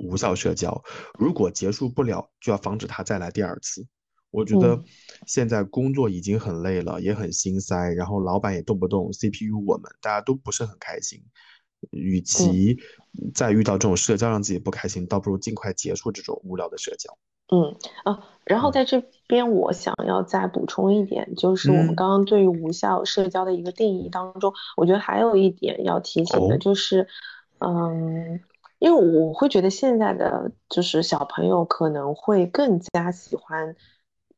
[0.00, 0.82] 无效社交，
[1.16, 3.86] 如果结束不了，就要防止他再来第二次。
[4.32, 4.82] 我觉得
[5.24, 11.22] 现在工作已经很累了，也很心塞，然后老板也动不动 CPU 我们，大家都不是很开心。
[11.90, 12.78] 与其
[13.34, 17.16] 再遇到这种社交让自己不开心，倒不如尽快结束这种无聊的社交。
[17.52, 27.08] 嗯啊，然后在这边我想要再补充一点，就是我们刚刚对于无效社交的一个定义当中，我觉得还有一点要提醒的就是，
[27.58, 28.40] 嗯。
[28.80, 33.74] 因为我会觉得现在的就是小朋友可能会更加喜欢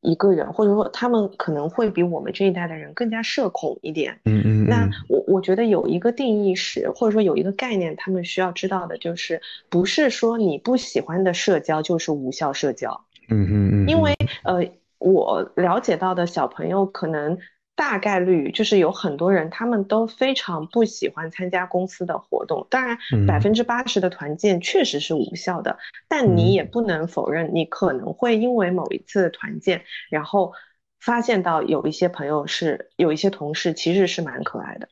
[0.07, 4.19] 一个人，或者说他们可能会比我们这一代的人更加社恐一点。
[4.25, 4.67] 嗯嗯。
[4.67, 13.03] 那我我觉得有一个定义是，或者说有一个概念，他们需要知道的就是，不是说你不喜欢的社交就是无效社交。
[13.29, 13.89] 嗯嗯嗯。
[13.89, 14.15] 因为
[14.45, 14.65] 呃，
[14.99, 17.37] 我了解到的小朋友可能。
[17.77, 22.67] 大概率就是有很多人，他们都非常不喜欢参加公司的活动。
[22.71, 22.99] 当然，
[23.29, 25.79] 百分之八十的团建确实是无效的，
[26.09, 30.55] 但你也不能否认，你可能会因为某一次团建，然后
[30.99, 34.89] 发现到有一些朋友是有一些同事其实是蛮可爱的。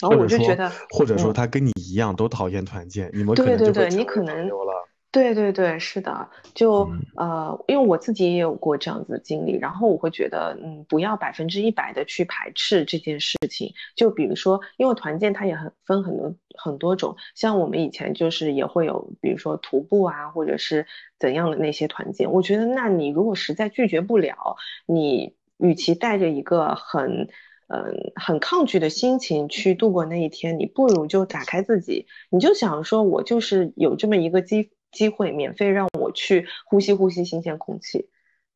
[0.00, 4.87] 然后我就觉得，或者说他跟你一样都讨厌团建，你们可能就会成朋友了。
[5.10, 6.86] 对对对，是的，就
[7.16, 13.72] 呃，因为我自己也有过这样子的经历，然后我会觉得，嗯，不要百分之一百的去排斥这件事情。
[13.96, 20.86] 就比如说，因为团建它也很分很多很多种，像我们以前就是也会有，比如说徒步啊，或者是
[21.18, 22.30] 怎样的那些团建。
[22.30, 27.28] 我觉得，那你如果实在拒绝不了，你与其带着一个很
[27.68, 34.70] 嗯很抗拒的心情去度过那一天，你不如就打开自己，你就想说，我就是有这么一个机。
[34.92, 38.08] 机会免费让我去呼吸呼吸新鲜空气，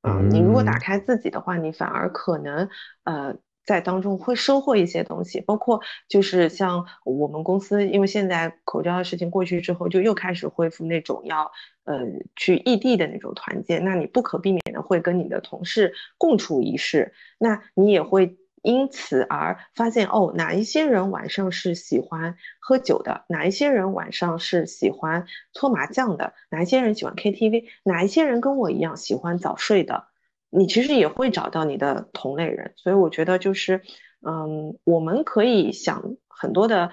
[0.03, 2.69] 嗯，你如果打开自己的话，你反而可能
[3.05, 11.51] 呃在当中会收获一些东西，包括就是像我们公司，因为现在口罩的事情过去之后，就又开始恢复那种要
[11.85, 12.01] 呃
[12.37, 18.37] 去异地的那种团建，那你不可避免的会跟你的同事共处一室，那你也会。
[18.63, 30.05] 因此而发现哦，哪一些人晚上是喜欢喝酒的，哪一些人晚上是喜欢搓麻将的，哪一些人喜欢 KTV，哪一些人跟我一样喜欢早睡的，
[30.49, 32.73] 你其实也会找到你的同类人。
[32.77, 33.83] 所以我觉得就是，
[34.25, 36.93] 嗯，我们可以想很多的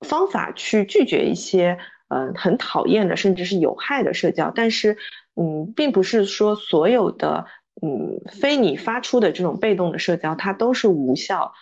[0.00, 4.96] 方法去拒绝一些嗯很讨厌的，甚至是有害的社交，但是
[5.34, 7.46] 嗯，并不是说所有的。
[7.82, 11.52] 嗯，非你发出的这种被动的社交，它都是无效、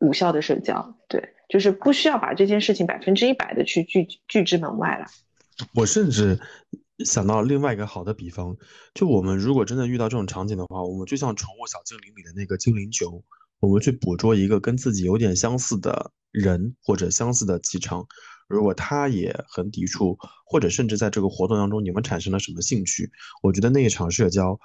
[0.00, 0.96] 无效的社交。
[1.06, 5.06] 对，就是不需要把这件事情百分之一百的去拒拒之门外了。
[5.74, 6.40] 我甚至
[7.04, 8.56] 想到另外一个好的比方，
[8.94, 13.22] 就我们如果真的遇到这种场景的话，我们就像宠物小精灵里的那个精灵球，
[13.60, 18.06] 我们去捕捉一个跟自己有点相似的人或者相似的气场。
[18.48, 23.10] 如果他也很抵触，或者甚至在这个活动当中你们产生了什么兴趣，
[23.42, 24.58] 我觉得那一场社交。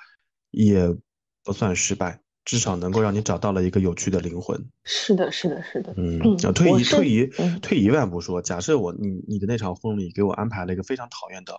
[0.52, 0.96] 也
[1.44, 4.70] 不算失败，至少能够让你找到了一个有趣的灵魂。
[4.84, 5.94] 是的，是的，是的。
[5.98, 6.20] 嗯，
[6.54, 7.28] 退一退一
[7.62, 11.54] 退一万步说，假设我你你的那场婚礼给我安排了一个非常讨厌的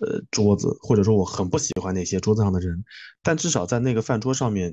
[0.00, 2.84] 呃桌子，或者说我很不喜欢那些桌子上的人，
[3.22, 4.72] 但至少在那个饭桌上面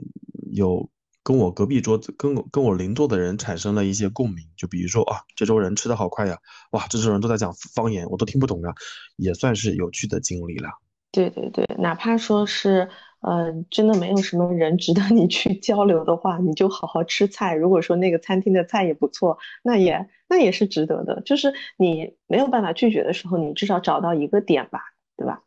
[0.51, 0.89] 有
[1.23, 6.37] 跟我隔壁桌子跟我跟我邻座的人产生了一些共鸣，就比如说啊，这桌人吃的好快呀，
[6.71, 8.73] 哇，这桌人都在讲方言，我都听不懂啊，
[9.17, 10.69] 也算是有趣的经历了。
[11.11, 12.87] 对对对，哪怕说是。
[13.29, 17.53] 嗯，真的没有什么人值得你去交流的话，你就好好吃菜。
[17.53, 21.21] 如果说那个餐厅的菜也不错，那也那也是值得的。
[21.21, 24.81] 就是你没有办法拒绝的时候，你至少找到一个点吧，
[25.15, 25.43] 对吧？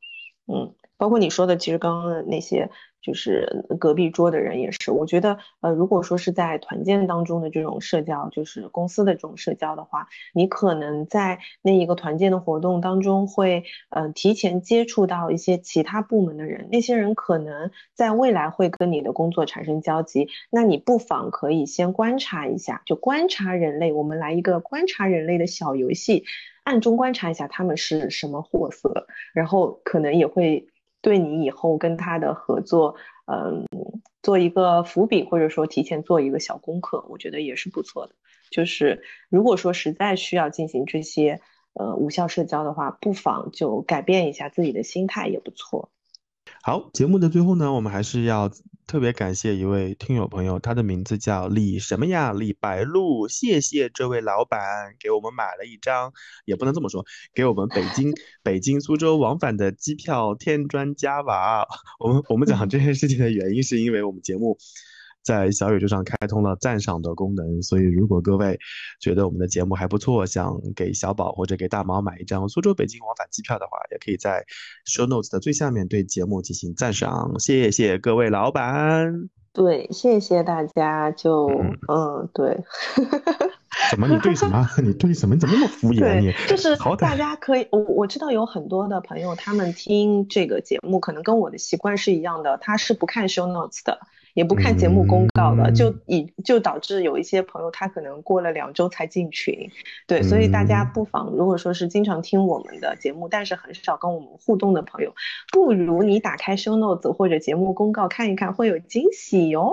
[0.46, 0.72] 嗯，
[1.02, 2.70] 包括你说的，其实刚刚那些。
[3.04, 26.22] 就是隔壁桌的人也是，我觉得，呃，如果说是在团建当中的这种社交，就是公司的这种社交的话，你可能在那一个团建的活动当中会，呃，提前接触到一些其他部门的人，那些人可能在未来会跟你的工作产生交集，那你不妨可以先观察一下，就观察人类，我们来一个观察人类的小游戏，
[26.62, 30.68] 暗中观察一下他们是什么货色，然后可能也会。
[31.02, 32.94] 对你以后跟他的合作，
[33.26, 33.66] 嗯，
[34.22, 38.14] 做一个伏笔，或者说提前做一个小功课，我觉得也是不错的。
[38.50, 41.40] 就是如果说实在需要进行这些
[41.74, 45.90] 呃无效社交的话，不妨就改变一下自己的心态，也不错。
[46.64, 48.48] 好，节目的最后呢，我们还是要
[48.86, 52.32] 特别感谢一位听友朋友，他的名字叫李什么呀？
[52.32, 56.12] 李白露，谢谢这位老板给我们买了一张，
[56.44, 58.12] 也不能这么说，给我们北京
[58.44, 61.66] 北京苏州往返的机票添砖加瓦。
[61.98, 64.56] 我们我们讲这件事情的原因，是因为我们节目。
[65.22, 68.58] 在小宇宙上开通了赞赏的功能，所以如果各位
[69.00, 74.44] 觉得我们的节目还不错，想给小宝或者给大毛买一张苏州北京往返机票的话，也可以在
[74.86, 77.38] show notes 的最下面对节目进行赞赏。
[77.38, 81.10] 谢谢各位老板，对，谢谢大家。
[81.10, 81.46] 就
[81.88, 82.58] 嗯，对。
[83.90, 84.06] 怎么？
[84.08, 84.66] 你对什么？
[84.82, 85.34] 你对什么？
[85.34, 86.20] 你怎么那么敷衍？
[86.20, 93.98] 你就是大家可以，我我知道有很多的朋友，他们听这个节目可能跟我的习惯是一样的，他是不看 show notes 的。
[94.34, 99.70] 也不看节目公告的，就以就导致有一些朋友他可能过了两周才进群，
[100.06, 105.14] 对，所以大家不妨如果说是经常听我们的节目，但是很少跟我们互动的朋友，
[105.52, 109.72] 不如你打开 show notes 或者节目公告看一看，会有惊喜哟。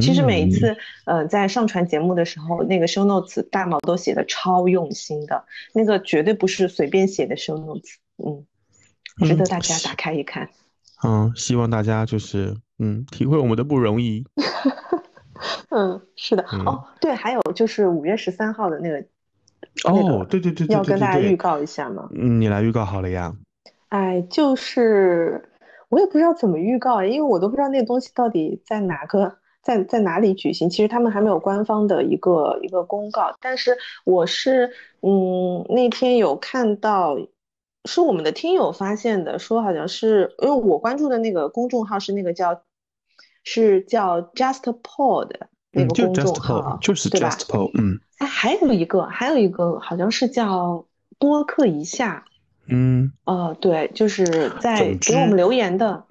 [0.00, 0.76] 其实每一次
[1.06, 8.44] 呃在上传节目的时候，那个 show notes 大毛都写的超用心的，那个绝对不是随便写的 show notes，嗯，
[9.26, 10.44] 值得大家打开一看。
[10.44, 10.50] 嗯，
[11.34, 14.24] 希望大家就是嗯体会我们的不容易。
[15.70, 16.42] 嗯，是的。
[16.66, 18.98] 哦，对，还有就是五月十三号的那个。
[19.84, 22.08] 哦，对对对对，要跟大家预告一下吗？
[22.12, 23.32] 嗯，你来预告好了呀。
[23.90, 25.48] 哎，就是
[25.88, 30.68] 我也不知道怎么预告，因为我都不知道那个东西到底在哪个在在哪里举行。
[30.68, 34.72] 其实他们还没有官方的一个一个公告，但是我是
[35.02, 37.16] 嗯那天有看到。
[37.84, 42.62] 是我们的听友发现的，说好像是因为我关注的那个公众号是那个叫，
[43.44, 45.30] 是叫 JustPod
[45.70, 50.86] 那个公众号，就是 JustPod，嗯，哎，还有一个，还有一个好像是叫
[51.18, 52.24] 播客一下，
[52.66, 56.04] 嗯，哦，对，就是在给我们留言的，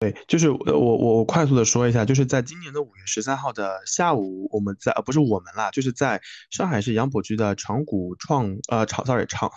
[0.00, 6.20] 对，就是我我我快速的说一下，就是在今年的五月十三号的下午，我们在呃不是我们啦，就是在
[6.50, 9.50] 上海市杨浦区的长谷创呃长，sorry 长。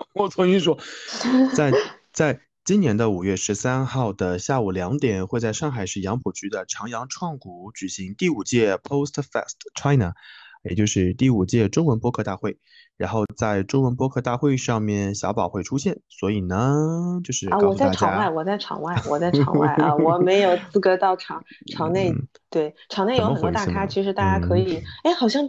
[0.14, 0.78] 我重新说，
[1.54, 1.72] 在
[2.12, 10.14] 在今年的五月十三号的下午两点，会在上海市杨浦区的长阳创谷举行第五届 Post Fest China，
[10.62, 12.58] 也就是第五届中文播客大会。
[12.96, 15.98] 然后在中文播客大会上面，小宝会出现。
[16.08, 21.44] 所以呢，就是啊，我在场外，我在场外，我在场外啊， 我没有资格到场。
[21.72, 22.14] 场内
[22.50, 25.42] 对，场内有很多大咖，其实大家可以，哎，好像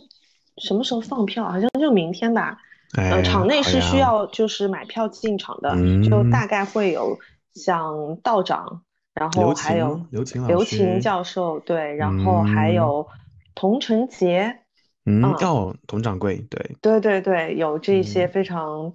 [0.57, 1.43] 什么时候放票？
[1.45, 2.57] 好像就明天吧。
[2.95, 7.19] 呃，场内是需要就是买票进场的，就大概会有
[7.53, 8.81] 像道长，
[9.13, 13.05] 然后还有刘琴刘琴教授，对，然后还有
[13.53, 14.59] 童承杰，
[15.05, 18.93] 嗯，哦，童掌柜，对，对对对，有这些非常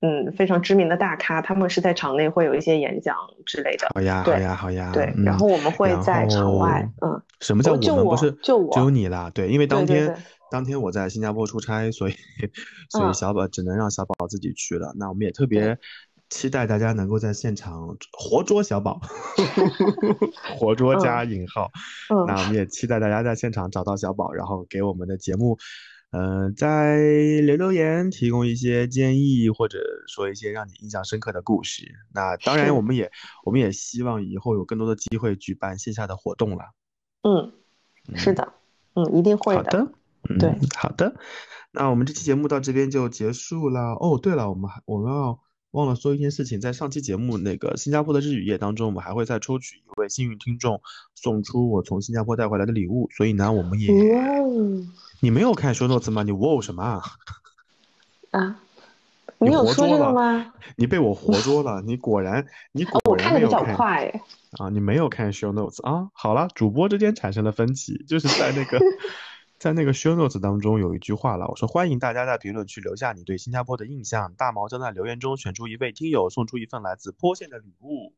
[0.00, 3.14] 嗯非常知名的大咖，他们是在场内会有一些演讲
[3.44, 3.88] 之类的。
[3.94, 8.06] 好呀，好呀，好呀，对，然后我们会在场外，嗯，什么叫我们？
[8.06, 10.16] 不是就我，只有你啦，对，因为当天。
[10.50, 12.14] 当天我在新加坡出差，所以
[12.90, 14.92] 所以小宝只能让小宝自己去了。
[14.96, 15.78] 那我们也特别
[16.28, 19.00] 期待大家能够在现场活捉小宝，
[20.58, 21.70] 活捉加引号。
[22.26, 25.58] 那我们也期待大家在现场找到小宝，然后给我们的节目，
[26.10, 26.96] 嗯，在
[27.42, 29.78] 留留言，提供一些建议，或者
[30.08, 31.92] 说一些让你印象深刻的故事。
[32.14, 33.10] 那当然，我们也
[33.44, 36.64] 我们也希望以后有更多的机会举办线下的活动了。
[37.22, 37.52] 嗯，
[38.14, 38.52] 是的，
[38.94, 39.62] 嗯，一定会的。
[39.62, 39.92] 好的，
[40.38, 41.14] 对，好的。
[41.72, 43.94] 那我们这期节目到这边就结束了。
[44.00, 45.38] 哦，对了，我们还我们要
[45.72, 50.80] 忘了说一件事情，在上期节目那个新加坡的日语夜当中，我们还会再抽取一位幸运听众，
[51.14, 53.10] 送出我从新加坡带回来的礼物。
[53.14, 53.92] 所以呢，我们也，
[55.20, 56.22] 你没有看 show notes 吗？
[56.22, 57.02] 你哇什么啊？
[58.32, 58.60] 啊？
[59.38, 60.54] 你有说这个吗？
[60.76, 61.82] 你被我活捉了！
[61.82, 63.76] 你果然，你果然没有看。
[64.52, 66.08] 啊，你没有看 show notes 啊？
[66.14, 68.80] 好了，主播之间产生了分歧，就是在那个。
[69.66, 74.32] 在那个 show notes 当中有一句话了，我说欢迎大家在评论区留下你对新加坡的印象。
[74.34, 78.12] 大毛将在留言中选出一位听友，送出一份来自坡县的礼物。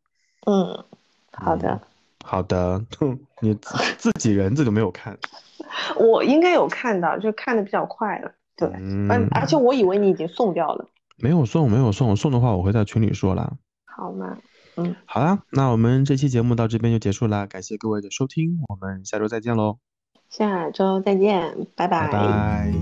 [0.46, 0.84] 嗯，
[1.32, 1.80] 好的，
[2.22, 2.84] 好的。
[3.40, 3.54] 你
[3.96, 5.18] 自己人自己没有看？
[5.98, 8.30] 我应该有看到，就看的比较快了。
[8.54, 10.86] 对，嗯，而且我以为你已经送掉了。
[11.16, 13.56] 没有送，没有送，送的话我会在群里说了。
[13.86, 14.36] 好嘛？
[14.76, 19.78] 嗯，好啦，那我们这期节目到这边就结束了，感谢各位的收听，我们下周再见喽。
[20.28, 22.08] 下周再见，拜拜。
[22.08, 22.72] 拜拜。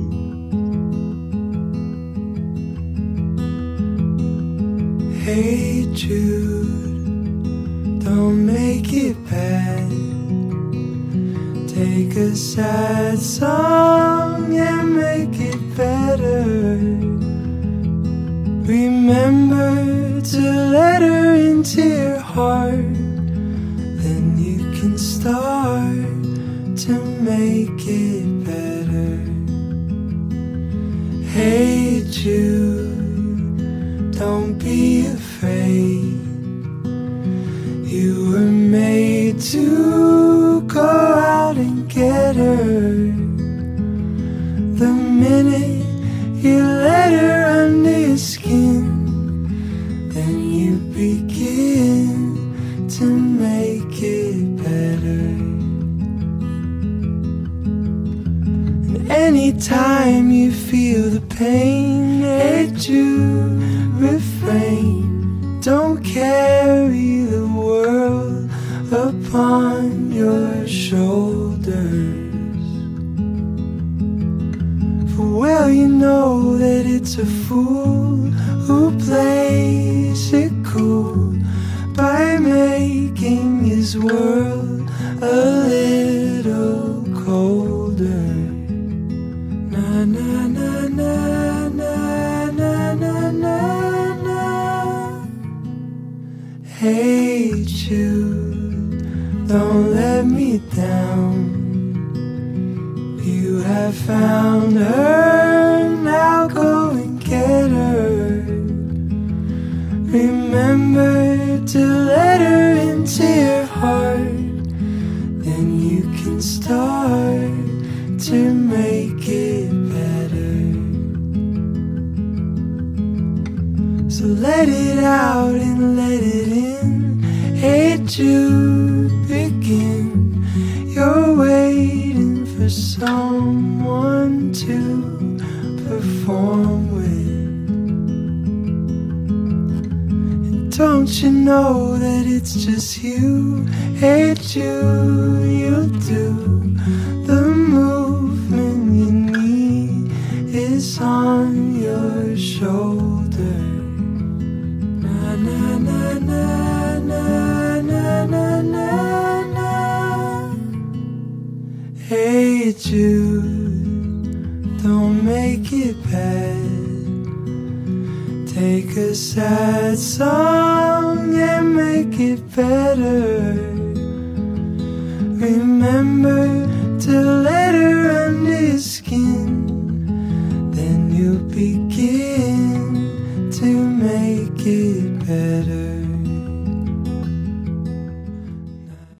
[5.24, 6.68] Hey Jude,
[8.01, 9.90] don't make it bad.
[11.66, 14.76] Take a sad song and